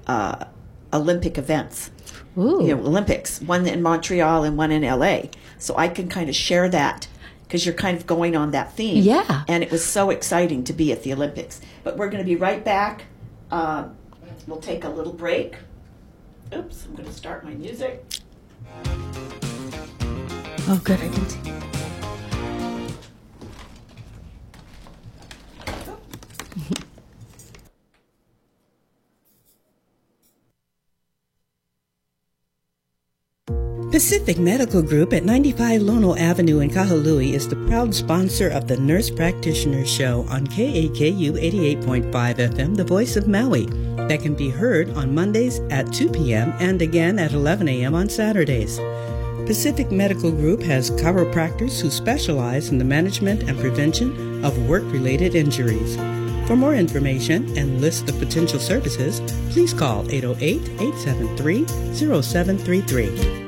uh, 0.08 0.46
Olympic 0.94 1.38
events. 1.38 1.92
Ooh. 2.38 2.64
You 2.64 2.76
know, 2.76 2.82
Olympics, 2.82 3.42
one 3.42 3.66
in 3.68 3.82
Montreal 3.82 4.44
and 4.44 4.58
one 4.58 4.72
in 4.72 4.84
LA. 4.84 5.24
So 5.58 5.76
I 5.78 5.88
can 5.88 6.10
kind 6.10 6.30
of 6.30 6.36
share 6.36 6.70
that 6.70 7.08
because 7.44 7.66
you're 7.66 7.76
kind 7.76 7.98
of 7.98 8.06
going 8.06 8.36
on 8.36 8.52
that 8.52 8.74
theme. 8.74 9.04
Yeah. 9.04 9.44
And 9.48 9.64
it 9.64 9.72
was 9.72 9.86
so 9.86 10.10
exciting 10.10 10.64
to 10.66 10.74
be 10.74 10.92
at 10.92 11.04
the 11.04 11.14
Olympics. 11.14 11.62
But 11.84 11.98
we're 11.98 12.10
going 12.10 12.24
to 12.24 12.28
be 12.28 12.36
right 12.36 12.64
back. 12.64 13.06
Uh, 13.52 13.90
we'll 14.48 14.60
take 14.60 14.84
a 14.84 14.90
little 14.90 15.14
break. 15.14 15.56
Oops, 16.54 16.86
I'm 16.86 16.96
going 16.96 17.08
to 17.08 17.14
start 17.14 17.44
my 17.44 17.54
music. 17.54 18.04
Oh, 20.68 20.82
good. 20.84 21.00
I 21.00 21.10
can. 21.10 21.26
T- 21.26 21.56
Pacific 33.96 34.38
Medical 34.38 34.82
Group 34.82 35.14
at 35.14 35.24
95 35.24 35.82
Lono 35.82 36.18
Avenue 36.18 36.60
in 36.60 36.70
Kahului 36.70 37.32
is 37.32 37.48
the 37.48 37.56
proud 37.66 37.96
sponsor 37.96 38.50
of 38.50 38.68
the 38.68 38.76
Nurse 38.76 39.10
Practitioner 39.10 39.86
Show 39.86 40.26
on 40.28 40.46
KAKU 40.48 41.40
88.5 41.82 42.12
FM, 42.12 42.76
the 42.76 42.84
voice 42.84 43.16
of 43.16 43.30
Maui, 43.30 43.68
that 44.10 44.20
can 44.22 44.36
be 44.36 44.50
heard 44.50 44.90
on 44.98 45.16
Mondays 45.16 45.62
at 45.72 45.94
2 45.94 46.10
p.m. 46.10 46.54
and 46.60 46.82
again 46.82 47.18
at 47.18 47.32
11 47.32 47.70
a.m. 47.70 47.96
on 47.96 48.10
Saturdays. 48.10 48.80
Pacific 49.48 49.90
Medical 49.92 50.30
Group 50.30 50.62
has 50.62 50.92
chiropractors 50.92 51.80
who 51.80 51.90
specialize 51.90 52.72
in 52.72 52.78
the 52.78 52.84
management 52.84 53.44
and 53.44 53.58
prevention 53.58 54.44
of 54.44 54.68
work 54.68 54.84
related 54.88 55.36
injuries. 55.36 55.96
For 56.48 56.58
more 56.58 56.76
information 56.76 57.58
and 57.58 57.80
list 57.80 58.10
of 58.10 58.20
potential 58.20 58.60
services, 58.60 59.22
please 59.52 59.74
call 59.74 60.06
808 60.12 60.62
873 60.82 61.66
0733. 61.94 63.45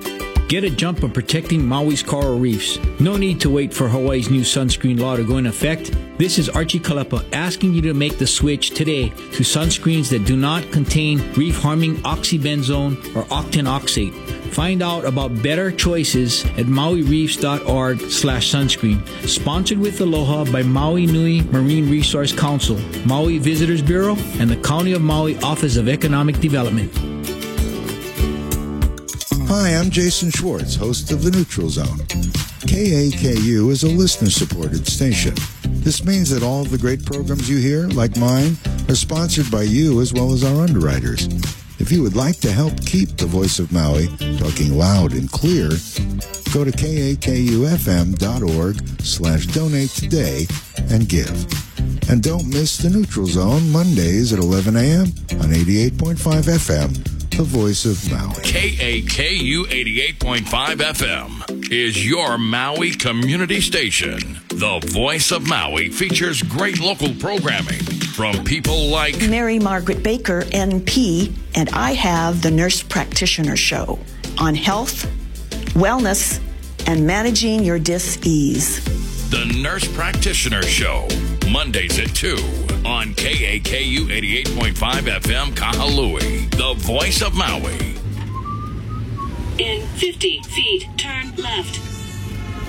Get 0.47 0.63
a 0.63 0.69
jump 0.69 1.03
on 1.03 1.11
protecting 1.11 1.61
Maui's 1.61 2.01
coral 2.01 2.39
reefs. 2.39 2.79
No 3.01 3.17
need 3.17 3.41
to 3.41 3.49
wait 3.49 3.73
for 3.73 3.89
Hawaii's 3.89 4.29
new 4.29 4.41
sunscreen 4.41 4.97
law 4.97 5.17
to 5.17 5.25
go 5.25 5.37
into 5.37 5.49
effect. 5.49 5.93
This 6.17 6.39
is 6.39 6.47
Archie 6.47 6.79
Kalepa 6.79 7.25
asking 7.33 7.73
you 7.73 7.81
to 7.81 7.93
make 7.93 8.17
the 8.17 8.25
switch 8.25 8.69
today 8.69 9.09
to 9.09 9.43
sunscreens 9.43 10.09
that 10.09 10.23
do 10.23 10.37
not 10.37 10.71
contain 10.71 11.33
reef 11.33 11.57
harming 11.57 11.97
oxybenzone 11.97 12.95
or 13.13 13.23
octinoxate. 13.25 14.13
Find 14.53 14.81
out 14.81 15.03
about 15.03 15.43
better 15.43 15.69
choices 15.69 16.45
at 16.45 16.65
mauireefs.org 16.65 17.99
slash 18.09 18.49
sunscreen. 18.49 19.05
Sponsored 19.27 19.79
with 19.79 19.99
Aloha 19.99 20.45
by 20.45 20.63
Maui 20.63 21.05
Nui 21.07 21.41
Marine 21.41 21.91
Resource 21.91 22.31
Council, 22.31 22.77
Maui 23.05 23.37
Visitors 23.37 23.81
Bureau, 23.81 24.15
and 24.39 24.49
the 24.49 24.61
County 24.61 24.93
of 24.93 25.01
Maui 25.01 25.37
Office 25.39 25.75
of 25.75 25.89
Economic 25.89 26.39
Development. 26.39 26.89
Hi, 29.47 29.75
I'm 29.75 29.89
Jason 29.89 30.29
Schwartz, 30.31 30.75
host 30.75 31.11
of 31.11 31.23
The 31.23 31.31
Neutral 31.31 31.69
Zone. 31.69 31.99
KAKU 32.67 33.71
is 33.71 33.83
a 33.83 33.87
listener 33.87 34.29
supported 34.29 34.87
station. 34.87 35.33
This 35.63 36.03
means 36.03 36.29
that 36.29 36.43
all 36.43 36.63
the 36.63 36.77
great 36.77 37.05
programs 37.05 37.49
you 37.49 37.57
hear, 37.57 37.87
like 37.87 38.17
mine, 38.17 38.57
are 38.89 38.95
sponsored 38.95 39.49
by 39.49 39.63
you 39.63 40.01
as 40.01 40.13
well 40.13 40.33
as 40.33 40.43
our 40.43 40.63
underwriters. 40.63 41.27
If 41.79 41.91
you 41.91 42.03
would 42.03 42.15
like 42.15 42.39
to 42.41 42.51
help 42.51 42.85
keep 42.85 43.17
the 43.17 43.25
voice 43.25 43.59
of 43.59 43.71
Maui 43.71 44.07
talking 44.37 44.77
loud 44.77 45.13
and 45.13 45.31
clear, 45.31 45.69
Go 46.53 46.63
to 46.63 46.71
kakufm.org 46.71 47.69
slash 49.01 49.45
donate 49.47 49.89
today 49.89 50.47
and 50.89 51.09
give. 51.09 51.29
And 52.09 52.23
don't 52.23 52.47
miss 52.47 52.77
the 52.77 52.89
Neutral 52.89 53.25
Zone 53.27 53.69
Mondays 53.69 54.31
at 54.31 54.39
11 54.39 54.77
a.m. 54.77 55.07
on 55.41 55.51
88.5 55.51 56.15
FM, 56.17 57.16
the 57.37 57.43
voice 57.43 57.85
of 57.85 58.11
Maui. 58.11 58.33
KAKU 58.41 59.65
88.5 59.65 60.41
FM 60.77 61.71
is 61.71 62.03
your 62.03 62.39
Maui 62.39 62.89
community 62.89 63.61
station. 63.61 64.39
The 64.47 64.79
voice 64.87 65.31
of 65.31 65.47
Maui 65.47 65.89
features 65.89 66.41
great 66.41 66.79
local 66.79 67.13
programming 67.13 67.79
from 68.15 68.43
people 68.43 68.87
like 68.87 69.19
Mary 69.29 69.59
Margaret 69.59 70.01
Baker, 70.01 70.41
NP, 70.45 71.31
and 71.55 71.69
I 71.69 71.91
have 71.91 72.41
the 72.41 72.49
Nurse 72.49 72.81
Practitioner 72.81 73.55
Show 73.55 73.99
on 74.39 74.55
health, 74.55 75.05
wellness, 75.75 76.41
and 76.87 77.05
managing 77.05 77.63
your 77.63 77.77
dis-ease. 77.77 78.83
The 79.29 79.45
Nurse 79.61 79.87
Practitioner 79.95 80.63
Show, 80.63 81.07
Mondays 81.51 81.97
at 81.97 82.13
2 82.13 82.35
on 82.85 83.13
KAKU 83.15 84.07
88.5 84.09 84.73
FM 85.21 85.51
Kahului, 85.53 86.49
the 86.51 86.73
voice 86.81 87.21
of 87.21 87.33
Maui. 87.35 87.95
In 89.57 89.87
50 89.95 90.41
feet, 90.43 90.87
turn 90.97 91.33
left. 91.37 91.77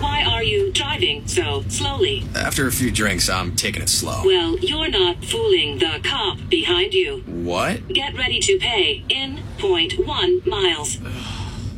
Why 0.01 0.23
are 0.23 0.45
you 0.45 0.73
driving 0.73 1.27
so 1.27 1.65
slowly? 1.69 2.25
After 2.37 2.69
a 2.69 2.73
few 2.73 2.93
drinks, 2.93 3.29
I'm 3.29 3.57
taking 3.57 3.83
it 3.83 3.89
slow. 3.89 4.23
Well, 4.25 4.57
you're 4.59 4.89
not 4.89 5.25
fooling 5.25 5.79
the 5.79 6.01
cop 6.05 6.39
behind 6.49 6.95
you. 6.95 7.25
What? 7.27 7.89
Get 7.89 8.17
ready 8.17 8.39
to 8.39 8.59
pay 8.59 9.03
in 9.09 9.41
0.1 9.59 10.47
miles. 10.47 10.99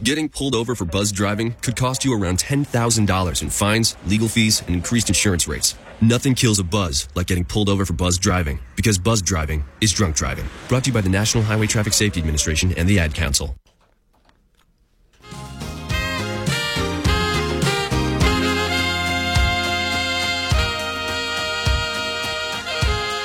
Getting 0.02 0.30
pulled 0.30 0.54
over 0.54 0.74
for 0.74 0.86
buzz 0.86 1.12
driving 1.12 1.52
could 1.60 1.76
cost 1.76 2.06
you 2.06 2.14
around 2.14 2.38
$10,000 2.38 3.42
in 3.42 3.50
fines, 3.50 3.96
legal 4.06 4.28
fees, 4.28 4.62
and 4.62 4.70
increased 4.70 5.10
insurance 5.10 5.46
rates. 5.46 5.74
Nothing 6.00 6.34
kills 6.34 6.58
a 6.58 6.64
buzz 6.64 7.08
like 7.14 7.26
getting 7.26 7.44
pulled 7.44 7.68
over 7.68 7.84
for 7.84 7.92
buzz 7.92 8.16
driving, 8.16 8.58
because 8.76 8.96
buzz 8.96 9.20
driving 9.20 9.62
is 9.82 9.92
drunk 9.92 10.16
driving. 10.16 10.46
Brought 10.70 10.84
to 10.84 10.88
you 10.88 10.94
by 10.94 11.02
the 11.02 11.10
National 11.10 11.44
Highway 11.44 11.66
Traffic 11.66 11.92
Safety 11.92 12.18
Administration 12.18 12.72
and 12.78 12.88
the 12.88 12.98
Ad 12.98 13.12
Council. 13.12 13.54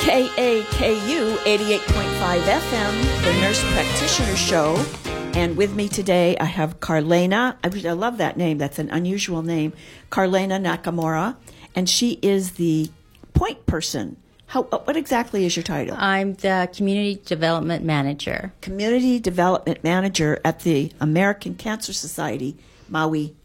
KAKU 0.01 1.38
88.5 1.38 2.41
FM, 2.41 3.23
the 3.23 3.34
Nurse 3.39 3.63
Practitioner 3.71 4.36
Show. 4.36 5.05
And 5.36 5.57
with 5.57 5.75
me 5.75 5.89
today, 5.89 6.38
I 6.38 6.45
have 6.45 6.79
Carlena. 6.79 7.57
I, 7.61 7.67
I 7.67 7.91
love 7.91 8.19
that 8.19 8.38
name. 8.38 8.57
That's 8.57 8.79
an 8.79 8.89
unusual 8.89 9.41
name. 9.41 9.73
Carlena 10.09 10.59
Nakamura. 10.59 11.36
And 11.75 11.89
she 11.89 12.17
is 12.21 12.53
the 12.53 12.89
point 13.33 13.65
person. 13.65 14.15
How, 14.47 14.65
uh, 14.71 14.79
what 14.79 14.95
exactly 14.95 15.45
is 15.45 15.57
your 15.57 15.63
title? 15.63 15.97
I'm 15.99 16.36
the 16.36 16.69
Community 16.73 17.21
Development 17.25 17.83
Manager. 17.83 18.53
Community 18.61 19.19
Development 19.19 19.83
Manager 19.83 20.39
at 20.45 20.61
the 20.61 20.93
American 21.01 21.55
Cancer 21.55 21.91
Society 21.91 22.55
Maui 22.88 23.36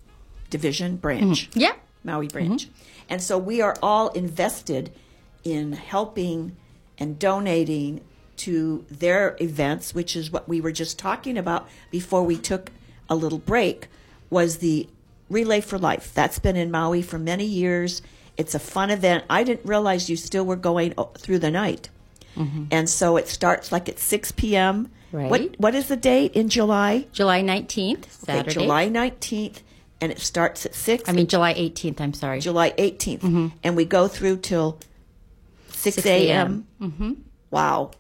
Division 0.48 0.96
Branch. 0.96 1.50
Mm-hmm. 1.50 1.58
Yeah. 1.58 1.72
Maui 2.04 2.28
mm-hmm. 2.28 2.32
branch. 2.32 2.68
And 3.08 3.20
so 3.20 3.36
we 3.36 3.60
are 3.60 3.76
all 3.82 4.10
invested 4.10 4.92
in 5.42 5.72
helping 5.72 6.56
and 6.98 7.18
donating 7.18 8.02
to 8.46 8.84
their 8.90 9.36
events, 9.40 9.94
which 9.94 10.16
is 10.16 10.30
what 10.30 10.48
we 10.48 10.60
were 10.60 10.72
just 10.72 10.98
talking 10.98 11.36
about 11.38 11.68
before 11.90 12.22
we 12.22 12.36
took 12.36 12.70
a 13.08 13.14
little 13.14 13.38
break, 13.38 13.88
was 14.30 14.58
the 14.58 14.88
Relay 15.28 15.60
for 15.60 15.78
Life. 15.78 16.12
That's 16.14 16.38
been 16.38 16.56
in 16.56 16.70
Maui 16.70 17.02
for 17.02 17.18
many 17.18 17.44
years. 17.44 18.02
It's 18.36 18.54
a 18.54 18.58
fun 18.58 18.90
event. 18.90 19.24
I 19.28 19.44
didn't 19.44 19.66
realize 19.66 20.08
you 20.08 20.16
still 20.16 20.44
were 20.44 20.56
going 20.56 20.94
through 21.18 21.40
the 21.40 21.50
night. 21.50 21.90
And 22.70 22.88
so 22.88 23.18
it 23.18 23.28
starts 23.28 23.70
like 23.70 23.88
at 23.90 23.98
6 23.98 24.32
p.m. 24.32 24.90
Right. 25.12 25.30
What, 25.30 25.60
what 25.60 25.74
is 25.74 25.88
the 25.88 25.96
date 25.96 26.32
in 26.32 26.48
July? 26.48 27.06
July 27.12 27.42
19th, 27.42 28.08
Saturday. 28.08 28.40
Okay, 28.40 28.60
July 28.60 28.88
19th, 28.88 29.58
and 30.00 30.10
it 30.10 30.20
starts 30.20 30.64
at 30.64 30.74
6. 30.74 31.06
I 31.06 31.12
mean, 31.12 31.26
July 31.26 31.52
18th, 31.52 32.00
I'm 32.00 32.14
sorry. 32.14 32.40
July 32.40 32.70
18th. 32.70 33.52
And 33.62 33.76
we 33.76 33.84
go 33.84 34.08
through 34.08 34.38
till 34.38 34.78
6, 35.68 35.96
6 35.96 36.06
a.m. 36.06 36.66
Mm-hmm. 36.80 37.12
Wow. 37.50 37.90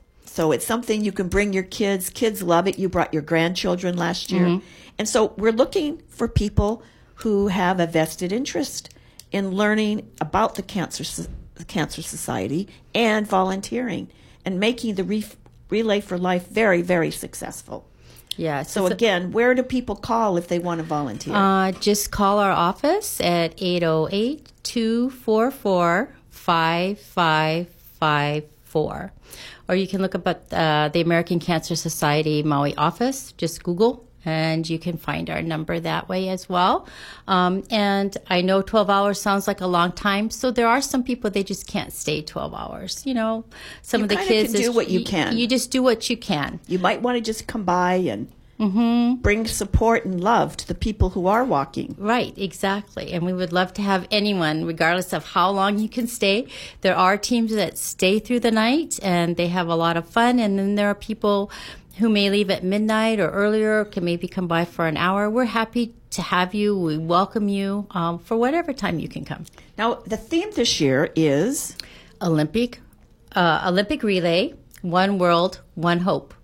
So 0.40 0.52
it's 0.52 0.66
something 0.66 1.04
you 1.04 1.12
can 1.12 1.28
bring 1.28 1.52
your 1.52 1.64
kids. 1.64 2.08
Kids 2.08 2.42
love 2.42 2.66
it. 2.66 2.78
You 2.78 2.88
brought 2.88 3.12
your 3.12 3.20
grandchildren 3.20 3.98
last 3.98 4.32
year. 4.32 4.62
And 4.98 5.06
so 5.06 5.34
we're 5.36 5.52
looking 5.52 6.00
for 6.08 6.28
people 6.28 6.82
who 7.16 7.48
have 7.48 7.78
a 7.78 7.86
vested 7.86 8.32
interest 8.32 8.88
in 9.30 9.50
learning 9.50 10.10
about 10.18 10.54
the 10.54 10.62
Cancer, 10.62 11.04
the 11.56 11.66
cancer 11.66 12.00
Society 12.00 12.70
and 12.94 13.28
volunteering 13.28 14.08
and 14.42 14.58
making 14.58 14.94
the 14.94 15.04
Re- 15.04 15.26
Relay 15.68 16.00
for 16.00 16.16
Life 16.16 16.48
very, 16.48 16.80
very 16.80 17.10
successful. 17.10 17.86
Yeah. 18.38 18.62
So 18.62 18.86
again, 18.86 19.32
where 19.32 19.54
do 19.54 19.62
people 19.62 19.94
call 19.94 20.38
if 20.38 20.48
they 20.48 20.58
want 20.58 20.78
to 20.78 20.84
volunteer? 20.84 21.34
Uh, 21.34 21.72
just 21.72 22.10
call 22.10 22.38
our 22.38 22.52
office 22.52 23.20
at 23.20 23.52
808 23.58 24.50
244 24.62 26.14
5554. 26.30 29.12
Or 29.70 29.76
you 29.76 29.86
can 29.86 30.02
look 30.02 30.16
up 30.16 30.26
at 30.26 30.52
uh, 30.52 30.90
the 30.92 31.00
American 31.00 31.38
Cancer 31.38 31.76
Society 31.76 32.42
Maui 32.42 32.74
office. 32.74 33.30
Just 33.38 33.62
Google 33.62 34.04
and 34.24 34.68
you 34.68 34.78
can 34.78 34.96
find 34.96 35.30
our 35.30 35.40
number 35.40 35.80
that 35.80 36.08
way 36.08 36.28
as 36.28 36.48
well. 36.48 36.88
Um, 37.28 37.62
and 37.70 38.16
I 38.28 38.42
know 38.42 38.62
12 38.62 38.90
hours 38.90 39.20
sounds 39.20 39.46
like 39.46 39.60
a 39.60 39.66
long 39.66 39.92
time. 39.92 40.28
So 40.30 40.50
there 40.50 40.66
are 40.66 40.82
some 40.82 41.02
people, 41.04 41.30
they 41.30 41.44
just 41.44 41.66
can't 41.68 41.92
stay 41.92 42.20
12 42.20 42.52
hours. 42.52 43.02
You 43.06 43.14
know, 43.14 43.44
some 43.82 44.00
You 44.00 44.04
of 44.06 44.08
the 44.10 44.16
kids 44.16 44.52
can 44.52 44.60
do 44.60 44.70
is- 44.70 44.76
what 44.76 44.90
you 44.90 45.04
can. 45.04 45.38
You 45.38 45.46
just 45.46 45.70
do 45.70 45.82
what 45.82 46.10
you 46.10 46.16
can. 46.16 46.60
you 46.66 46.78
might 46.78 47.00
want 47.00 47.16
to 47.16 47.20
just 47.22 47.46
come 47.46 47.62
by 47.64 47.94
and 47.94 48.28
Mm-hmm. 48.60 49.22
bring 49.22 49.46
support 49.46 50.04
and 50.04 50.22
love 50.22 50.54
to 50.58 50.68
the 50.68 50.74
people 50.74 51.10
who 51.10 51.26
are 51.26 51.44
walking. 51.44 51.96
Right, 51.98 52.36
exactly. 52.36 53.12
And 53.12 53.24
we 53.24 53.32
would 53.32 53.54
love 53.54 53.72
to 53.74 53.82
have 53.82 54.06
anyone, 54.10 54.66
regardless 54.66 55.14
of 55.14 55.24
how 55.24 55.50
long 55.50 55.78
you 55.78 55.88
can 55.88 56.06
stay. 56.06 56.46
There 56.82 56.94
are 56.94 57.16
teams 57.16 57.54
that 57.54 57.78
stay 57.78 58.18
through 58.18 58.40
the 58.40 58.50
night 58.50 59.00
and 59.02 59.38
they 59.38 59.48
have 59.48 59.68
a 59.68 59.74
lot 59.74 59.96
of 59.96 60.06
fun. 60.06 60.38
And 60.38 60.58
then 60.58 60.74
there 60.74 60.88
are 60.88 60.94
people 60.94 61.50
who 61.96 62.10
may 62.10 62.28
leave 62.28 62.50
at 62.50 62.62
midnight 62.62 63.18
or 63.18 63.30
earlier, 63.30 63.84
can 63.86 64.04
maybe 64.04 64.28
come 64.28 64.46
by 64.46 64.66
for 64.66 64.86
an 64.86 64.96
hour. 64.98 65.30
We're 65.30 65.44
happy 65.46 65.94
to 66.10 66.22
have 66.22 66.54
you. 66.54 66.78
We 66.78 66.98
welcome 66.98 67.48
you 67.48 67.86
um, 67.92 68.18
for 68.18 68.36
whatever 68.36 68.72
time 68.72 68.98
you 68.98 69.08
can 69.08 69.24
come. 69.24 69.46
Now, 69.78 69.94
the 70.06 70.16
theme 70.16 70.50
this 70.52 70.80
year 70.80 71.10
is 71.16 71.76
Olympic, 72.20 72.80
uh, 73.34 73.64
Olympic 73.66 74.02
relay, 74.02 74.54
one 74.82 75.18
world, 75.18 75.60
one 75.74 76.00
hope. 76.00 76.34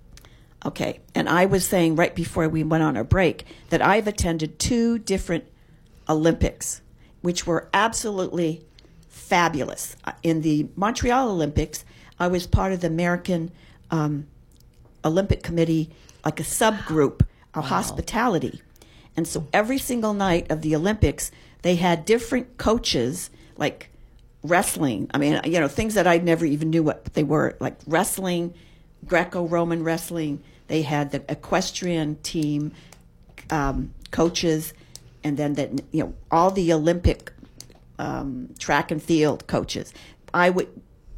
Okay, 0.66 1.00
and 1.14 1.28
I 1.28 1.46
was 1.46 1.66
saying 1.66 1.96
right 1.96 2.14
before 2.14 2.48
we 2.48 2.64
went 2.64 2.82
on 2.82 2.96
our 2.96 3.04
break 3.04 3.44
that 3.70 3.80
I've 3.82 4.06
attended 4.06 4.58
two 4.58 4.98
different 4.98 5.44
Olympics, 6.08 6.82
which 7.22 7.46
were 7.46 7.68
absolutely 7.72 8.64
fabulous. 9.08 9.96
Uh, 10.04 10.12
In 10.22 10.42
the 10.42 10.68
Montreal 10.76 11.30
Olympics, 11.30 11.84
I 12.18 12.28
was 12.28 12.46
part 12.46 12.72
of 12.72 12.80
the 12.80 12.86
American 12.86 13.50
um, 13.90 14.26
Olympic 15.04 15.42
Committee, 15.42 15.90
like 16.24 16.40
a 16.40 16.44
subgroup 16.44 17.26
of 17.54 17.66
hospitality. 17.66 18.62
And 19.16 19.26
so 19.26 19.46
every 19.52 19.78
single 19.78 20.14
night 20.14 20.50
of 20.50 20.62
the 20.62 20.76
Olympics, 20.76 21.30
they 21.62 21.76
had 21.76 22.04
different 22.04 22.58
coaches, 22.58 23.30
like 23.56 23.90
wrestling. 24.42 25.10
I 25.14 25.18
mean, 25.18 25.40
you 25.44 25.58
know, 25.58 25.68
things 25.68 25.94
that 25.94 26.06
I 26.06 26.18
never 26.18 26.44
even 26.44 26.70
knew 26.70 26.82
what 26.82 27.04
they 27.14 27.24
were, 27.24 27.56
like 27.60 27.76
wrestling, 27.86 28.54
Greco 29.06 29.46
Roman 29.46 29.82
wrestling. 29.82 30.42
They 30.68 30.82
had 30.82 31.12
the 31.12 31.24
equestrian 31.28 32.16
team 32.16 32.72
um, 33.50 33.94
coaches, 34.10 34.74
and 35.22 35.36
then 35.36 35.54
that 35.54 35.70
you 35.92 36.04
know 36.04 36.14
all 36.30 36.50
the 36.50 36.72
Olympic 36.72 37.32
um, 37.98 38.50
track 38.58 38.90
and 38.90 39.02
field 39.02 39.46
coaches. 39.46 39.92
I 40.34 40.50
would, 40.50 40.68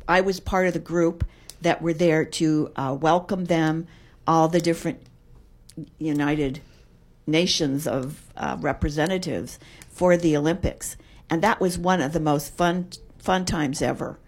I 0.06 0.20
was 0.20 0.40
part 0.40 0.66
of 0.66 0.72
the 0.72 0.78
group 0.78 1.24
that 1.60 1.82
were 1.82 1.92
there 1.92 2.24
to 2.24 2.70
uh, 2.76 2.96
welcome 3.00 3.46
them, 3.46 3.86
all 4.26 4.48
the 4.48 4.60
different 4.60 5.02
United 5.98 6.60
Nations 7.26 7.86
of 7.86 8.22
uh, 8.36 8.56
representatives 8.60 9.58
for 9.90 10.16
the 10.16 10.36
Olympics, 10.36 10.96
and 11.28 11.42
that 11.42 11.60
was 11.60 11.78
one 11.78 12.00
of 12.00 12.12
the 12.12 12.20
most 12.20 12.56
fun 12.56 12.88
fun 13.18 13.44
times 13.44 13.82
ever. 13.82 14.18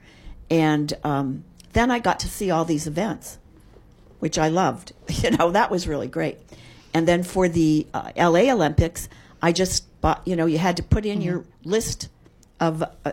And 0.51 0.93
um, 1.05 1.45
then 1.73 1.91
I 1.91 2.01
got 2.01 2.21
to 2.21 2.29
see 2.29 2.51
all 2.51 2.65
these 2.65 2.87
events, 2.87 3.39
which 4.21 4.39
I 4.39 4.49
loved. 4.49 4.93
You 5.23 5.31
know, 5.33 5.51
that 5.51 5.71
was 5.71 5.87
really 5.89 6.09
great. 6.09 6.39
And 6.95 7.07
then 7.07 7.23
for 7.25 7.49
the 7.49 7.87
uh, 7.93 8.13
LA 8.17 8.51
Olympics, 8.53 9.09
I 9.43 9.53
just 9.53 9.85
bought. 10.01 10.23
You 10.25 10.37
know, 10.37 10.47
you 10.47 10.59
had 10.59 10.77
to 10.77 10.83
put 10.83 11.05
in 11.05 11.21
your 11.21 11.45
list 11.65 12.09
of 12.59 12.83
uh, 13.05 13.13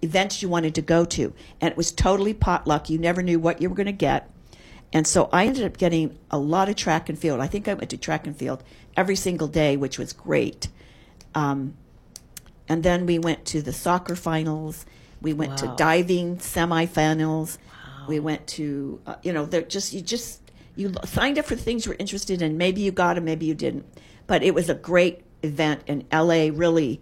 events 0.00 0.42
you 0.42 0.48
wanted 0.48 0.74
to 0.76 0.82
go 0.82 1.04
to, 1.04 1.32
and 1.60 1.70
it 1.70 1.76
was 1.76 1.92
totally 1.92 2.34
potluck. 2.34 2.88
You 2.88 2.98
never 2.98 3.22
knew 3.22 3.38
what 3.38 3.60
you 3.60 3.68
were 3.68 3.74
going 3.76 3.86
to 3.86 3.92
get. 3.92 4.30
And 4.92 5.06
so 5.06 5.28
I 5.32 5.46
ended 5.46 5.64
up 5.64 5.76
getting 5.76 6.18
a 6.30 6.38
lot 6.38 6.68
of 6.70 6.76
track 6.76 7.08
and 7.10 7.18
field. 7.18 7.40
I 7.40 7.46
think 7.46 7.68
I 7.68 7.74
went 7.74 7.90
to 7.90 7.98
track 7.98 8.26
and 8.26 8.34
field 8.36 8.62
every 8.96 9.16
single 9.16 9.48
day, 9.48 9.76
which 9.76 9.98
was 9.98 10.12
great. 10.12 10.68
um, 11.34 11.74
and 12.70 12.82
then 12.82 13.06
we 13.06 13.18
went 13.18 13.44
to 13.46 13.62
the 13.62 13.72
soccer 13.72 14.14
finals. 14.14 14.84
We 15.22 15.32
went 15.32 15.56
to 15.58 15.74
diving 15.76 16.36
semifinals. 16.36 17.56
We 18.08 18.18
went 18.18 18.46
to 18.48 19.00
uh, 19.06 19.16
you 19.22 19.32
know 19.32 19.44
they're 19.44 19.62
just 19.62 19.92
you 19.92 20.00
just 20.00 20.40
you 20.76 20.92
signed 21.04 21.38
up 21.38 21.46
for 21.46 21.56
things 21.56 21.86
you 21.86 21.90
were 21.92 21.96
interested 21.98 22.40
in. 22.42 22.56
Maybe 22.56 22.80
you 22.80 22.90
got 22.90 23.14
them, 23.14 23.24
maybe 23.24 23.46
you 23.46 23.54
didn't. 23.54 23.86
But 24.26 24.42
it 24.42 24.54
was 24.54 24.68
a 24.68 24.74
great 24.74 25.22
event, 25.42 25.82
and 25.88 26.04
LA 26.12 26.50
really 26.52 27.00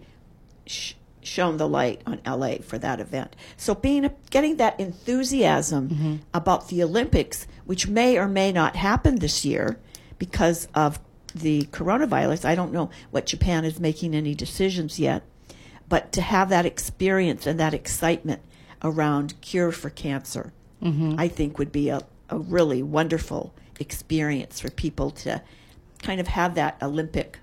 sh- 0.65 0.93
shone 1.21 1.57
the 1.57 1.67
light 1.67 2.01
on 2.05 2.21
LA 2.25 2.55
for 2.57 2.77
that 2.77 2.99
event. 2.99 3.35
So 3.55 3.75
being 3.75 4.09
getting 4.29 4.57
that 4.57 4.79
enthusiasm 4.79 6.21
about 6.33 6.69
the 6.69 6.83
Olympics, 6.83 7.47
which 7.65 7.87
may 7.87 8.17
or 8.17 8.27
may 8.27 8.51
not 8.51 8.75
happen 8.75 9.19
this 9.19 9.43
year 9.45 9.79
because 10.17 10.67
of 10.73 10.99
the 11.35 11.63
coronavirus. 11.71 12.45
I 12.45 12.55
don't 12.55 12.71
know 12.71 12.89
what 13.11 13.25
Japan 13.25 13.65
is 13.65 13.79
making 13.79 14.15
any 14.15 14.33
decisions 14.33 14.99
yet, 14.99 15.23
but 15.89 16.11
to 16.13 16.21
have 16.21 16.49
that 16.49 16.65
experience 16.65 17.45
and 17.45 17.59
that 17.59 17.73
excitement 17.73 18.41
around 18.83 19.39
cure 19.41 19.71
for 19.71 19.89
cancer, 19.89 20.53
I 20.81 21.27
think 21.27 21.57
would 21.59 21.71
be 21.71 21.89
a, 21.89 22.01
a 22.29 22.37
really 22.37 22.81
wonderful 22.83 23.53
experience 23.79 24.59
for 24.59 24.69
people 24.71 25.11
to 25.11 25.41
kind 26.01 26.19
of 26.21 26.27
have 26.27 26.55
that 26.55 26.77
Olympic 26.81 27.39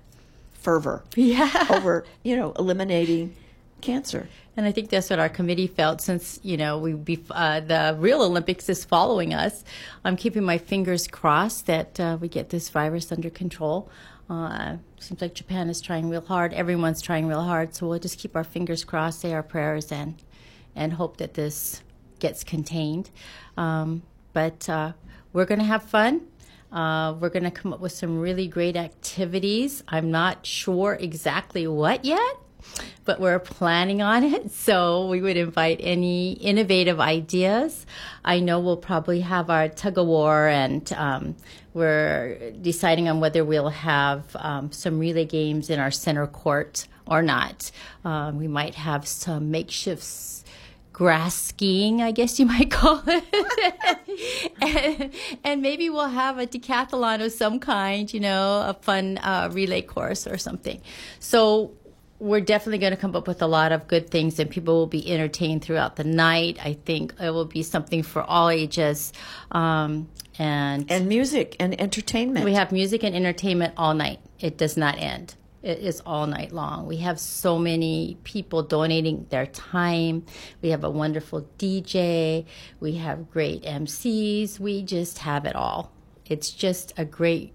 fervor 0.53 1.03
Yeah. 1.15 1.67
over, 1.69 2.05
you 2.23 2.35
know, 2.35 2.53
eliminating 2.53 3.35
cancer. 3.81 4.27
And 4.57 4.65
I 4.65 4.71
think 4.71 4.89
that's 4.89 5.09
what 5.09 5.19
our 5.19 5.29
committee 5.29 5.67
felt 5.67 6.01
since, 6.01 6.39
you 6.41 6.57
know, 6.57 6.79
we 6.79 6.93
be, 6.93 7.23
uh, 7.29 7.59
the 7.59 7.95
real 7.99 8.21
Olympics 8.23 8.67
is 8.69 8.83
following 8.85 9.33
us. 9.33 9.63
I'm 10.03 10.15
keeping 10.15 10.43
my 10.43 10.57
fingers 10.57 11.07
crossed 11.07 11.65
that 11.67 11.99
uh, 11.99 12.17
we 12.19 12.29
get 12.29 12.49
this 12.49 12.69
virus 12.69 13.11
under 13.11 13.29
control. 13.29 13.89
Uh, 14.29 14.77
seems 14.97 15.21
like 15.21 15.35
Japan 15.35 15.69
is 15.69 15.81
trying 15.81 16.09
real 16.09 16.21
hard. 16.21 16.53
Everyone's 16.53 17.01
trying 17.01 17.27
real 17.27 17.43
hard. 17.43 17.75
So 17.75 17.87
we'll 17.87 17.99
just 17.99 18.17
keep 18.17 18.35
our 18.35 18.43
fingers 18.45 18.83
crossed, 18.83 19.19
say 19.19 19.33
our 19.33 19.43
prayers, 19.43 19.91
and, 19.91 20.15
and 20.75 20.93
hope 20.93 21.17
that 21.17 21.35
this 21.35 21.83
gets 22.19 22.43
contained. 22.43 23.09
Um, 23.57 24.03
but 24.33 24.67
uh, 24.69 24.93
we're 25.33 25.45
going 25.45 25.59
to 25.59 25.65
have 25.65 25.83
fun. 25.83 26.21
Uh, 26.71 27.13
we're 27.19 27.29
going 27.29 27.43
to 27.43 27.51
come 27.51 27.71
up 27.71 27.79
with 27.79 27.93
some 27.93 28.19
really 28.19 28.47
great 28.47 28.75
activities. 28.75 29.83
I'm 29.87 30.11
not 30.11 30.45
sure 30.45 30.97
exactly 30.99 31.67
what 31.67 32.03
yet, 32.03 32.35
but 33.05 33.19
we're 33.19 33.39
planning 33.39 34.01
on 34.01 34.23
it. 34.23 34.51
So 34.65 35.07
we 35.07 35.21
would 35.21 35.37
invite 35.37 35.79
any 35.79 36.33
innovative 36.33 36.99
ideas. 36.99 37.85
I 38.25 38.39
know 38.39 38.59
we'll 38.59 38.77
probably 38.77 39.21
have 39.21 39.49
our 39.49 39.69
tug 39.69 39.97
of 39.97 40.07
war, 40.07 40.47
and 40.47 40.91
um, 40.93 41.35
we're 41.73 42.51
deciding 42.61 43.07
on 43.07 43.19
whether 43.19 43.45
we'll 43.45 43.69
have 43.69 44.35
um, 44.35 44.71
some 44.71 44.97
relay 44.97 45.25
games 45.25 45.69
in 45.69 45.79
our 45.79 45.91
center 45.91 46.25
court 46.25 46.87
or 47.07 47.21
not. 47.21 47.71
Um, 48.03 48.37
we 48.37 48.47
might 48.47 48.75
have 48.75 49.07
some 49.07 49.51
makeshifts 49.51 50.43
grass 50.95 51.35
skiing, 51.35 52.01
I 52.01 52.11
guess 52.11 52.39
you 52.39 52.45
might 52.55 52.71
call 52.71 53.03
it. 53.05 53.23
and, 54.61 55.13
and 55.43 55.61
maybe 55.61 55.89
we'll 55.89 56.07
have 56.07 56.37
a 56.39 56.47
decathlon 56.47 57.23
of 57.23 57.33
some 57.33 57.59
kind, 57.59 58.13
you 58.13 58.21
know, 58.21 58.63
a 58.65 58.73
fun 58.81 59.17
uh, 59.17 59.49
relay 59.51 59.81
course 59.81 60.25
or 60.25 60.37
something. 60.37 60.81
So 61.19 61.73
we're 62.19 62.39
definitely 62.39 62.77
going 62.77 62.91
to 62.91 62.97
come 62.97 63.13
up 63.13 63.27
with 63.27 63.41
a 63.41 63.47
lot 63.47 63.73
of 63.73 63.87
good 63.87 64.09
things 64.09 64.39
and 64.39 64.49
people 64.49 64.73
will 64.75 64.87
be 64.87 65.11
entertained 65.11 65.65
throughout 65.65 65.97
the 65.97 66.05
night. 66.05 66.59
I 66.63 66.77
think 66.85 67.13
it 67.19 67.29
will 67.31 67.43
be 67.43 67.61
something 67.61 68.01
for 68.01 68.23
all 68.23 68.49
ages. 68.49 69.11
Um, 69.51 70.07
and, 70.39 70.89
And 70.89 71.09
music 71.09 71.57
and 71.59 71.77
entertainment. 71.79 72.45
we 72.45 72.53
have 72.53 72.71
music 72.71 73.03
and 73.03 73.13
entertainment 73.13 73.73
all 73.75 73.93
night. 73.93 74.21
It 74.39 74.57
does 74.57 74.77
not 74.77 74.97
end. 74.97 75.35
It 75.65 75.79
is 75.79 75.99
all 76.05 76.27
night 76.27 76.51
long. 76.51 76.85
We 76.85 76.97
have 76.97 77.19
so 77.19 77.57
many 77.57 78.19
people 78.23 78.61
donating 78.61 79.25
their 79.31 79.47
time. 79.47 80.23
We 80.61 80.69
have 80.69 80.83
a 80.83 80.91
wonderful 80.91 81.49
DJ. 81.57 82.45
We 82.79 82.97
have 82.97 83.31
great 83.31 83.63
MCs. 83.63 84.59
We 84.59 84.83
just 84.83 85.17
have 85.17 85.43
it 85.45 85.55
all. 85.55 85.91
It's 86.27 86.51
just 86.51 86.93
a 86.97 87.03
great 87.03 87.51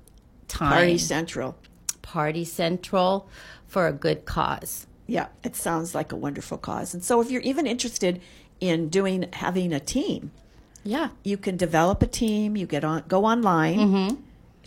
time. 0.49 0.73
Party 0.73 0.99
Central. 0.99 1.57
Party 2.03 2.45
Central 2.45 3.29
for 3.69 3.87
a 3.87 3.93
good 3.93 4.25
cause. 4.25 4.89
Yeah, 5.07 5.29
it 5.45 5.55
sounds 5.55 5.95
like 5.95 6.11
a 6.11 6.17
wonderful 6.17 6.59
cause. 6.59 6.93
And 6.95 7.05
so 7.05 7.21
if 7.21 7.31
you're 7.31 7.43
even 7.43 7.65
interested 7.65 8.21
in 8.59 8.89
doing 8.89 9.27
having 9.35 9.73
a 9.73 9.79
team, 9.79 10.33
Yeah. 10.83 11.11
you 11.23 11.37
can 11.37 11.57
develop 11.57 12.03
a 12.03 12.09
team, 12.09 12.57
you 12.57 12.67
get 12.67 12.83
on 12.83 13.05
go 13.07 13.25
online 13.25 13.79
mm-hmm. 13.79 14.17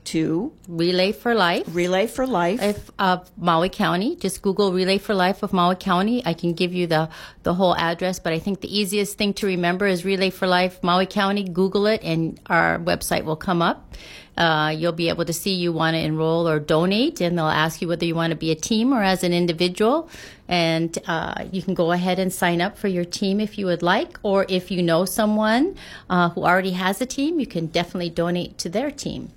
To 0.06 0.52
Relay 0.68 1.12
for 1.12 1.34
Life. 1.34 1.64
Relay 1.72 2.08
for 2.08 2.26
Life. 2.26 2.62
if 2.62 2.92
of 3.00 3.30
Maui 3.38 3.70
County. 3.70 4.16
Just 4.16 4.42
Google 4.42 4.74
Relay 4.74 4.98
for 4.98 5.14
Life 5.14 5.44
of 5.44 5.54
Maui 5.54 5.76
County. 5.76 6.22
I 6.26 6.34
can 6.34 6.54
give 6.54 6.74
you 6.74 6.88
the 6.88 7.10
the 7.44 7.54
whole 7.54 7.76
address, 7.76 8.20
but 8.20 8.34
I 8.34 8.40
think 8.40 8.62
the 8.62 8.78
easiest 8.78 9.18
thing 9.18 9.34
to 9.36 9.48
remember 9.48 9.86
is 9.88 10.06
Relay 10.06 10.30
for 10.30 10.48
Life 10.48 10.82
Maui 10.84 11.06
County. 11.06 11.44
Google 11.44 11.86
it, 11.88 12.04
and 12.04 12.40
our 12.48 12.80
website 12.80 13.24
will 13.24 13.36
come 13.36 13.62
up. 13.62 13.96
Uh, 14.36 14.74
you'll 14.76 14.92
be 14.92 15.10
able 15.10 15.26
to 15.26 15.34
see 15.34 15.54
you 15.54 15.72
want 15.72 15.94
to 15.96 16.00
enroll 16.00 16.48
or 16.48 16.60
donate, 16.60 17.22
and 17.22 17.38
they'll 17.38 17.46
ask 17.46 17.82
you 17.82 17.88
whether 17.88 18.06
you 18.06 18.16
want 18.16 18.32
to 18.32 18.38
be 18.38 18.52
a 18.52 18.56
team 18.56 18.92
or 18.92 19.04
as 19.04 19.24
an 19.24 19.32
individual. 19.32 20.10
And 20.48 20.98
uh, 21.08 21.46
you 21.52 21.62
can 21.62 21.74
go 21.74 21.92
ahead 21.92 22.20
and 22.20 22.34
sign 22.34 22.60
up 22.60 22.78
for 22.78 22.88
your 22.88 23.06
team 23.06 23.40
if 23.40 23.58
you 23.58 23.68
would 23.68 23.84
like, 23.84 24.20
or 24.24 24.46
if 24.50 24.72
you 24.72 24.82
know 24.82 25.06
someone 25.06 25.76
uh, 26.10 26.30
who 26.30 26.44
already 26.44 26.72
has 26.72 27.00
a 27.00 27.06
team, 27.06 27.40
you 27.40 27.46
can 27.46 27.68
definitely 27.68 28.10
donate 28.10 28.58
to 28.60 28.70
their 28.70 28.90
team 28.90 29.32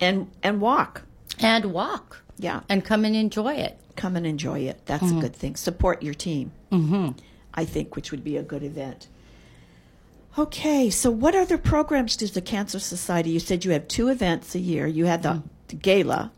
and 0.00 0.30
and 0.42 0.60
walk. 0.60 1.02
and 1.40 1.72
walk. 1.72 2.22
Yeah. 2.40 2.60
and 2.68 2.84
come 2.84 3.04
and 3.04 3.16
enjoy 3.16 3.54
it. 3.54 3.78
Come 3.96 4.14
and 4.14 4.24
enjoy 4.24 4.60
it. 4.60 4.80
That's 4.86 5.10
a 5.10 5.14
good 5.14 5.34
thing. 5.34 5.56
Support 5.56 6.04
your 6.04 6.14
team. 6.14 6.52
Mm-hmm. 6.70 7.10
I 7.52 7.64
think, 7.64 7.96
which 7.96 8.12
would 8.12 8.22
be 8.22 8.36
a 8.36 8.42
good 8.44 8.62
event. 8.62 9.08
Okay, 10.38 10.88
so 10.88 11.10
what 11.10 11.34
other 11.34 11.58
programs 11.58 12.16
does 12.16 12.30
the 12.30 12.40
Cancer 12.40 12.78
Society? 12.78 13.30
You 13.30 13.40
said 13.40 13.64
you 13.64 13.72
have 13.72 13.88
two 13.88 14.06
events 14.06 14.54
a 14.54 14.60
year. 14.60 14.86
You 14.86 15.06
had 15.06 15.24
the, 15.24 15.42
the 15.66 15.74
gala. 15.74 16.30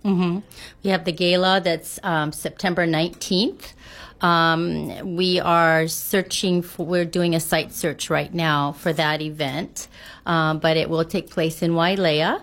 We 0.82 0.88
have 0.88 1.04
the 1.04 1.12
gala 1.12 1.61
that's 1.61 2.00
um, 2.02 2.32
September 2.32 2.86
19th. 2.86 3.74
Um, 4.20 5.16
we 5.16 5.40
are 5.40 5.88
searching 5.88 6.62
for, 6.62 6.84
we're 6.84 7.04
doing 7.04 7.34
a 7.34 7.40
site 7.40 7.72
search 7.72 8.10
right 8.10 8.32
now 8.32 8.72
for 8.72 8.92
that 8.92 9.22
event, 9.22 9.88
um, 10.26 10.58
but 10.58 10.76
it 10.76 10.90
will 10.90 11.04
take 11.04 11.30
place 11.30 11.62
in 11.62 11.72
Wailea. 11.72 12.42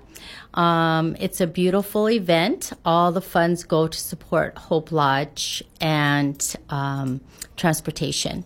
Um, 0.53 1.15
it's 1.19 1.39
a 1.39 1.47
beautiful 1.47 2.09
event. 2.09 2.73
All 2.83 3.11
the 3.11 3.21
funds 3.21 3.63
go 3.63 3.87
to 3.87 3.97
support 3.97 4.57
Hope 4.57 4.91
Lodge 4.91 5.63
and 5.79 6.55
um, 6.69 7.21
transportation. 7.55 8.43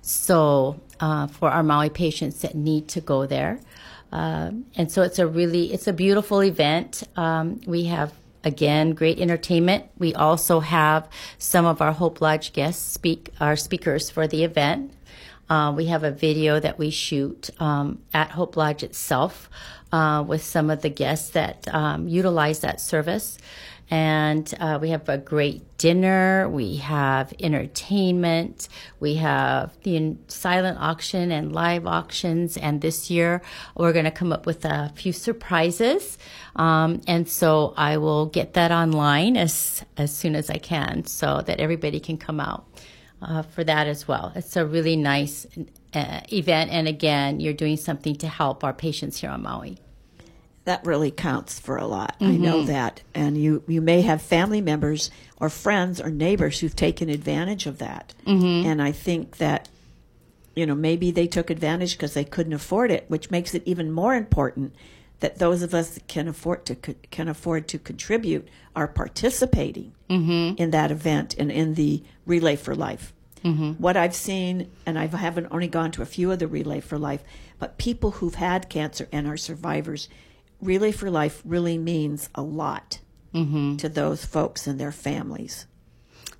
So 0.00 0.80
uh, 1.00 1.26
for 1.26 1.50
our 1.50 1.62
Maui 1.62 1.90
patients 1.90 2.40
that 2.40 2.54
need 2.54 2.88
to 2.88 3.00
go 3.00 3.26
there. 3.26 3.60
Um, 4.12 4.66
and 4.74 4.90
so 4.90 5.02
it's 5.02 5.18
a 5.18 5.26
really 5.26 5.72
it's 5.72 5.86
a 5.86 5.92
beautiful 5.92 6.42
event. 6.42 7.04
Um, 7.16 7.60
we 7.66 7.84
have 7.84 8.12
again 8.44 8.92
great 8.92 9.18
entertainment. 9.18 9.86
We 9.98 10.14
also 10.14 10.60
have 10.60 11.08
some 11.38 11.66
of 11.66 11.80
our 11.80 11.92
Hope 11.92 12.20
Lodge 12.20 12.52
guests 12.52 12.92
speak 12.92 13.30
our 13.40 13.56
speakers 13.56 14.10
for 14.10 14.26
the 14.26 14.44
event. 14.44 14.92
Uh, 15.48 15.72
we 15.76 15.86
have 15.86 16.04
a 16.04 16.12
video 16.12 16.60
that 16.60 16.78
we 16.78 16.90
shoot 16.90 17.50
um, 17.60 18.00
at 18.14 18.30
Hope 18.30 18.56
Lodge 18.56 18.84
itself 18.84 19.50
uh, 19.90 20.24
with 20.26 20.42
some 20.42 20.70
of 20.70 20.82
the 20.82 20.88
guests 20.88 21.30
that 21.30 21.66
um, 21.74 22.06
utilize 22.06 22.60
that 22.60 22.80
service. 22.80 23.36
And 23.90 24.54
uh, 24.60 24.78
we 24.80 24.90
have 24.90 25.08
a 25.08 25.18
great 25.18 25.76
dinner. 25.76 26.48
We 26.48 26.76
have 26.76 27.34
entertainment. 27.40 28.68
We 29.00 29.16
have 29.16 29.76
the 29.82 30.16
silent 30.28 30.78
auction 30.80 31.32
and 31.32 31.52
live 31.52 31.86
auctions. 31.86 32.56
And 32.56 32.80
this 32.80 33.10
year, 33.10 33.42
we're 33.76 33.92
going 33.92 34.04
to 34.04 34.12
come 34.12 34.32
up 34.32 34.46
with 34.46 34.64
a 34.64 34.92
few 34.94 35.12
surprises. 35.12 36.18
Um, 36.54 37.00
and 37.08 37.28
so 37.28 37.74
I 37.76 37.96
will 37.96 38.26
get 38.26 38.54
that 38.54 38.70
online 38.70 39.36
as 39.36 39.84
as 39.96 40.14
soon 40.14 40.36
as 40.36 40.50
I 40.50 40.58
can, 40.58 41.04
so 41.04 41.42
that 41.46 41.58
everybody 41.58 41.98
can 41.98 42.16
come 42.16 42.38
out 42.38 42.66
uh, 43.22 43.42
for 43.42 43.64
that 43.64 43.86
as 43.86 44.06
well. 44.06 44.32
It's 44.36 44.56
a 44.56 44.64
really 44.64 44.96
nice 44.96 45.46
uh, 45.94 46.20
event. 46.32 46.70
And 46.70 46.86
again, 46.86 47.40
you're 47.40 47.54
doing 47.54 47.76
something 47.76 48.14
to 48.16 48.28
help 48.28 48.62
our 48.62 48.72
patients 48.72 49.20
here 49.20 49.30
on 49.30 49.42
Maui. 49.42 49.78
That 50.64 50.84
really 50.84 51.10
counts 51.10 51.58
for 51.58 51.78
a 51.78 51.86
lot. 51.86 52.16
I 52.20 52.36
know 52.36 52.58
mm-hmm. 52.58 52.66
that. 52.66 53.02
And 53.14 53.36
you, 53.36 53.62
you 53.66 53.80
may 53.80 54.02
have 54.02 54.20
family 54.20 54.60
members 54.60 55.10
or 55.38 55.48
friends 55.48 56.00
or 56.00 56.10
neighbors 56.10 56.60
who've 56.60 56.76
taken 56.76 57.08
advantage 57.08 57.66
of 57.66 57.78
that. 57.78 58.12
Mm-hmm. 58.26 58.68
And 58.68 58.82
I 58.82 58.92
think 58.92 59.38
that, 59.38 59.68
you 60.54 60.66
know, 60.66 60.74
maybe 60.74 61.10
they 61.10 61.26
took 61.26 61.48
advantage 61.48 61.92
because 61.96 62.14
they 62.14 62.24
couldn't 62.24 62.52
afford 62.52 62.90
it, 62.90 63.06
which 63.08 63.30
makes 63.30 63.54
it 63.54 63.62
even 63.64 63.90
more 63.90 64.14
important 64.14 64.74
that 65.20 65.38
those 65.38 65.62
of 65.62 65.74
us 65.74 65.90
that 65.90 66.08
can 66.08 66.28
afford 66.28 66.64
to 66.66 66.74
can 66.74 67.28
afford 67.28 67.68
to 67.68 67.78
contribute 67.78 68.48
are 68.74 68.88
participating 68.88 69.92
mm-hmm. 70.08 70.56
in 70.56 70.70
that 70.70 70.90
event 70.90 71.34
and 71.38 71.50
in 71.50 71.74
the 71.74 72.02
Relay 72.26 72.56
for 72.56 72.74
Life. 72.74 73.12
What 73.78 73.96
I've 73.96 74.14
seen, 74.14 74.70
and 74.84 74.98
I 74.98 75.06
haven't 75.06 75.48
only 75.50 75.68
gone 75.68 75.90
to 75.92 76.02
a 76.02 76.06
few 76.06 76.30
of 76.30 76.38
the 76.38 76.46
Relay 76.46 76.80
for 76.80 76.98
Life, 76.98 77.22
but 77.58 77.78
people 77.78 78.10
who've 78.12 78.34
had 78.34 78.68
cancer 78.68 79.08
and 79.10 79.26
are 79.26 79.38
survivors, 79.38 80.08
Relay 80.60 80.92
for 80.92 81.10
Life 81.10 81.42
really 81.44 81.78
means 81.78 82.28
a 82.34 82.42
lot 82.42 83.00
to 83.32 83.88
those 83.88 84.24
folks 84.24 84.66
and 84.66 84.80
their 84.80 84.90
families. 84.90 85.66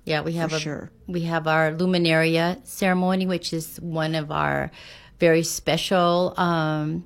Yeah, 0.03 0.21
we 0.21 0.33
have 0.33 0.51
a 0.51 0.59
sure. 0.59 0.91
we 1.07 1.21
have 1.21 1.47
our 1.47 1.71
luminaria 1.71 2.59
ceremony, 2.67 3.25
which 3.25 3.53
is 3.53 3.79
one 3.79 4.13
of 4.15 4.29
our 4.31 4.71
very 5.19 5.43
special 5.43 6.33
um, 6.37 7.05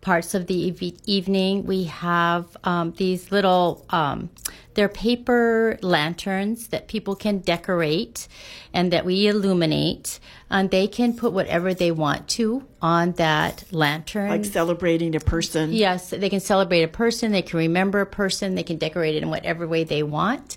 parts 0.00 0.34
of 0.34 0.46
the 0.46 0.54
eve- 0.54 0.98
evening. 1.04 1.66
We 1.66 1.84
have 1.84 2.56
um, 2.64 2.92
these 2.96 3.30
little 3.32 3.84
um, 3.90 4.30
they're 4.76 4.88
paper 4.88 5.78
lanterns 5.82 6.68
that 6.68 6.86
people 6.86 7.16
can 7.16 7.38
decorate 7.38 8.28
and 8.72 8.92
that 8.92 9.04
we 9.04 9.26
illuminate, 9.26 10.20
and 10.50 10.70
they 10.70 10.86
can 10.86 11.16
put 11.16 11.32
whatever 11.32 11.74
they 11.74 11.90
want 11.90 12.28
to 12.28 12.64
on 12.80 13.12
that 13.12 13.64
lantern. 13.72 14.28
Like 14.28 14.44
celebrating 14.44 15.16
a 15.16 15.20
person. 15.20 15.72
Yes, 15.72 16.10
they 16.10 16.28
can 16.28 16.40
celebrate 16.40 16.82
a 16.82 16.88
person, 16.88 17.32
they 17.32 17.42
can 17.42 17.58
remember 17.58 18.00
a 18.02 18.06
person, 18.06 18.54
they 18.54 18.62
can 18.62 18.76
decorate 18.76 19.16
it 19.16 19.22
in 19.22 19.30
whatever 19.30 19.66
way 19.66 19.82
they 19.82 20.02
want. 20.02 20.56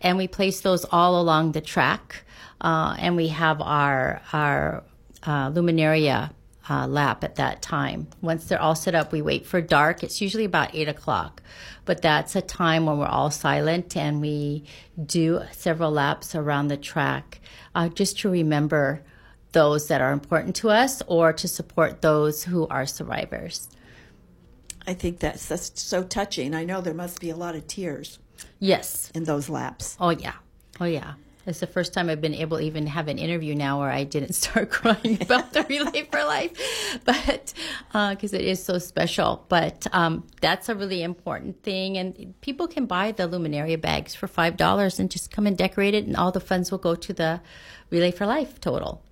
And 0.00 0.16
we 0.16 0.28
place 0.28 0.60
those 0.60 0.86
all 0.90 1.20
along 1.20 1.52
the 1.52 1.60
track. 1.60 2.24
Uh, 2.60 2.96
and 2.98 3.16
we 3.16 3.28
have 3.28 3.60
our, 3.60 4.22
our 4.32 4.82
uh, 5.24 5.50
luminaria 5.50 6.30
uh, 6.68 6.86
lap 6.86 7.22
at 7.24 7.36
that 7.36 7.62
time. 7.62 8.08
Once 8.20 8.46
they're 8.46 8.60
all 8.60 8.74
set 8.74 8.94
up, 8.94 9.12
we 9.12 9.22
wait 9.22 9.46
for 9.46 9.60
dark. 9.60 10.02
It's 10.02 10.20
usually 10.20 10.44
about 10.44 10.74
8 10.74 10.88
o'clock. 10.88 11.42
But 11.84 12.02
that's 12.02 12.34
a 12.34 12.42
time 12.42 12.86
when 12.86 12.98
we're 12.98 13.06
all 13.06 13.30
silent 13.30 13.96
and 13.96 14.20
we 14.20 14.64
do 15.04 15.42
several 15.52 15.90
laps 15.92 16.34
around 16.34 16.68
the 16.68 16.76
track 16.76 17.40
uh, 17.74 17.88
just 17.88 18.18
to 18.20 18.30
remember 18.30 19.02
those 19.52 19.88
that 19.88 20.00
are 20.00 20.12
important 20.12 20.56
to 20.56 20.70
us 20.70 21.02
or 21.06 21.32
to 21.32 21.46
support 21.48 22.02
those 22.02 22.44
who 22.44 22.66
are 22.68 22.84
survivors. 22.86 23.68
I 24.86 24.94
think 24.94 25.18
that's 25.20 25.46
that's 25.46 25.80
so 25.80 26.02
touching. 26.04 26.54
I 26.54 26.64
know 26.64 26.80
there 26.80 26.94
must 26.94 27.20
be 27.20 27.30
a 27.30 27.36
lot 27.36 27.54
of 27.56 27.66
tears 27.66 28.18
Yes. 28.58 29.10
in 29.14 29.24
those 29.24 29.48
laps. 29.48 29.96
Oh 30.00 30.10
yeah. 30.10 30.34
Oh 30.80 30.84
yeah. 30.84 31.14
It's 31.46 31.60
the 31.60 31.66
first 31.66 31.92
time 31.94 32.08
I've 32.10 32.20
been 32.20 32.34
able 32.34 32.58
to 32.58 32.64
even 32.64 32.86
have 32.88 33.08
an 33.08 33.18
interview 33.18 33.54
now 33.54 33.78
where 33.80 33.90
I 33.90 34.04
didn't 34.04 34.32
start 34.42 34.70
crying 34.70 35.18
about 35.20 35.52
the 35.52 35.62
Relay 35.62 36.02
for 36.10 36.24
Life, 36.24 36.98
but 37.04 37.54
because 37.92 38.32
it 38.32 38.42
is 38.42 38.62
so 38.62 38.78
special. 38.78 39.44
But 39.48 39.86
um, 39.92 40.26
that's 40.40 40.68
a 40.68 40.74
really 40.74 41.02
important 41.02 41.62
thing, 41.62 41.96
and 41.96 42.34
people 42.40 42.66
can 42.66 42.86
buy 42.86 43.12
the 43.12 43.28
Luminaria 43.28 43.80
bags 43.80 44.14
for 44.14 44.26
five 44.26 44.56
dollars 44.56 44.98
and 44.98 45.10
just 45.10 45.30
come 45.30 45.46
and 45.46 45.56
decorate 45.56 45.94
it, 45.94 46.06
and 46.06 46.16
all 46.16 46.32
the 46.32 46.40
funds 46.40 46.70
will 46.70 46.78
go 46.78 46.94
to 46.94 47.12
the 47.12 47.40
Relay 47.90 48.10
for 48.10 48.26
Life 48.26 48.60
total. 48.60 49.02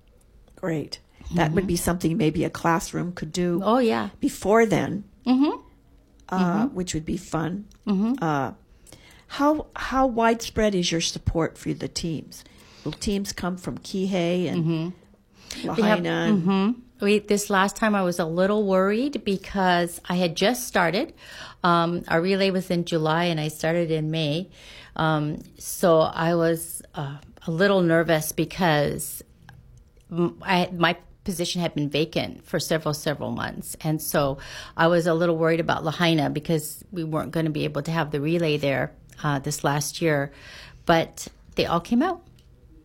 Great. 0.55 0.99
That 1.33 1.53
would 1.53 1.65
be 1.65 1.75
something 1.75 2.17
maybe 2.17 2.43
a 2.43 2.51
classroom 2.51 3.11
could 3.11 3.31
do 3.31 3.59
Oh 3.63 3.79
yeah. 3.79 4.09
before 4.19 4.65
then, 4.65 5.05
mm-hmm. 5.25 5.59
Uh, 6.29 6.67
which 6.67 6.93
would 6.93 7.05
be 7.05 7.17
fun. 7.17 7.65
Mm-hmm. 7.87 8.23
Uh, 8.23 8.51
how 9.27 9.67
how 9.75 10.07
widespread 10.07 10.75
is 10.75 10.91
your 10.91 11.01
support 11.01 11.57
for 11.57 11.73
the 11.73 11.87
teams? 11.87 12.43
Will 12.83 12.91
teams 12.93 13.33
come 13.33 13.57
from 13.57 13.77
Kihei 13.79 14.47
and 14.47 14.93
Lahaina? 15.63 16.09
and- 16.29 16.43
We, 17.01 17.19
this 17.19 17.49
last 17.49 17.75
time 17.75 17.93
I 17.93 18.03
was 18.03 18.19
a 18.19 18.25
little 18.25 18.65
worried 18.65 19.25
because 19.25 19.99
I 20.07 20.15
had 20.15 20.35
just 20.37 20.65
started. 20.65 21.13
Um, 21.61 22.03
our 22.07 22.21
relay 22.21 22.51
was 22.51 22.71
in 22.71 22.85
July 22.85 23.25
and 23.25 23.37
I 23.39 23.49
started 23.49 23.91
in 23.91 24.11
May. 24.11 24.49
Um, 24.95 25.39
so 25.57 25.99
I 25.99 26.35
was 26.35 26.81
uh, 26.95 27.17
a 27.47 27.51
little 27.51 27.81
nervous 27.81 28.31
because 28.31 29.21
I, 30.41 30.69
my 30.71 30.95
position 31.25 31.59
had 31.61 31.75
been 31.75 31.89
vacant 31.89 32.45
for 32.45 32.59
several, 32.61 32.93
several 32.93 33.31
months. 33.31 33.75
And 33.81 34.01
so 34.01 34.37
I 34.77 34.87
was 34.87 35.05
a 35.05 35.13
little 35.13 35.35
worried 35.37 35.59
about 35.59 35.83
Lahaina 35.83 36.29
because 36.29 36.81
we 36.93 37.03
weren't 37.03 37.31
going 37.31 37.45
to 37.45 37.51
be 37.51 37.65
able 37.65 37.81
to 37.81 37.91
have 37.91 38.11
the 38.11 38.21
relay 38.21 38.55
there 38.57 38.93
uh, 39.23 39.39
this 39.39 39.63
last 39.63 40.01
year. 40.01 40.31
But 40.85 41.27
they 41.55 41.65
all 41.65 41.79
came 41.79 42.01
out. 42.01 42.21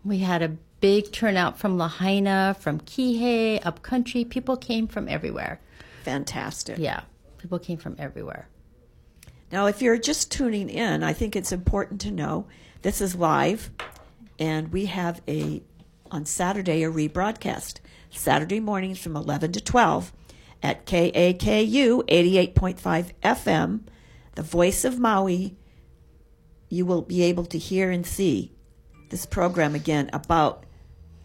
We 0.04 0.18
had 0.18 0.42
a 0.42 0.56
big 0.80 1.12
turnout 1.12 1.58
from 1.58 1.76
Lahaina, 1.76 2.56
from 2.58 2.80
Kihei, 2.80 3.64
upcountry. 3.64 4.24
People 4.24 4.56
came 4.56 4.86
from 4.86 5.08
everywhere. 5.08 5.60
Fantastic. 6.04 6.78
Yeah, 6.78 7.02
people 7.38 7.58
came 7.58 7.78
from 7.78 7.96
everywhere. 7.98 8.48
Now, 9.52 9.66
if 9.66 9.82
you're 9.82 9.98
just 9.98 10.30
tuning 10.30 10.70
in, 10.70 11.02
I 11.02 11.12
think 11.12 11.34
it's 11.34 11.52
important 11.52 12.00
to 12.02 12.10
know 12.10 12.46
this 12.82 13.00
is 13.00 13.14
live, 13.14 13.70
and 14.38 14.72
we 14.72 14.86
have 14.86 15.20
a 15.28 15.62
on 16.10 16.24
Saturday 16.24 16.82
a 16.82 16.90
rebroadcast 16.90 17.78
Saturday 18.10 18.58
mornings 18.58 18.98
from 18.98 19.16
11 19.16 19.52
to 19.52 19.60
12 19.60 20.12
at 20.62 20.84
KAKU 20.86 22.04
88.5 22.08 23.12
FM, 23.22 23.80
the 24.34 24.42
voice 24.42 24.84
of 24.84 24.98
Maui. 24.98 25.56
You 26.70 26.86
will 26.86 27.02
be 27.02 27.22
able 27.24 27.44
to 27.46 27.58
hear 27.58 27.90
and 27.90 28.06
see 28.06 28.52
this 29.10 29.26
program 29.26 29.74
again 29.74 30.08
about 30.12 30.64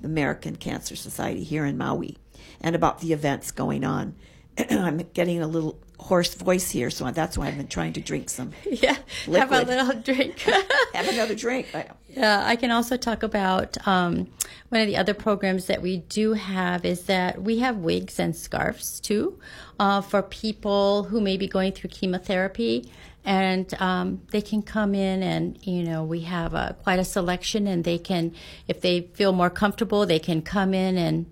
the 0.01 0.07
American 0.07 0.57
Cancer 0.57 0.95
Society 0.95 1.43
here 1.43 1.65
in 1.65 1.77
Maui 1.77 2.17
and 2.59 2.75
about 2.75 2.99
the 2.99 3.13
events 3.13 3.51
going 3.51 3.85
on. 3.85 4.15
I'm 4.69 4.97
getting 5.13 5.41
a 5.41 5.47
little 5.47 5.79
hoarse 5.99 6.33
voice 6.35 6.71
here, 6.71 6.89
so 6.89 7.09
that's 7.11 7.37
why 7.37 7.47
I've 7.47 7.57
been 7.57 7.67
trying 7.67 7.93
to 7.93 8.01
drink 8.01 8.29
some. 8.29 8.51
Yeah, 8.65 8.97
have 9.27 9.51
a 9.51 9.61
little 9.61 10.01
drink. 10.01 10.39
Have 10.93 11.07
another 11.13 11.35
drink. 11.35 11.67
Yeah, 12.09 12.43
I 12.45 12.55
can 12.55 12.71
also 12.71 12.97
talk 12.97 13.23
about 13.23 13.77
um, 13.87 14.27
one 14.69 14.81
of 14.81 14.87
the 14.87 14.97
other 14.97 15.13
programs 15.13 15.67
that 15.67 15.81
we 15.81 15.97
do 15.97 16.33
have 16.33 16.85
is 16.85 17.03
that 17.03 17.41
we 17.41 17.59
have 17.59 17.77
wigs 17.77 18.19
and 18.19 18.35
scarves 18.35 18.99
too 18.99 19.39
uh, 19.79 20.01
for 20.01 20.21
people 20.21 21.03
who 21.03 21.19
may 21.19 21.37
be 21.37 21.47
going 21.47 21.71
through 21.73 21.89
chemotherapy. 21.89 22.89
And 23.25 23.73
um, 23.81 24.21
they 24.31 24.41
can 24.41 24.61
come 24.61 24.93
in, 24.93 25.23
and 25.23 25.57
you 25.65 25.83
know, 25.83 26.03
we 26.03 26.21
have 26.21 26.53
a, 26.53 26.75
quite 26.83 26.99
a 26.99 27.03
selection, 27.03 27.65
and 27.65 27.83
they 27.83 27.97
can, 27.97 28.33
if 28.67 28.81
they 28.81 29.01
feel 29.13 29.33
more 29.33 29.49
comfortable, 29.49 30.05
they 30.05 30.19
can 30.19 30.43
come 30.43 30.75
in 30.75 30.97
and 30.97 31.25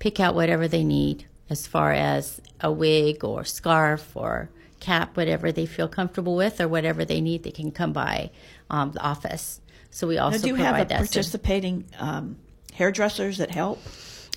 pick 0.00 0.18
out 0.18 0.34
whatever 0.34 0.66
they 0.66 0.82
need 0.82 1.26
as 1.48 1.66
far 1.66 1.92
as 1.92 2.40
a 2.60 2.72
wig 2.72 3.22
or 3.22 3.44
scarf 3.44 4.16
or 4.16 4.50
cap, 4.80 5.16
whatever 5.16 5.52
they 5.52 5.66
feel 5.66 5.88
comfortable 5.88 6.36
with, 6.36 6.60
or 6.60 6.68
whatever 6.68 7.04
they 7.04 7.20
need, 7.20 7.44
they 7.44 7.50
can 7.50 7.70
come 7.70 7.92
by 7.92 8.30
um, 8.68 8.92
the 8.92 9.00
office. 9.00 9.60
So 9.90 10.06
we 10.08 10.16
Now, 10.16 10.26
also 10.26 10.40
do 10.40 10.48
you 10.48 10.54
have 10.56 10.88
participating 10.88 11.84
um, 11.98 12.36
hairdressers 12.74 13.38
that 13.38 13.50
help? 13.50 13.80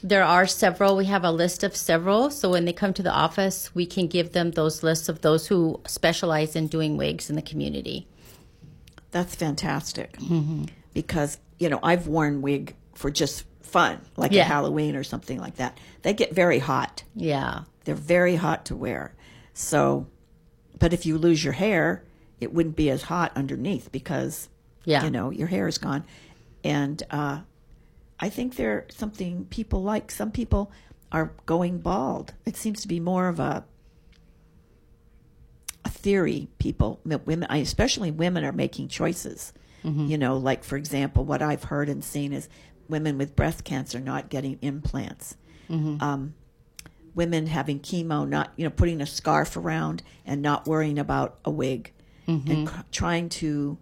There 0.03 0.23
are 0.23 0.47
several. 0.47 0.97
We 0.97 1.05
have 1.05 1.23
a 1.23 1.31
list 1.31 1.63
of 1.63 1.75
several. 1.75 2.31
So 2.31 2.49
when 2.49 2.65
they 2.65 2.73
come 2.73 2.93
to 2.95 3.03
the 3.03 3.11
office, 3.11 3.73
we 3.75 3.85
can 3.85 4.07
give 4.07 4.31
them 4.31 4.51
those 4.51 4.81
lists 4.83 5.09
of 5.09 5.21
those 5.21 5.47
who 5.47 5.79
specialize 5.85 6.55
in 6.55 6.67
doing 6.67 6.97
wigs 6.97 7.29
in 7.29 7.35
the 7.35 7.41
community. 7.41 8.07
That's 9.11 9.35
fantastic. 9.35 10.13
Mm-hmm. 10.17 10.65
Because, 10.93 11.37
you 11.59 11.69
know, 11.69 11.79
I've 11.83 12.07
worn 12.07 12.41
wig 12.41 12.75
for 12.95 13.11
just 13.11 13.45
fun, 13.61 14.01
like 14.17 14.31
Yeah. 14.31 14.41
at 14.41 14.47
Halloween 14.47 14.95
or 14.95 15.03
something 15.03 15.39
like 15.39 15.55
that. 15.57 15.77
They 16.01 16.13
get 16.13 16.33
very 16.33 16.59
hot. 16.59 17.03
Yeah. 17.15 17.63
They're 17.85 17.95
very 17.95 18.35
hot 18.35 18.65
to 18.65 18.75
wear. 18.75 19.13
So, 19.53 20.07
but 20.79 20.93
if 20.93 21.05
you 21.05 21.17
lose 21.17 21.43
your 21.43 21.53
hair, 21.53 22.03
it 22.39 22.53
wouldn't 22.53 22.75
be 22.75 22.89
as 22.89 23.03
hot 23.03 23.31
underneath 23.35 23.91
because, 23.91 24.49
Yeah. 24.83 25.03
you 25.03 25.11
know, 25.11 25.29
your 25.29 25.47
hair 25.47 25.67
is 25.67 25.77
gone. 25.77 26.03
And 26.63 27.01
uh, 27.11 27.41
I 28.21 28.29
think 28.29 28.55
they're 28.55 28.85
something 28.89 29.45
people 29.45 29.83
like. 29.83 30.11
Some 30.11 30.31
people 30.31 30.71
are 31.11 31.33
going 31.45 31.79
bald. 31.79 32.33
It 32.45 32.55
seems 32.55 32.81
to 32.81 32.87
be 32.87 32.99
more 32.99 33.27
of 33.27 33.39
a 33.39 33.65
a 35.83 35.89
theory. 35.89 36.47
People, 36.59 37.01
women, 37.03 37.49
especially 37.49 38.11
women, 38.11 38.43
are 38.45 38.51
making 38.51 38.87
choices. 38.89 39.51
Mm-hmm. 39.83 40.05
You 40.05 40.17
know, 40.17 40.37
like 40.37 40.63
for 40.63 40.77
example, 40.77 41.25
what 41.25 41.41
I've 41.41 41.65
heard 41.65 41.89
and 41.89 42.03
seen 42.03 42.31
is 42.31 42.47
women 42.87 43.17
with 43.17 43.35
breast 43.35 43.63
cancer 43.63 43.99
not 43.99 44.29
getting 44.29 44.59
implants 44.61 45.35
mm-hmm. 45.71 46.03
um, 46.03 46.33
women 47.15 47.47
having 47.47 47.79
chemo, 47.79 48.27
not 48.27 48.51
you 48.55 48.63
know 48.65 48.69
putting 48.69 49.01
a 49.01 49.05
scarf 49.05 49.55
around 49.57 50.03
and 50.25 50.41
not 50.41 50.67
worrying 50.67 50.99
about 50.99 51.39
a 51.45 51.51
wig, 51.51 51.93
mm-hmm. 52.27 52.51
and 52.51 52.69
c- 52.69 52.75
trying 52.91 53.29
to 53.29 53.77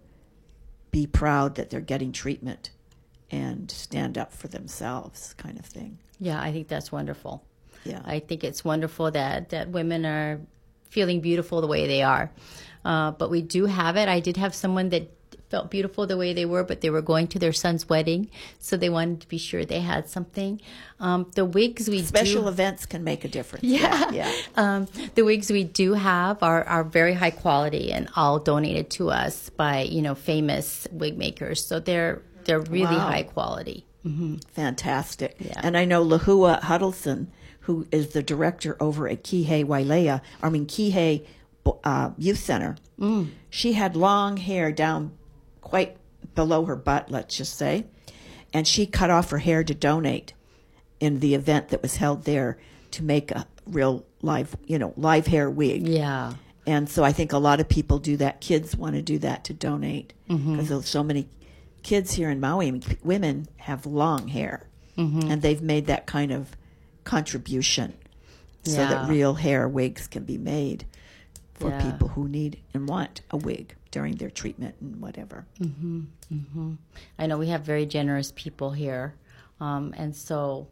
be 0.90 1.06
proud 1.06 1.56
that 1.56 1.70
they're 1.70 1.80
getting 1.80 2.12
treatment 2.12 2.70
and 3.30 3.70
stand 3.70 4.18
up 4.18 4.32
for 4.32 4.48
themselves, 4.48 5.34
kind 5.34 5.58
of 5.58 5.64
thing. 5.64 5.98
Yeah, 6.18 6.40
I 6.40 6.52
think 6.52 6.68
that's 6.68 6.90
wonderful. 6.90 7.44
Yeah. 7.84 8.02
I 8.04 8.18
think 8.18 8.44
it's 8.44 8.64
wonderful 8.64 9.10
that, 9.12 9.50
that 9.50 9.70
women 9.70 10.04
are 10.04 10.40
feeling 10.90 11.20
beautiful 11.20 11.60
the 11.60 11.66
way 11.66 11.86
they 11.86 12.02
are. 12.02 12.30
Uh, 12.84 13.12
but 13.12 13.30
we 13.30 13.42
do 13.42 13.66
have 13.66 13.96
it. 13.96 14.08
I 14.08 14.20
did 14.20 14.36
have 14.36 14.54
someone 14.54 14.90
that 14.90 15.10
felt 15.50 15.70
beautiful 15.70 16.06
the 16.06 16.16
way 16.16 16.32
they 16.32 16.44
were, 16.44 16.62
but 16.62 16.80
they 16.80 16.90
were 16.90 17.02
going 17.02 17.26
to 17.26 17.38
their 17.38 17.52
son's 17.52 17.88
wedding, 17.88 18.30
so 18.60 18.76
they 18.76 18.88
wanted 18.88 19.20
to 19.20 19.28
be 19.28 19.36
sure 19.36 19.64
they 19.64 19.80
had 19.80 20.08
something. 20.08 20.60
Um, 21.00 21.28
the 21.34 21.44
wigs 21.44 21.88
we 21.88 22.02
Special 22.02 22.42
do, 22.42 22.48
events 22.48 22.86
can 22.86 23.02
make 23.02 23.24
a 23.24 23.28
difference. 23.28 23.64
Yeah. 23.64 24.10
yeah. 24.12 24.32
Um, 24.56 24.88
the 25.14 25.24
wigs 25.24 25.50
we 25.50 25.64
do 25.64 25.94
have 25.94 26.42
are, 26.42 26.64
are 26.64 26.84
very 26.84 27.14
high 27.14 27.30
quality 27.30 27.92
and 27.92 28.08
all 28.14 28.38
donated 28.38 28.90
to 28.90 29.10
us 29.10 29.48
by 29.50 29.82
you 29.82 30.02
know 30.02 30.14
famous 30.14 30.86
wig 30.92 31.16
makers. 31.16 31.64
So 31.64 31.80
they're 31.80 32.22
they're 32.50 32.58
really 32.60 32.96
Wow. 32.96 33.10
high 33.10 33.22
quality. 33.22 33.86
Fantastic. 34.52 35.36
Yeah. 35.38 35.60
And 35.62 35.76
I 35.76 35.84
know 35.84 36.04
Lahua 36.04 36.60
Huddleston, 36.62 37.30
who 37.60 37.86
is 37.92 38.08
the 38.08 38.22
director 38.22 38.76
over 38.80 39.08
at 39.08 39.22
Kihei 39.22 39.64
Wailea, 39.64 40.20
I 40.42 40.48
mean 40.48 40.66
Kihei 40.66 41.24
uh, 41.84 42.10
Youth 42.18 42.38
Center. 42.38 42.76
Mm. 42.98 43.30
She 43.50 43.74
had 43.74 43.94
long 43.94 44.36
hair 44.38 44.72
down 44.72 45.12
quite 45.60 45.96
below 46.34 46.64
her 46.64 46.76
butt, 46.76 47.10
let's 47.10 47.36
just 47.36 47.56
say, 47.56 47.84
and 48.52 48.66
she 48.66 48.86
cut 48.86 49.10
off 49.10 49.30
her 49.30 49.38
hair 49.38 49.62
to 49.62 49.74
donate 49.74 50.32
in 50.98 51.20
the 51.20 51.34
event 51.34 51.68
that 51.68 51.82
was 51.82 51.96
held 51.96 52.24
there 52.24 52.58
to 52.90 53.04
make 53.04 53.30
a 53.30 53.46
real 53.66 54.04
live, 54.22 54.56
you 54.66 54.78
know, 54.78 54.92
live 54.96 55.26
hair 55.28 55.48
wig. 55.48 55.86
Yeah. 55.86 56.32
And 56.66 56.88
so 56.88 57.04
I 57.04 57.12
think 57.12 57.32
a 57.32 57.38
lot 57.38 57.60
of 57.60 57.68
people 57.68 57.98
do 57.98 58.16
that. 58.18 58.40
Kids 58.40 58.76
want 58.76 58.94
to 58.96 59.02
do 59.02 59.18
that 59.18 59.44
to 59.44 59.54
donate 59.54 60.12
because 60.26 60.68
there's 60.68 60.88
so 60.88 61.02
many 61.04 61.28
kids 61.82 62.12
here 62.12 62.30
in 62.30 62.40
Maui. 62.40 62.80
Women 63.02 63.48
have 63.56 63.86
long 63.86 64.28
hair, 64.28 64.66
and 64.96 65.40
they've 65.42 65.62
made 65.62 65.86
that 65.86 66.06
kind 66.06 66.30
of 66.32 66.56
contribution 67.04 67.94
so 68.64 68.76
that 68.76 69.08
real 69.08 69.34
hair 69.34 69.66
wigs 69.68 70.06
can 70.06 70.24
be 70.24 70.36
made 70.36 70.84
for 71.54 71.70
Yeah. 71.70 71.90
people 71.90 72.08
who 72.08 72.28
need 72.28 72.58
and 72.74 72.86
want 72.88 73.22
a 73.30 73.36
wig 73.36 73.74
during 73.90 74.16
their 74.16 74.30
treatment 74.30 74.74
and 74.80 75.00
whatever. 75.00 75.46
I 77.18 77.26
know 77.26 77.38
we 77.38 77.48
have 77.48 77.62
very 77.62 77.86
generous 77.86 78.32
people 78.36 78.70
here, 78.72 79.14
um, 79.60 79.94
and 79.96 80.14
so 80.14 80.68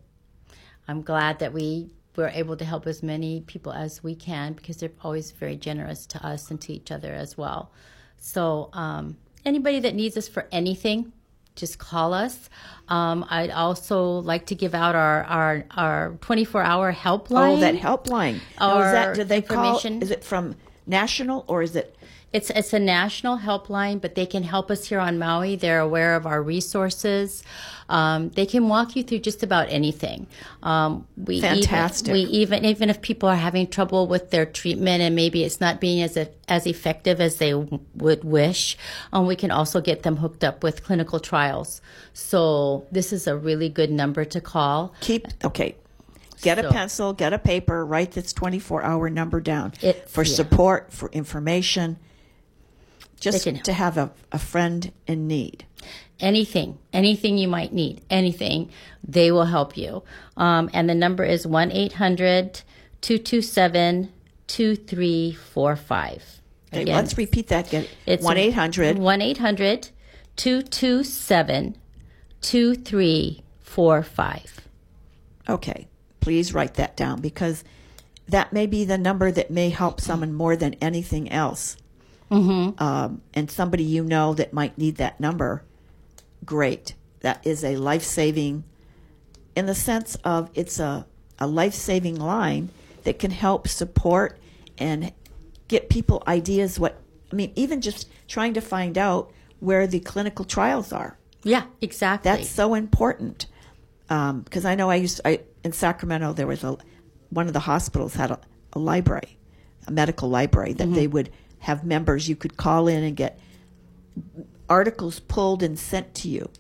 I'm 0.87 1.03
glad 1.03 1.39
that 1.41 1.53
we 1.53 1.91
were 2.17 2.29
able 2.29 2.57
to 2.57 2.65
help 2.65 2.87
as 2.87 3.03
many 3.03 3.41
people 3.43 3.73
as 3.73 4.03
we 4.03 4.15
can 4.15 4.53
because 4.53 4.77
they're 4.79 4.91
always 5.03 5.31
very 5.31 5.57
generous 5.57 6.05
to 6.07 6.27
us 6.27 6.51
and 6.51 6.61
to 6.63 6.73
each 6.73 6.91
other 6.91 7.13
as 7.15 7.37
well. 7.39 7.71
So 8.19 8.71
um, 8.73 9.17
anybody 9.49 9.81
that 9.81 9.95
needs 9.95 10.17
us 10.17 10.29
for 10.29 10.47
anything, 10.53 11.13
just 11.57 11.79
call 11.79 12.15
us. 12.15 12.49
Um, 12.89 13.27
I'd 13.29 13.51
also 13.51 14.21
like 14.21 14.47
to 14.47 14.55
give 14.55 14.75
out 14.75 14.95
our 14.95 15.25
our, 15.25 15.65
our 15.77 16.11
24 16.21 16.63
hour 16.63 16.93
helpline. 16.93 17.57
Oh, 17.57 17.61
that 17.61 17.75
helpline. 17.75 18.41
Now, 18.61 18.79
is 18.87 18.93
that, 18.93 19.15
do 19.17 19.25
they 19.25 19.43
call? 19.43 19.77
Is 20.03 20.11
it 20.11 20.23
from 20.23 20.55
national 20.87 21.45
or 21.49 21.63
is 21.63 21.75
it? 21.75 21.97
It's 22.31 22.51
it's 22.51 22.75
a 22.75 22.79
national 22.79 23.39
helpline, 23.39 24.03
but 24.03 24.15
they 24.15 24.27
can 24.27 24.43
help 24.43 24.71
us 24.71 24.87
here 24.87 25.01
on 25.01 25.19
Maui. 25.19 25.57
They're 25.57 25.81
aware 25.81 26.15
of 26.15 26.27
our 26.27 26.43
resources. 26.43 27.43
Um, 27.89 28.29
they 28.31 28.45
can 28.45 28.69
walk 28.69 28.95
you 28.97 29.03
through 29.03 29.21
just 29.21 29.43
about 29.43 29.71
anything. 29.71 30.27
Um, 30.63 31.07
we 31.17 31.41
Fantastic. 31.41 32.15
Even, 32.15 32.31
we 32.31 32.39
even 32.39 32.65
even 32.67 32.91
if 32.91 33.01
people 33.01 33.31
are 33.31 33.37
having 33.37 33.67
trouble 33.67 34.07
with 34.07 34.31
their 34.31 34.45
treatment 34.45 35.01
and 35.01 35.17
maybe 35.17 35.43
it's 35.43 35.59
not 35.59 35.81
being 35.81 36.03
as 36.03 36.19
as 36.49 36.67
effective 36.67 37.19
as 37.19 37.37
they 37.37 37.53
w- 37.53 37.81
would 37.95 38.25
wish, 38.25 38.77
um, 39.15 39.27
we 39.27 39.35
can 39.35 39.51
also 39.51 39.81
get 39.81 40.03
them 40.03 40.17
hooked 40.17 40.45
up 40.45 40.63
with 40.63 40.85
clinical 40.85 41.19
trials. 41.21 41.81
So 42.13 42.87
this 42.93 43.11
is 43.11 43.27
a 43.27 43.39
really 43.39 43.71
good 43.71 43.91
number 43.91 44.27
to 44.27 44.41
call. 44.43 44.93
Keep 45.01 45.29
okay. 45.45 45.77
Get 46.43 46.59
a 46.59 46.69
pencil, 46.71 47.15
get 47.15 47.33
a 47.33 47.39
paper, 47.39 47.85
write 47.85 48.13
this 48.13 48.33
24 48.33 48.83
hour 48.85 49.11
number 49.11 49.41
down 49.41 49.73
It- 49.83 50.09
for 50.09 50.23
yeah. 50.23 50.35
support, 50.35 50.93
for 50.93 51.09
information, 51.11 51.97
just 53.21 53.45
to 53.65 53.73
have 53.73 53.97
a, 53.97 54.11
a 54.33 54.39
friend 54.39 54.93
in 55.07 55.27
need. 55.27 55.65
anything, 56.21 56.79
anything 56.93 57.39
you 57.39 57.49
might 57.49 57.73
need, 57.73 58.01
anything, 58.11 58.71
they 59.07 59.31
will 59.31 59.45
help 59.45 59.77
you. 59.77 60.03
Um, 60.37 60.69
and 60.73 60.89
the 60.89 60.95
number 60.95 61.25
is 61.25 61.47
1 61.47 61.71
800 61.73 62.63
227 63.01 64.13
2345. 64.47 66.41
Okay, 66.75 66.85
let's 66.85 67.17
repeat 67.17 67.49
that. 67.49 67.71
Get 67.71 67.89
It's 68.07 68.25
1 68.25 68.37
800. 68.37 68.99
1 68.99 69.23
800 69.23 69.89
227 70.37 71.77
2345. 72.41 74.61
Okay, 75.49 75.87
please 76.21 76.53
write 76.53 76.75
that 76.75 76.97
down 76.97 77.21
because 77.21 77.65
that 78.29 78.53
may 78.53 78.67
be 78.67 78.85
the 78.85 78.99
number 78.99 79.31
that 79.33 79.51
may 79.51 79.71
help 79.71 80.01
someone 80.01 80.35
more 80.35 80.57
than 80.57 80.75
anything 80.75 81.31
else. 81.33 81.77
Mm-hmm. 82.31 82.83
Um, 82.83 83.23
and 83.35 83.51
somebody 83.51 83.85
you 83.85 84.05
know 84.05 84.35
that 84.35 84.53
might 84.53 84.77
need 84.77 84.97
that 84.97 85.19
number, 85.19 85.65
great. 86.45 86.95
That 87.21 87.47
is 87.47 87.65
a 87.65 87.77
life 87.77 88.03
saving, 88.03 88.65
in 89.57 89.67
the 89.67 89.75
sense 89.75 90.17
of 90.25 90.51
it's 90.55 90.79
a, 90.79 91.07
a 91.39 91.47
life 91.47 91.75
saving 91.75 92.17
line 92.17 92.71
that 93.05 93.19
can 93.19 93.31
help 93.31 93.67
support 93.67 94.39
and 94.77 95.13
get 95.69 95.89
people 95.89 96.23
ideas 96.27 96.79
what, 96.79 97.01
I 97.33 97.35
mean, 97.35 97.53
even 97.57 97.81
just 97.81 98.09
trying 98.29 98.55
to 98.55 98.61
find 98.61 98.97
out 98.97 99.33
where 99.61 99.87
the 99.87 100.01
clinical 100.01 100.45
trials 100.45 100.93
are. 100.93 101.19
Yeah, 101.43 101.65
exactly. 101.81 102.31
That's 102.31 102.49
so 102.49 102.75
important 102.75 103.47
because 104.09 104.65
I 104.65 104.75
know 104.75 104.91
I 104.91 104.97
used 104.97 105.21
I 105.25 105.41
in 105.65 105.73
Sacramento 105.73 106.33
there 106.33 106.47
was 106.47 106.65
a 106.65 106.79
one 107.31 107.47
of 107.47 107.53
the 107.53 107.61
hospitals 107.61 108.15
had 108.15 108.31
a, 108.31 108.41
a 108.73 108.79
library, 108.79 109.37
a 109.87 109.91
medical 109.91 110.29
library 110.29 110.73
that 110.75 110.93
they 110.95 111.07
would 111.07 111.31
have 111.61 111.85
members 111.85 112.29
you 112.29 112.37
could 112.37 112.57
call 112.57 112.89
in 112.89 113.03
and 113.03 113.17
get 113.17 113.39
articles 114.69 115.21
pulled 115.21 115.63
and 115.63 115.79
sent 115.79 116.15
to 116.15 116.29
you, 116.29 116.51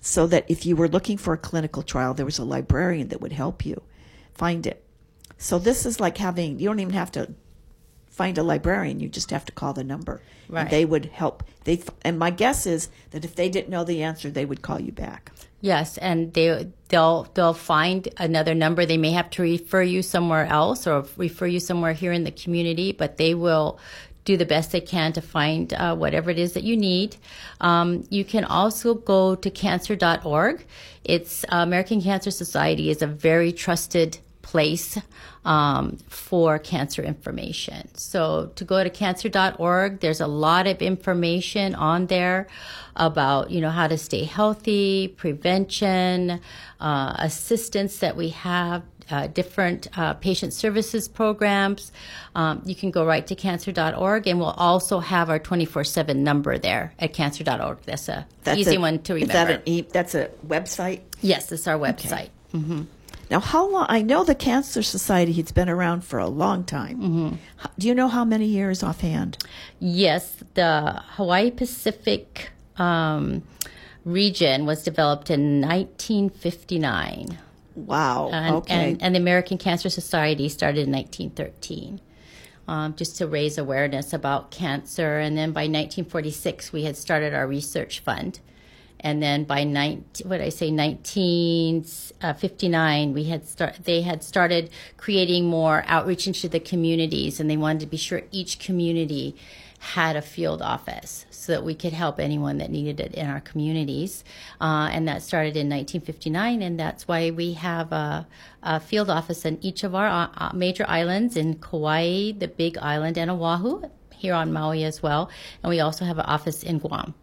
so 0.00 0.26
that 0.26 0.44
if 0.48 0.64
you 0.64 0.76
were 0.76 0.88
looking 0.88 1.16
for 1.16 1.34
a 1.34 1.38
clinical 1.38 1.82
trial, 1.82 2.14
there 2.14 2.26
was 2.26 2.38
a 2.38 2.44
librarian 2.44 3.08
that 3.08 3.20
would 3.20 3.32
help 3.32 3.66
you 3.66 3.82
find 4.34 4.66
it. 4.66 4.84
So 5.38 5.58
this 5.58 5.84
is 5.84 6.00
like 6.00 6.18
having 6.18 6.58
you 6.58 6.68
don't 6.68 6.80
even 6.80 6.94
have 6.94 7.12
to 7.12 7.34
find 8.16 8.38
a 8.38 8.42
librarian. 8.42 9.00
You 9.00 9.08
just 9.08 9.30
have 9.30 9.44
to 9.44 9.52
call 9.52 9.74
the 9.74 9.84
number. 9.84 10.22
Right. 10.48 10.62
And 10.62 10.70
they 10.70 10.84
would 10.84 11.06
help. 11.06 11.42
They 11.64 11.82
and 12.02 12.18
my 12.18 12.30
guess 12.30 12.66
is 12.66 12.88
that 13.10 13.24
if 13.24 13.34
they 13.34 13.48
didn't 13.48 13.68
know 13.68 13.84
the 13.84 14.02
answer, 14.02 14.30
they 14.30 14.44
would 14.44 14.62
call 14.62 14.80
you 14.80 14.92
back. 14.92 15.32
Yes, 15.60 15.98
and 15.98 16.32
they 16.32 16.70
they'll 16.88 17.24
they'll 17.34 17.52
find 17.52 18.08
another 18.16 18.54
number. 18.54 18.86
They 18.86 18.96
may 18.96 19.10
have 19.10 19.28
to 19.30 19.42
refer 19.42 19.82
you 19.82 20.02
somewhere 20.02 20.46
else 20.46 20.86
or 20.86 21.04
refer 21.16 21.46
you 21.46 21.60
somewhere 21.60 21.92
here 21.92 22.12
in 22.12 22.24
the 22.24 22.30
community, 22.30 22.92
but 22.92 23.16
they 23.16 23.34
will 23.34 23.78
do 24.26 24.36
the 24.36 24.44
best 24.44 24.72
they 24.72 24.80
can 24.82 25.14
to 25.14 25.22
find 25.22 25.72
uh, 25.72 25.96
whatever 25.96 26.30
it 26.30 26.38
is 26.38 26.52
that 26.52 26.64
you 26.64 26.76
need. 26.76 27.16
Um, 27.62 28.04
you 28.10 28.24
can 28.24 28.44
also 28.44 28.92
go 28.92 29.34
to 29.36 29.50
cancer.org. 29.50 30.66
It's 31.04 31.44
uh, 31.44 31.56
American 31.56 32.02
Cancer 32.02 32.30
Society 32.30 32.90
is 32.90 33.00
a 33.00 33.06
very 33.06 33.52
trusted 33.52 34.18
place 34.42 34.98
um, 35.44 35.96
for 36.08 36.58
cancer 36.58 37.02
information. 37.02 37.88
So 37.94 38.52
to 38.56 38.64
go 38.64 38.82
to 38.82 38.90
cancer.org, 38.90 40.00
there's 40.00 40.20
a 40.20 40.26
lot 40.26 40.66
of 40.66 40.82
information 40.82 41.74
on 41.74 42.06
there 42.06 42.48
about, 42.96 43.50
you 43.50 43.60
know, 43.60 43.70
how 43.70 43.86
to 43.86 43.96
stay 43.96 44.24
healthy, 44.24 45.14
prevention, 45.16 46.40
uh, 46.80 47.14
assistance 47.18 47.98
that 47.98 48.16
we 48.16 48.30
have, 48.30 48.82
uh, 49.10 49.26
different 49.28 49.88
uh, 49.98 50.14
patient 50.14 50.52
services 50.52 51.08
programs. 51.08 51.92
Um, 52.34 52.62
you 52.64 52.74
can 52.74 52.90
go 52.90 53.04
right 53.06 53.26
to 53.26 53.34
cancer.org 53.34 54.26
and 54.26 54.38
we'll 54.38 54.50
also 54.50 54.98
have 55.00 55.30
our 55.30 55.38
24-7 55.38 56.16
number 56.16 56.58
there 56.58 56.92
at 56.98 57.12
cancer.org. 57.12 57.78
That's 57.84 58.08
a 58.08 58.26
easy 58.56 58.76
a- 58.76 58.80
one 58.80 58.98
to 59.04 59.16
Is 59.16 59.22
remember. 59.28 59.52
that 59.52 59.60
an 59.60 59.62
e- 59.66 59.86
that's 59.92 60.14
a 60.14 60.28
website? 60.46 61.00
yes, 61.20 61.50
it's 61.52 61.66
our 61.66 61.78
website. 61.78 62.30
Now, 63.28 63.40
how 63.40 63.68
long? 63.68 63.86
I 63.88 64.02
know 64.02 64.22
the 64.22 64.36
Cancer 64.36 64.82
Society 64.84 65.32
has 65.32 65.50
been 65.50 65.68
around 65.68 66.02
for 66.04 66.20
a 66.20 66.28
long 66.28 66.62
time. 66.62 66.96
Mm-hmm. 67.00 67.34
Do 67.76 67.88
you 67.88 67.94
know 67.94 68.06
how 68.06 68.24
many 68.24 68.46
years 68.46 68.84
offhand? 68.84 69.36
Yes, 69.80 70.36
the 70.54 71.02
Hawaii 71.16 71.50
Pacific 71.50 72.50
um, 72.76 73.42
region 74.04 74.64
was 74.64 74.84
developed 74.84 75.28
in 75.30 75.60
1959. 75.60 77.36
Wow. 77.76 78.30
And, 78.32 78.56
okay. 78.56 78.92
and, 78.92 79.00
and 79.02 79.14
the 79.14 79.20
American 79.20 79.58
Cancer 79.58 79.90
Society 79.90 80.48
started 80.48 80.86
in 80.86 80.92
1913. 80.92 82.00
Um, 82.68 82.96
just 82.96 83.16
to 83.18 83.28
raise 83.28 83.58
awareness 83.58 84.12
about 84.12 84.50
cancer. 84.50 85.20
And 85.20 85.38
then 85.38 85.52
by 85.52 85.68
1946, 85.68 86.72
we 86.72 86.82
had 86.82 86.96
started 86.96 87.32
our 87.32 87.46
research 87.46 88.00
fund. 88.00 88.40
And 88.98 89.22
then 89.22 89.44
by 89.44 89.62
19, 89.62 90.28
what 90.28 90.40
I 90.40 90.48
say, 90.48 90.72
1959, 90.72 93.12
we 93.12 93.24
had 93.24 93.46
start, 93.46 93.84
they 93.84 94.00
had 94.02 94.24
started 94.24 94.70
creating 94.96 95.46
more 95.46 95.84
outreach 95.86 96.26
into 96.26 96.48
the 96.48 96.58
communities, 96.58 97.38
and 97.38 97.48
they 97.48 97.56
wanted 97.56 97.78
to 97.80 97.86
be 97.86 97.98
sure 97.98 98.22
each 98.32 98.58
community 98.58 99.36
had 99.78 100.16
a 100.16 100.22
field 100.22 100.62
office 100.62 101.26
so 101.30 101.52
that 101.52 101.64
we 101.64 101.74
could 101.74 101.92
help 101.92 102.18
anyone 102.18 102.58
that 102.58 102.70
needed 102.70 103.00
it 103.00 103.14
in 103.14 103.26
our 103.26 103.40
communities. 103.40 104.24
Uh, 104.60 104.88
and 104.90 105.06
that 105.08 105.22
started 105.22 105.56
in 105.56 105.68
1959, 105.68 106.62
and 106.62 106.78
that's 106.78 107.06
why 107.06 107.30
we 107.30 107.52
have 107.54 107.92
a, 107.92 108.26
a 108.62 108.80
field 108.80 109.10
office 109.10 109.44
in 109.44 109.58
each 109.62 109.84
of 109.84 109.94
our 109.94 110.08
uh, 110.08 110.28
uh, 110.36 110.50
major 110.54 110.84
islands 110.88 111.36
in 111.36 111.54
Kauai, 111.54 112.32
the 112.32 112.48
Big 112.48 112.78
Island, 112.78 113.16
and 113.18 113.30
Oahu, 113.30 113.82
here 114.10 114.34
on 114.34 114.52
Maui 114.52 114.84
as 114.84 115.02
well. 115.02 115.30
And 115.62 115.70
we 115.70 115.80
also 115.80 116.04
have 116.04 116.18
an 116.18 116.26
office 116.26 116.62
in 116.62 116.78
Guam. 116.78 117.14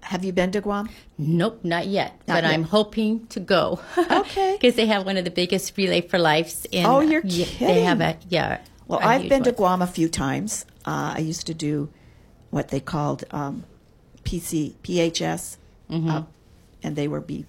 Have 0.00 0.22
you 0.22 0.32
been 0.32 0.52
to 0.52 0.60
Guam? 0.60 0.90
Nope, 1.16 1.60
not 1.64 1.86
yet. 1.86 2.12
Not 2.28 2.34
but 2.34 2.44
yet. 2.44 2.52
I'm 2.52 2.64
hoping 2.64 3.26
to 3.28 3.40
go. 3.40 3.80
Okay. 3.96 4.58
Because 4.60 4.76
they 4.76 4.86
have 4.86 5.06
one 5.06 5.16
of 5.16 5.24
the 5.24 5.30
biggest 5.30 5.76
relay 5.76 6.02
for 6.02 6.18
Lifes 6.18 6.66
in. 6.70 6.84
Oh, 6.84 7.00
you're 7.00 7.22
yeah, 7.24 7.46
kidding. 7.46 7.66
They 7.66 7.80
have 7.82 8.00
a 8.00 8.18
yeah. 8.28 8.60
Well, 8.86 9.00
I've 9.02 9.28
been 9.28 9.42
to. 9.44 9.52
Guam 9.52 9.80
a 9.80 9.86
few 9.86 10.08
times. 10.08 10.66
Uh, 10.84 11.14
I 11.16 11.18
used 11.20 11.46
to 11.46 11.54
do 11.54 11.90
what 12.50 12.68
they 12.68 12.80
called 12.80 13.24
um, 13.30 13.64
PC 14.24 14.74
PHS, 14.82 15.56
Mm-hmm. 15.90 16.08
uh, 16.10 16.22
and 16.82 16.96
they 16.96 17.06
were 17.08 17.20
be 17.20 17.44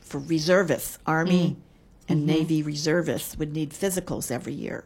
for 0.00 0.18
reservists, 0.18 0.98
Army 1.06 1.50
Mm. 1.50 1.56
and 2.08 2.18
Mm-hmm. 2.20 2.26
Navy 2.26 2.62
reservists 2.62 3.36
would 3.38 3.52
need 3.52 3.70
physicals 3.70 4.30
every 4.30 4.52
year, 4.54 4.84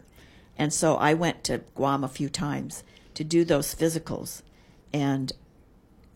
and 0.59 0.72
so 0.72 0.96
I 0.96 1.14
went 1.14 1.42
to 1.44 1.59
Guam 1.74 2.05
a 2.05 2.09
few 2.09 2.28
times 2.28 2.82
to 3.14 3.24
do 3.24 3.44
those 3.44 3.74
physicals, 3.74 4.42
and 4.92 5.32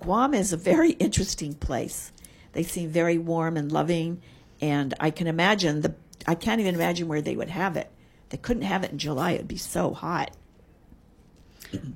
Guam 0.00 0.34
is 0.34 0.52
a 0.52 0.56
very 0.58 0.90
interesting 1.06 1.54
place. 1.54 2.12
They 2.52 2.62
seem 2.62 2.90
very 2.90 3.18
warm 3.18 3.56
and 3.56 3.72
loving, 3.72 4.20
and 4.60 4.92
I 5.00 5.10
can 5.10 5.26
imagine 5.26 5.80
the. 5.80 5.94
I 6.26 6.34
can't 6.34 6.60
even 6.60 6.74
imagine 6.74 7.08
where 7.08 7.20
they 7.22 7.36
would 7.36 7.50
have 7.50 7.76
it. 7.76 7.90
They 8.30 8.36
couldn't 8.38 8.62
have 8.62 8.84
it 8.84 8.92
in 8.92 8.98
July; 8.98 9.32
it'd 9.32 9.48
be 9.48 9.56
so 9.56 9.92
hot. 9.94 10.30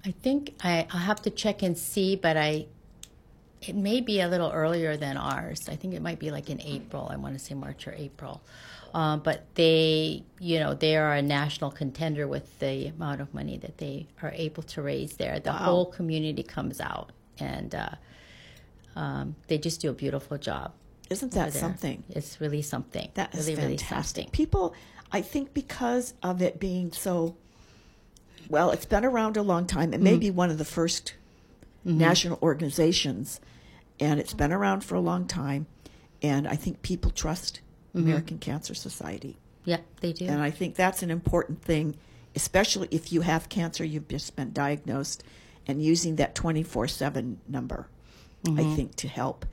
I 0.04 0.10
think 0.10 0.54
I, 0.62 0.86
I'll 0.90 1.00
have 1.00 1.22
to 1.22 1.30
check 1.30 1.62
and 1.62 1.76
see, 1.76 2.16
but 2.16 2.36
I 2.36 2.66
it 3.60 3.74
may 3.74 4.00
be 4.00 4.20
a 4.20 4.28
little 4.28 4.50
earlier 4.52 4.96
than 4.96 5.16
ours. 5.16 5.68
I 5.68 5.76
think 5.76 5.94
it 5.94 6.02
might 6.02 6.18
be 6.18 6.30
like 6.30 6.48
in 6.48 6.60
April. 6.62 7.08
I 7.10 7.16
want 7.16 7.34
to 7.34 7.40
say 7.44 7.54
March 7.54 7.86
or 7.88 7.94
April. 7.96 8.40
Um, 8.94 9.20
but 9.20 9.44
they, 9.54 10.22
you 10.38 10.60
know, 10.60 10.74
they 10.74 10.96
are 10.96 11.12
a 11.12 11.22
national 11.22 11.70
contender 11.70 12.26
with 12.26 12.58
the 12.58 12.86
amount 12.86 13.20
of 13.20 13.34
money 13.34 13.58
that 13.58 13.78
they 13.78 14.06
are 14.22 14.30
able 14.30 14.62
to 14.64 14.82
raise 14.82 15.16
there. 15.16 15.40
The 15.40 15.50
Wow. 15.50 15.56
whole 15.56 15.86
community 15.86 16.42
comes 16.42 16.80
out, 16.80 17.10
and 17.38 17.74
uh, 17.74 17.90
um, 18.96 19.36
they 19.48 19.58
just 19.58 19.80
do 19.80 19.90
a 19.90 19.92
beautiful 19.92 20.38
job. 20.38 20.72
Isn't 21.10 21.32
that 21.32 21.52
something? 21.52 22.04
It's 22.10 22.40
really 22.40 22.62
something. 22.62 23.10
That 23.14 23.34
is 23.34 23.48
really, 23.48 23.62
really 23.62 23.76
fantastic. 23.76 24.24
something. 24.24 24.30
People, 24.32 24.74
I 25.12 25.20
think, 25.20 25.52
because 25.52 26.14
of 26.22 26.40
it 26.42 26.58
being 26.60 26.92
so. 26.92 27.36
Well, 28.48 28.70
it's 28.70 28.86
been 28.86 29.04
around 29.04 29.36
a 29.36 29.42
long 29.42 29.66
time. 29.66 29.92
It 29.94 30.00
may 30.00 30.12
Mm-hmm. 30.12 30.20
be 30.20 30.30
one 30.30 30.50
of 30.50 30.58
the 30.58 30.64
1st 30.64 31.12
national 31.84 32.38
organizations, 32.42 33.40
and 34.00 34.20
it's 34.20 34.34
been 34.34 34.52
around 34.52 34.82
for 34.84 34.94
a 34.94 35.00
long 35.00 35.26
time. 35.26 35.66
And 36.22 36.46
I 36.48 36.56
think 36.56 36.82
people 36.82 37.10
trust 37.10 37.60
Mm-hmm. 37.94 38.06
American 38.06 38.38
Cancer 38.38 38.74
Society. 38.74 39.38
Yeah, 39.64 39.78
they 40.02 40.12
do. 40.12 40.26
And 40.26 40.42
I 40.42 40.50
think 40.50 40.74
that's 40.74 41.02
an 41.02 41.10
important 41.10 41.62
thing, 41.62 41.96
especially 42.36 42.86
if 42.90 43.12
you 43.12 43.22
have 43.22 43.48
cancer, 43.48 43.82
you've 43.82 44.08
just 44.08 44.36
been 44.36 44.52
diagnosed, 44.52 45.24
and 45.66 45.82
using 45.82 46.16
that 46.16 46.34
24 46.34 46.86
7 46.88 47.40
number, 47.48 47.88
I 48.46 48.62
think, 48.74 48.94
to 48.96 49.08
help. 49.08 49.46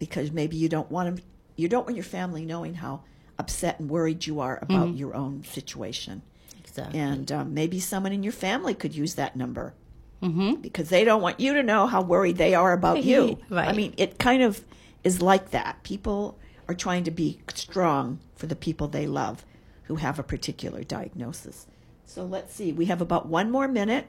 Because 0.00 0.32
maybe 0.32 0.56
you 0.56 0.68
don't 0.68 0.90
want 0.90 1.14
them, 1.16 1.24
you 1.56 1.68
don't 1.68 1.84
want 1.86 1.96
your 1.96 2.04
family 2.04 2.44
knowing 2.44 2.74
how 2.74 3.02
upset 3.38 3.78
and 3.78 3.88
worried 3.88 4.26
you 4.26 4.40
are 4.40 4.58
about 4.62 4.94
your 4.96 5.14
own 5.14 5.44
situation. 5.44 6.22
Exactly. 6.70 7.00
And 7.00 7.32
um, 7.32 7.54
maybe 7.54 7.80
someone 7.80 8.12
in 8.12 8.22
your 8.22 8.32
family 8.32 8.74
could 8.74 8.94
use 8.94 9.14
that 9.14 9.36
number 9.36 9.74
mm-hmm. 10.22 10.54
because 10.54 10.88
they 10.88 11.04
don't 11.04 11.22
want 11.22 11.40
you 11.40 11.54
to 11.54 11.62
know 11.62 11.86
how 11.86 12.02
worried 12.02 12.36
they 12.36 12.54
are 12.54 12.72
about 12.72 13.02
you. 13.04 13.38
right. 13.48 13.68
I 13.68 13.72
mean, 13.72 13.94
it 13.96 14.18
kind 14.18 14.42
of 14.42 14.64
is 15.04 15.22
like 15.22 15.50
that. 15.50 15.82
People 15.82 16.38
are 16.68 16.74
trying 16.74 17.04
to 17.04 17.10
be 17.10 17.40
strong 17.54 18.20
for 18.36 18.46
the 18.46 18.56
people 18.56 18.88
they 18.88 19.06
love 19.06 19.44
who 19.84 19.96
have 19.96 20.18
a 20.18 20.22
particular 20.22 20.84
diagnosis. 20.84 21.66
So 22.04 22.24
let's 22.24 22.54
see, 22.54 22.72
we 22.72 22.86
have 22.86 23.00
about 23.00 23.26
one 23.26 23.50
more 23.50 23.68
minute 23.68 24.06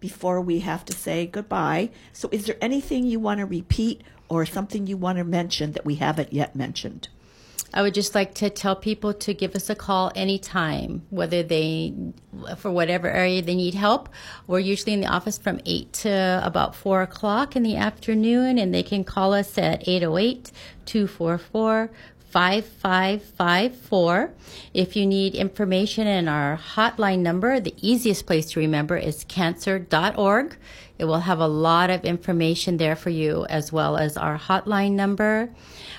before 0.00 0.40
we 0.40 0.60
have 0.60 0.84
to 0.84 0.92
say 0.92 1.26
goodbye. 1.26 1.90
So, 2.12 2.28
is 2.32 2.46
there 2.46 2.56
anything 2.60 3.06
you 3.06 3.20
want 3.20 3.38
to 3.40 3.46
repeat 3.46 4.02
or 4.28 4.44
something 4.44 4.86
you 4.86 4.96
want 4.96 5.18
to 5.18 5.24
mention 5.24 5.72
that 5.72 5.84
we 5.84 5.96
haven't 5.96 6.32
yet 6.32 6.54
mentioned? 6.54 7.08
I 7.76 7.82
would 7.82 7.92
just 7.92 8.14
like 8.14 8.32
to 8.36 8.48
tell 8.48 8.74
people 8.74 9.12
to 9.12 9.34
give 9.34 9.54
us 9.54 9.68
a 9.68 9.74
call 9.74 10.10
anytime, 10.14 11.02
whether 11.10 11.42
they, 11.42 11.92
for 12.56 12.70
whatever 12.70 13.06
area 13.06 13.42
they 13.42 13.54
need 13.54 13.74
help. 13.74 14.08
We're 14.46 14.60
usually 14.60 14.94
in 14.94 15.02
the 15.02 15.08
office 15.08 15.36
from 15.36 15.60
8 15.66 15.92
to 15.92 16.40
about 16.42 16.74
4 16.74 17.02
o'clock 17.02 17.54
in 17.54 17.62
the 17.62 17.76
afternoon, 17.76 18.56
and 18.56 18.72
they 18.72 18.82
can 18.82 19.04
call 19.04 19.34
us 19.34 19.58
at 19.58 19.86
808 19.86 20.52
244 20.86 21.90
5554. 22.30 24.32
If 24.72 24.96
you 24.96 25.06
need 25.06 25.34
information 25.34 26.06
in 26.06 26.28
our 26.28 26.56
hotline 26.56 27.18
number, 27.18 27.60
the 27.60 27.74
easiest 27.80 28.26
place 28.26 28.46
to 28.52 28.60
remember 28.60 28.96
is 28.96 29.24
cancer.org. 29.24 30.56
It 30.98 31.04
will 31.04 31.20
have 31.20 31.40
a 31.40 31.46
lot 31.46 31.90
of 31.90 32.04
information 32.04 32.78
there 32.78 32.96
for 32.96 33.10
you, 33.10 33.46
as 33.48 33.72
well 33.72 33.96
as 33.96 34.16
our 34.16 34.38
hotline 34.38 34.92
number. 34.92 35.50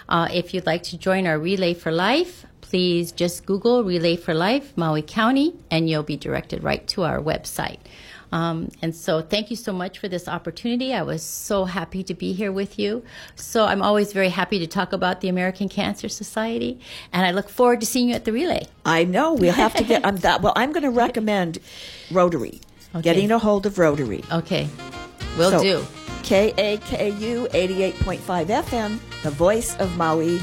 Uh, 0.10 0.28
if 0.34 0.54
you'd 0.54 0.66
like 0.66 0.84
to 0.84 0.98
join 0.98 1.28
our 1.28 1.38
Relay 1.38 1.74
for 1.74 1.92
Life, 1.92 2.46
please 2.62 3.12
just 3.12 3.46
Google 3.46 3.84
Relay 3.84 4.16
for 4.16 4.34
Life, 4.34 4.76
Maui 4.76 5.02
County, 5.02 5.54
and 5.70 5.90
you'll 5.90 6.04
be 6.04 6.18
directed 6.18 6.64
right 6.64 6.86
to 6.88 7.04
our 7.04 7.20
website. 7.20 7.80
Um, 8.32 8.70
and 8.82 8.94
so, 8.94 9.22
thank 9.22 9.50
you 9.50 9.56
so 9.56 9.72
much 9.72 10.00
for 10.00 10.10
this 10.10 10.28
opportunity. 10.28 10.94
I 10.94 11.02
was 11.02 11.24
so 11.24 11.64
happy 11.64 12.04
to 12.04 12.14
be 12.14 12.34
here 12.34 12.52
with 12.52 12.78
you. 12.78 13.04
So, 13.36 13.66
I'm 13.66 13.82
always 13.82 14.12
very 14.12 14.30
happy 14.30 14.60
to 14.60 14.68
talk 14.68 14.92
about 14.92 15.22
the 15.22 15.30
American 15.30 15.70
Cancer 15.70 16.10
Society, 16.10 16.80
and 17.14 17.26
I 17.26 17.32
look 17.32 17.48
forward 17.48 17.80
to 17.80 17.86
seeing 17.86 18.10
you 18.10 18.16
at 18.16 18.26
the 18.26 18.34
relay. 18.34 18.68
I 18.86 19.06
know 19.06 19.34
we'll 19.34 19.54
have 19.54 19.76
to 19.76 19.84
get 19.84 20.04
on 20.10 20.18
that. 20.18 20.42
Well, 20.42 20.54
I'm 20.58 20.74
going 20.74 20.84
to 20.84 20.90
recommend 20.90 21.60
Rotary. 22.12 22.60
Okay. 22.98 23.04
Getting 23.04 23.32
a 23.32 23.40
hold 23.40 23.66
of 23.66 23.78
Rotary. 23.78 24.24
Okay, 24.32 24.68
will 25.38 25.52
So, 25.52 25.62
do. 25.62 25.86
KAKU 26.24 27.48
88.5 27.52 28.48
FM, 28.48 29.00
the 29.24 29.32
voice 29.32 29.76
of 29.78 29.96
Maui. 29.98 30.40